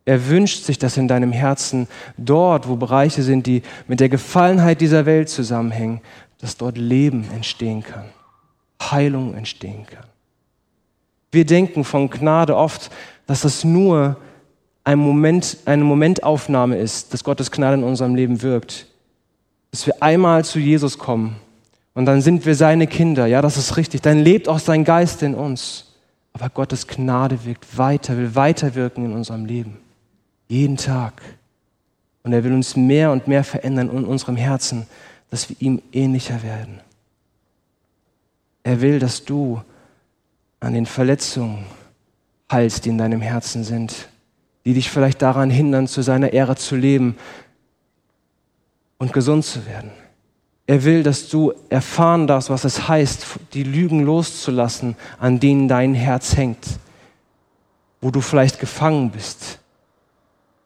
Er 0.06 0.28
wünscht 0.28 0.64
sich, 0.64 0.78
dass 0.78 0.98
in 0.98 1.08
deinem 1.08 1.32
Herzen 1.32 1.88
dort, 2.16 2.68
wo 2.68 2.76
Bereiche 2.76 3.24
sind, 3.24 3.48
die 3.48 3.64
mit 3.88 4.00
der 4.00 4.10
Gefallenheit 4.10 4.80
dieser 4.80 5.08
Welt 5.08 5.30
zusammenhängen, 5.30 6.00
dass 6.40 6.58
dort 6.58 6.78
Leben 6.78 7.28
entstehen 7.34 7.84
kann, 7.84 8.06
Heilung 8.82 9.36
entstehen 9.36 9.86
kann. 9.86 10.06
Wir 11.32 11.46
denken 11.46 11.84
von 11.84 12.10
Gnade 12.10 12.56
oft, 12.56 12.92
dass 13.28 13.42
das 13.42 13.64
nur 13.64 14.18
ein 14.84 15.00
Moment, 15.00 15.58
eine 15.66 15.84
Momentaufnahme 15.84 16.78
ist, 16.78 17.14
dass 17.14 17.24
Gottes 17.24 17.52
Gnade 17.52 17.76
in 17.76 17.84
unserem 17.84 18.16
Leben 18.16 18.42
wirkt. 18.42 18.88
Dass 19.72 19.88
wir 19.88 20.02
einmal 20.02 20.46
zu 20.46 20.60
Jesus 20.60 20.98
kommen 20.98 21.36
und 21.96 22.06
dann 22.06 22.22
sind 22.22 22.46
wir 22.46 22.56
seine 22.56 22.88
Kinder. 22.88 23.26
Ja, 23.26 23.42
das 23.42 23.58
ist 23.58 23.78
richtig. 23.78 24.02
Dann 24.02 24.20
lebt 24.20 24.48
auch 24.48 24.60
sein 24.60 24.84
Geist 24.84 25.24
in 25.24 25.34
uns. 25.34 25.94
Aber 26.34 26.50
Gottes 26.50 26.88
Gnade 26.88 27.46
wirkt 27.46 27.78
weiter, 27.78 28.18
will 28.18 28.36
weiterwirken 28.36 29.06
in 29.06 29.14
unserem 29.14 29.46
Leben. 29.46 29.78
Jeden 30.50 30.76
Tag. 30.76 31.22
Und 32.24 32.34
er 32.34 32.44
will 32.44 32.54
uns 32.54 32.76
mehr 32.76 33.12
und 33.12 33.28
mehr 33.30 33.46
verändern 33.46 33.90
in 33.90 34.04
unserem 34.04 34.36
Herzen, 34.36 34.86
dass 35.30 35.50
wir 35.50 35.56
ihm 35.60 35.82
ähnlicher 35.94 36.44
werden. 36.44 36.82
Er 38.66 38.82
will, 38.82 38.98
dass 38.98 39.24
du 39.24 39.62
an 40.60 40.74
den 40.74 40.88
Verletzungen 40.88 41.68
heilst, 42.52 42.86
die 42.86 42.90
in 42.90 42.98
deinem 42.98 43.22
Herzen 43.22 43.64
sind, 43.64 44.10
die 44.66 44.74
dich 44.74 44.90
vielleicht 44.90 45.22
daran 45.22 45.52
hindern, 45.52 45.88
zu 45.88 46.02
seiner 46.02 46.34
Ehre 46.34 46.56
zu 46.56 46.76
leben 46.76 47.16
und 48.98 49.14
gesund 49.14 49.46
zu 49.46 49.68
werden. 49.68 49.92
Er 50.66 50.84
will, 50.84 51.04
dass 51.04 51.30
du 51.30 51.54
erfahren 51.70 52.26
darfst, 52.26 52.50
was 52.50 52.64
es 52.64 52.88
heißt, 52.88 53.28
die 53.54 53.62
Lügen 53.62 54.04
loszulassen, 54.04 54.96
an 55.20 55.40
denen 55.40 55.68
dein 55.68 55.94
Herz 55.94 56.36
hängt, 56.36 56.66
wo 58.02 58.10
du 58.10 58.20
vielleicht 58.20 58.60
gefangen 58.60 59.12
bist, 59.12 59.60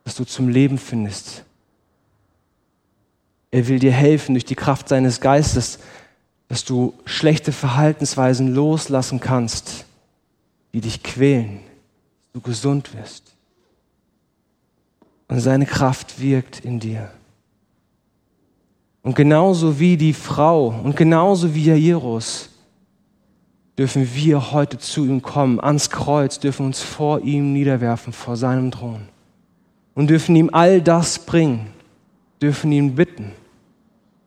dass 0.05 0.15
du 0.15 0.23
zum 0.23 0.47
Leben 0.47 0.77
findest. 0.77 1.43
Er 3.51 3.67
will 3.67 3.79
dir 3.79 3.91
helfen 3.91 4.35
durch 4.35 4.45
die 4.45 4.55
Kraft 4.55 4.87
seines 4.87 5.19
Geistes, 5.19 5.79
dass 6.49 6.65
du 6.65 6.93
schlechte 7.05 7.51
Verhaltensweisen 7.53 8.53
loslassen 8.53 9.21
kannst, 9.21 9.85
die 10.73 10.81
dich 10.81 11.01
quälen, 11.03 11.61
du 12.33 12.41
gesund 12.41 12.93
wirst. 12.95 13.23
Und 15.27 15.39
seine 15.39 15.67
Kraft 15.67 16.19
wirkt 16.19 16.65
in 16.65 16.79
dir. 16.79 17.11
Und 19.03 19.15
genauso 19.15 19.79
wie 19.79 19.95
die 19.95 20.13
Frau 20.13 20.69
und 20.69 20.95
genauso 20.97 21.53
wie 21.53 21.65
Jairus 21.65 22.49
dürfen 23.77 24.13
wir 24.13 24.51
heute 24.51 24.77
zu 24.77 25.05
ihm 25.05 25.21
kommen, 25.21 25.59
ans 25.59 25.89
Kreuz, 25.89 26.39
dürfen 26.39 26.65
uns 26.65 26.81
vor 26.81 27.21
ihm 27.21 27.53
niederwerfen, 27.53 28.11
vor 28.11 28.35
seinem 28.35 28.71
Thron 28.71 29.07
und 29.93 30.09
dürfen 30.09 30.35
ihm 30.35 30.49
all 30.51 30.81
das 30.81 31.19
bringen, 31.19 31.67
dürfen 32.41 32.71
ihn 32.71 32.95
bitten. 32.95 33.31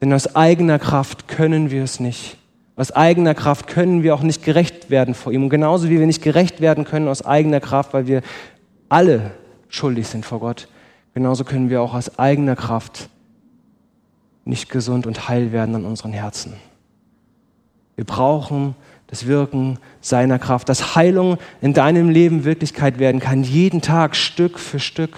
Denn 0.02 0.12
aus 0.12 0.34
eigener 0.34 0.80
Kraft 0.80 1.28
können 1.28 1.70
wir 1.70 1.84
es 1.84 2.00
nicht. 2.00 2.36
Aus 2.74 2.90
eigener 2.90 3.34
Kraft 3.34 3.68
können 3.68 4.02
wir 4.02 4.14
auch 4.14 4.22
nicht 4.22 4.42
gerecht 4.44 4.90
werden 4.90 5.14
vor 5.14 5.32
ihm. 5.32 5.44
Und 5.44 5.48
genauso 5.48 5.88
wie 5.88 6.00
wir 6.00 6.06
nicht 6.06 6.22
gerecht 6.22 6.60
werden 6.60 6.84
können 6.84 7.06
aus 7.06 7.24
eigener 7.24 7.60
Kraft, 7.60 7.94
weil 7.94 8.08
wir 8.08 8.22
alle 8.88 9.30
schuldig 9.68 10.08
sind 10.08 10.26
vor 10.26 10.40
Gott, 10.40 10.66
genauso 11.14 11.44
können 11.44 11.70
wir 11.70 11.80
auch 11.80 11.94
aus 11.94 12.18
eigener 12.18 12.56
Kraft 12.56 13.08
nicht 14.44 14.68
gesund 14.70 15.06
und 15.06 15.28
heil 15.28 15.52
werden 15.52 15.76
an 15.76 15.84
unseren 15.84 16.12
Herzen. 16.12 16.54
Wir 17.94 18.04
brauchen 18.04 18.74
das 19.06 19.26
Wirken 19.28 19.78
seiner 20.00 20.40
Kraft, 20.40 20.68
dass 20.68 20.96
Heilung 20.96 21.38
in 21.60 21.74
deinem 21.74 22.08
Leben 22.10 22.44
Wirklichkeit 22.44 22.98
werden 22.98 23.20
kann, 23.20 23.44
jeden 23.44 23.82
Tag 23.82 24.16
Stück 24.16 24.58
für 24.58 24.80
Stück. 24.80 25.16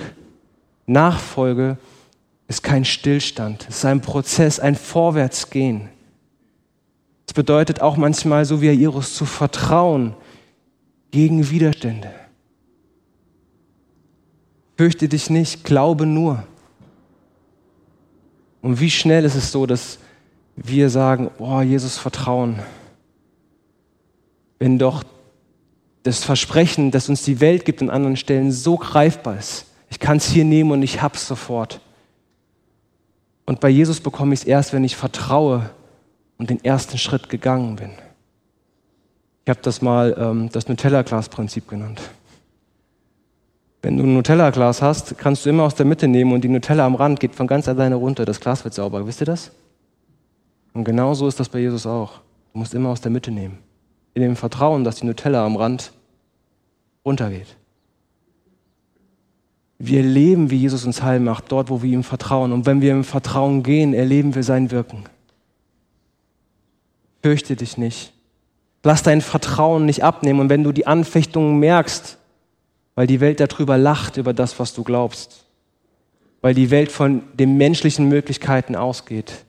Nachfolge 0.87 1.79
ist 2.49 2.63
kein 2.63 2.85
Stillstand, 2.85 3.67
es 3.69 3.79
ist 3.79 3.85
ein 3.85 4.01
Prozess, 4.01 4.61
ein 4.61 4.75
Vorwärtsgehen. 4.75 5.89
Es 7.27 7.33
bedeutet 7.33 7.81
auch 7.81 7.97
manchmal, 7.97 8.45
so 8.45 8.61
wie 8.61 8.67
Jairus, 8.67 9.15
zu 9.15 9.25
vertrauen 9.25 10.15
gegen 11.11 11.51
Widerstände. 11.51 12.11
Fürchte 14.77 15.09
dich 15.09 15.31
nicht, 15.31 15.65
glaube 15.65 16.05
nur. 16.05 16.45
Und 18.61 18.81
wie 18.81 18.91
schnell 18.91 19.25
ist 19.25 19.37
es 19.37 19.53
so, 19.53 19.67
dass 19.67 19.99
wir 20.57 20.91
sagen, 20.91 21.31
oh, 21.39 21.61
Jesus 21.61 21.99
vertrauen, 21.99 22.61
wenn 24.59 24.79
doch 24.79 25.05
das 26.03 26.25
Versprechen, 26.25 26.91
das 26.91 27.09
uns 27.09 27.23
die 27.23 27.41
Welt 27.41 27.65
gibt 27.65 27.83
an 27.83 27.91
anderen 27.91 28.17
Stellen, 28.17 28.53
so 28.53 28.77
greifbar 28.77 29.39
ist. 29.39 29.67
Ich 29.91 29.99
kann 29.99 30.19
es 30.19 30.27
hier 30.27 30.45
nehmen 30.45 30.71
und 30.71 30.83
ich 30.83 31.03
hab's 31.03 31.27
sofort. 31.27 31.81
Und 33.47 33.61
bei 33.61 33.69
Jesus 33.69 34.01
bekomme 34.01 34.35
ich 34.35 34.41
es 34.41 34.47
erst, 34.47 34.73
wenn 34.73 34.85
ich 34.85 34.97
vertraue 34.97 35.71
und 36.39 36.51
den 36.51 36.65
ersten 36.65 36.99
Schritt 36.99 37.29
gegangen 37.29 37.77
bin. 37.77 37.91
Ich 39.45 39.51
habe 39.51 39.61
das 39.63 39.83
mal 39.83 40.17
ähm, 40.19 40.49
das 40.51 40.69
Nutella-Glas-Prinzip 40.69 41.69
genannt. 41.69 42.01
Wenn 43.83 43.99
du 43.99 44.05
ein 44.05 44.15
Nutella-Glas 44.15 44.81
hast, 44.81 45.19
kannst 45.19 45.45
du 45.45 45.51
immer 45.51 45.65
aus 45.65 45.75
der 45.75 45.85
Mitte 45.85 46.09
nehmen 46.09 46.33
und 46.33 46.43
die 46.43 46.49
Nutella 46.49 46.87
am 46.87 46.95
Rand 46.95 47.21
geht 47.21 47.35
von 47.35 47.47
ganz 47.47 47.69
alleine 47.69 47.97
runter. 47.97 48.25
Das 48.25 48.41
Glas 48.41 48.65
wird 48.65 48.73
sauber. 48.73 49.07
Wisst 49.07 49.21
ihr 49.21 49.27
das? 49.27 49.51
Und 50.73 50.85
genau 50.85 51.13
so 51.13 51.29
ist 51.29 51.39
das 51.39 51.51
bei 51.51 51.59
Jesus 51.59 51.87
auch. 51.87 52.21
Du 52.55 52.61
musst 52.61 52.73
immer 52.73 52.89
aus 52.89 53.03
der 53.03 53.11
Mitte 53.11 53.31
nehmen. 53.31 53.59
In 54.15 54.23
dem 54.23 54.37
Vertrauen, 54.37 54.85
dass 54.85 54.97
die 54.97 55.07
Nutella 55.07 55.45
am 55.45 55.57
Rand 55.57 55.93
runtergeht. 57.05 57.57
Wir 59.79 59.99
erleben, 59.99 60.51
wie 60.51 60.57
Jesus 60.57 60.85
uns 60.85 61.03
heil 61.03 61.21
macht, 61.21 61.51
dort, 61.51 61.69
wo 61.69 61.83
wir 61.83 61.93
ihm 61.93 62.05
vertrauen. 62.05 62.53
Und 62.53 62.67
wenn 62.67 62.81
wir 62.81 62.93
im 62.93 63.05
Vertrauen 63.05 63.63
gehen, 63.63 63.93
erleben 63.93 64.35
wir 64.35 64.43
sein 64.43 64.71
Wirken. 64.71 65.05
Fürchte 67.23 67.57
dich 67.57 67.77
nicht. 67.79 68.13
Lass 68.83 69.03
dein 69.03 69.21
Vertrauen 69.21 69.87
nicht 69.87 70.05
abnehmen. 70.05 70.41
Und 70.41 70.49
wenn 70.51 70.63
du 70.63 70.73
die 70.73 70.87
Anfechtungen 70.87 71.59
merkst, 71.59 72.19
weil 72.95 73.07
die 73.07 73.21
Welt 73.21 73.41
darüber 73.41 73.79
lacht, 73.79 74.19
über 74.19 74.33
das, 74.33 74.59
was 74.61 74.75
du 74.75 74.85
glaubst, 74.85 75.47
weil 76.43 76.55
die 76.55 76.71
Welt 76.71 76.93
von 76.93 77.23
den 77.33 77.57
menschlichen 77.57 78.09
Möglichkeiten 78.09 78.77
ausgeht, 78.77 79.45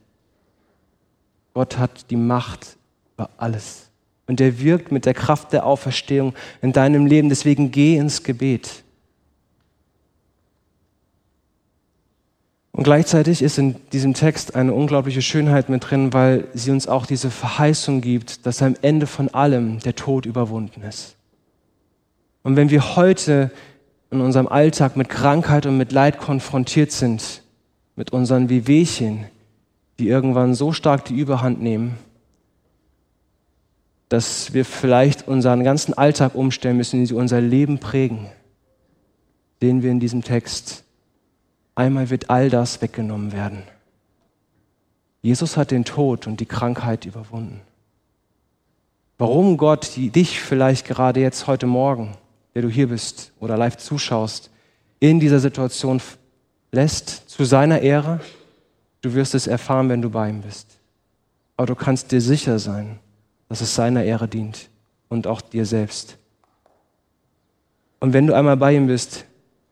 Gott 1.54 1.78
hat 1.78 2.10
die 2.10 2.16
Macht 2.16 2.78
über 3.14 3.30
alles. 3.38 3.90
Und 4.28 4.40
er 4.42 4.60
wirkt 4.60 4.92
mit 4.92 5.06
der 5.06 5.14
Kraft 5.14 5.54
der 5.54 5.66
Auferstehung 5.66 6.34
in 6.62 6.72
deinem 6.72 7.06
Leben. 7.06 7.30
Deswegen 7.30 7.72
geh 7.72 7.98
ins 7.98 8.24
Gebet. 8.24 8.85
Und 12.76 12.84
gleichzeitig 12.84 13.42
ist 13.42 13.58
in 13.58 13.76
diesem 13.94 14.14
Text 14.14 14.54
eine 14.54 14.74
unglaubliche 14.74 15.22
Schönheit 15.22 15.70
mit 15.70 15.90
drin, 15.90 16.12
weil 16.12 16.50
sie 16.54 16.72
uns 16.72 16.90
auch 16.90 17.06
diese 17.06 17.32
Verheißung 17.32 18.02
gibt, 18.02 18.46
dass 18.46 18.62
am 18.62 18.76
Ende 18.82 19.08
von 19.08 19.34
allem 19.34 19.80
der 19.80 19.96
Tod 19.96 20.26
überwunden 20.26 20.82
ist. 20.82 21.16
Und 22.44 22.58
wenn 22.58 22.70
wir 22.70 22.98
heute 22.98 23.50
in 24.12 24.20
unserem 24.20 24.50
Alltag 24.50 24.98
mit 24.98 25.08
Krankheit 25.08 25.66
und 25.66 25.78
mit 25.78 25.94
Leid 25.94 26.18
konfrontiert 26.18 26.92
sind, 26.92 27.44
mit 27.96 28.12
unseren 28.12 28.50
Wehwehchen, 28.50 29.24
die 29.98 30.10
irgendwann 30.10 30.54
so 30.54 30.74
stark 30.74 31.06
die 31.06 31.18
Überhand 31.18 31.62
nehmen, 31.62 31.98
dass 34.10 34.54
wir 34.54 34.66
vielleicht 34.66 35.30
unseren 35.30 35.64
ganzen 35.64 35.94
Alltag 35.94 36.36
umstellen 36.36 36.76
müssen, 36.76 37.06
die 37.06 37.14
unser 37.14 37.40
Leben 37.40 37.80
prägen, 37.80 38.26
sehen 39.62 39.82
wir 39.82 39.92
in 39.92 40.02
diesem 40.02 40.24
Text 40.26 40.85
Einmal 41.76 42.10
wird 42.10 42.30
all 42.30 42.50
das 42.50 42.82
weggenommen 42.82 43.34
werden. 43.34 43.64
Jesus 45.22 45.58
hat 45.58 45.72
den 45.72 45.84
Tod 45.86 46.28
und 46.28 46.40
die 46.40 46.46
Krankheit 46.46 47.06
überwunden. 47.06 47.62
warum 49.18 49.58
Gott 49.58 49.96
dich 49.96 50.42
vielleicht 50.42 50.86
gerade 50.86 51.22
jetzt 51.22 51.48
heute 51.48 51.68
Morgen, 51.68 52.18
der 52.54 52.62
du 52.62 52.70
hier 52.70 52.90
bist 52.90 53.32
oder 53.40 53.58
live 53.58 53.78
zuschaust, 53.78 54.50
in 55.00 55.20
dieser 55.20 55.40
Situation 55.40 56.02
lässt, 56.72 57.30
zu 57.30 57.46
seiner 57.46 57.80
Ehre. 57.82 58.20
Du 59.02 59.14
wirst 59.14 59.36
es 59.36 59.48
erfahren, 59.48 59.90
wenn 59.90 60.02
du 60.02 60.10
bei 60.10 60.30
ihm 60.30 60.42
bist. 60.42 60.80
Aber 61.58 61.68
du 61.68 61.76
kannst 61.76 62.12
dir 62.12 62.22
sicher 62.22 62.60
sein, 62.60 63.00
dass 63.50 63.62
es 63.62 63.76
seiner 63.76 64.04
Ehre 64.04 64.28
dient 64.28 64.70
und 65.10 65.28
auch 65.28 65.42
dir 65.42 65.66
selbst. 65.66 66.18
Und 68.00 68.14
wenn 68.14 68.28
du 68.28 68.34
einmal 68.34 68.58
bei 68.58 68.76
ihm 68.76 68.88
bist, 68.88 69.26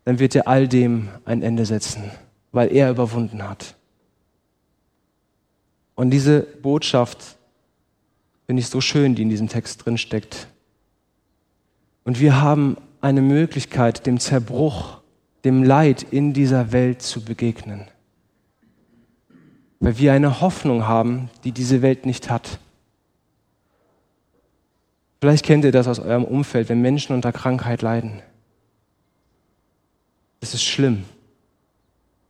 dann 0.06 0.20
wird 0.20 0.36
er 0.36 0.48
all 0.48 0.68
dem 0.68 1.10
ein 1.26 1.42
Ende 1.42 1.66
setzen, 1.66 2.12
weil 2.52 2.74
er 2.76 2.90
überwunden 2.90 3.48
hat. 3.48 3.76
Und 5.96 6.12
diese 6.12 6.42
Botschaft 6.42 7.38
finde 8.46 8.62
ich 8.62 8.68
so 8.68 8.82
schön, 8.82 9.16
die 9.16 9.22
in 9.22 9.30
diesem 9.30 9.48
Text 9.48 9.86
drin 9.86 9.98
steckt. 9.98 10.48
Und 12.04 12.20
wir 12.20 12.42
haben 12.42 12.78
eine 13.02 13.22
Möglichkeit, 13.22 14.06
dem 14.06 14.20
Zerbruch, 14.20 15.00
dem 15.44 15.64
Leid 15.64 16.04
in 16.12 16.34
dieser 16.34 16.72
Welt 16.72 17.02
zu 17.02 17.24
begegnen. 17.24 17.88
Weil 19.80 19.98
wir 19.98 20.14
eine 20.14 20.42
Hoffnung 20.42 20.88
haben, 20.88 21.30
die 21.44 21.52
diese 21.52 21.82
Welt 21.82 22.06
nicht 22.06 22.30
hat. 22.30 22.60
Vielleicht 25.22 25.46
kennt 25.46 25.64
ihr 25.64 25.72
das 25.72 25.88
aus 25.88 26.00
eurem 26.00 26.26
Umfeld, 26.26 26.70
wenn 26.70 26.82
Menschen 26.82 27.16
unter 27.16 27.32
Krankheit 27.32 27.82
leiden. 27.82 28.22
Es 30.44 30.54
ist 30.54 30.66
schlimm. 30.66 31.06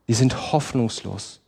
Die 0.07 0.13
sind 0.13 0.51
hoffnungslos. 0.51 1.41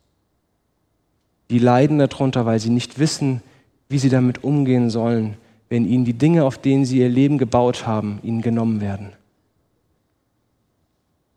Die 1.48 1.60
leiden 1.60 2.00
darunter, 2.00 2.44
weil 2.44 2.58
sie 2.58 2.70
nicht 2.70 2.98
wissen, 2.98 3.40
wie 3.88 4.00
sie 4.00 4.08
damit 4.08 4.42
umgehen 4.42 4.90
sollen, 4.90 5.36
wenn 5.68 5.86
ihnen 5.86 6.04
die 6.04 6.14
Dinge, 6.14 6.44
auf 6.44 6.58
denen 6.58 6.84
sie 6.84 6.98
ihr 6.98 7.08
Leben 7.08 7.38
gebaut 7.38 7.86
haben, 7.86 8.18
ihnen 8.24 8.42
genommen 8.42 8.80
werden. 8.80 9.12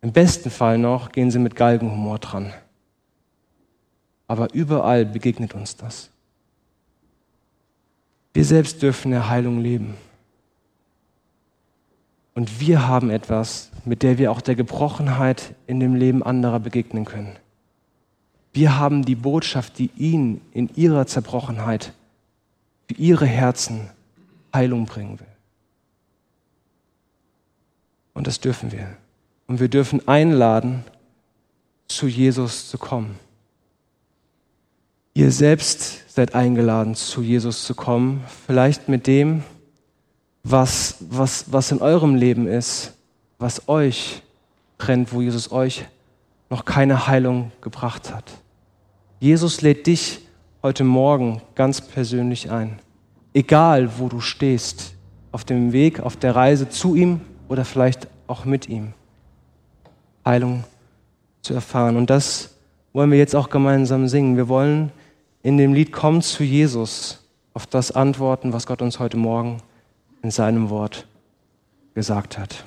Im 0.02 0.14
besten 0.14 0.50
Fall 0.50 0.80
noch 0.80 1.12
gehen 1.12 1.30
sie 1.30 1.38
mit 1.38 1.56
Galgenhumor 1.56 2.18
dran. 2.18 2.52
Aber 4.28 4.52
überall 4.56 5.06
begegnet 5.06 5.54
uns 5.54 5.76
das. 5.76 6.10
Wir 8.34 8.46
selbst 8.46 8.82
dürfen 8.82 9.12
der 9.12 9.30
Heilung 9.30 9.60
leben. 9.60 9.94
Und 12.40 12.62
wir 12.62 12.88
haben 12.88 13.10
etwas, 13.10 13.70
mit 13.84 14.02
der 14.02 14.18
wir 14.18 14.32
auch 14.32 14.40
der 14.40 14.56
Gebrochenheit 14.56 15.56
in 15.68 15.82
dem 15.82 15.94
Leben 15.94 16.24
anderer 16.24 16.62
begegnen 16.62 17.04
können. 17.04 17.36
Wir 18.54 18.80
haben 18.80 19.04
die 19.04 19.16
Botschaft, 19.16 19.78
die 19.78 19.90
ihnen 19.98 20.40
in 20.54 20.70
ihrer 20.74 21.06
Zerbrochenheit 21.06 21.92
für 22.88 22.94
ihre 22.94 23.26
Herzen 23.26 23.90
Heilung 24.54 24.86
bringen 24.86 25.20
will. 25.20 25.28
Und 28.14 28.26
das 28.26 28.40
dürfen 28.40 28.72
wir. 28.72 28.88
Und 29.48 29.60
wir 29.60 29.68
dürfen 29.68 30.08
einladen, 30.08 30.86
zu 31.90 32.08
Jesus 32.08 32.70
zu 32.70 32.78
kommen. 32.78 33.20
Ihr 35.14 35.34
selbst 35.34 36.10
seid 36.10 36.36
eingeladen, 36.36 36.96
zu 36.96 37.22
Jesus 37.22 37.66
zu 37.66 37.76
kommen, 37.76 38.24
vielleicht 38.48 38.88
mit 38.88 39.08
dem, 39.08 39.44
was, 40.50 40.96
was, 41.00 41.52
was 41.52 41.72
in 41.72 41.82
eurem 41.82 42.16
Leben 42.16 42.48
ist, 42.48 42.94
was 43.38 43.68
euch 43.68 44.24
trennt, 44.78 45.14
wo 45.14 45.22
Jesus 45.22 45.52
euch 45.52 45.86
noch 46.50 46.66
keine 46.66 47.08
Heilung 47.08 47.52
gebracht 47.62 48.14
hat. 48.14 48.24
Jesus 49.20 49.62
lädt 49.62 49.86
dich 49.86 50.22
heute 50.64 50.84
Morgen 50.84 51.42
ganz 51.54 51.82
persönlich 51.82 52.50
ein. 52.50 52.80
Egal, 53.34 54.00
wo 54.00 54.10
du 54.10 54.22
stehst, 54.22 54.96
auf 55.32 55.46
dem 55.46 55.72
Weg, 55.72 56.00
auf 56.00 56.18
der 56.18 56.36
Reise 56.36 56.70
zu 56.70 56.96
ihm 56.96 57.22
oder 57.48 57.64
vielleicht 57.64 58.08
auch 58.26 58.46
mit 58.46 58.68
ihm. 58.68 58.94
Heilung 60.26 60.64
zu 61.44 61.54
erfahren. 61.54 61.96
Und 61.96 62.10
das 62.10 62.56
wollen 62.94 63.12
wir 63.12 63.20
jetzt 63.20 63.36
auch 63.36 63.50
gemeinsam 63.50 64.08
singen. 64.08 64.38
Wir 64.38 64.48
wollen 64.48 64.92
in 65.44 65.58
dem 65.58 65.74
Lied 65.74 65.92
Komm 65.92 66.22
zu 66.22 66.44
Jesus 66.44 67.24
auf 67.54 67.68
das 67.68 67.92
antworten, 67.92 68.52
was 68.52 68.66
Gott 68.66 68.82
uns 68.82 69.00
heute 69.00 69.18
Morgen 69.18 69.62
in 70.22 70.32
seinem 70.32 70.70
Wort 70.70 71.08
gesagt 71.94 72.38
hat. 72.38 72.64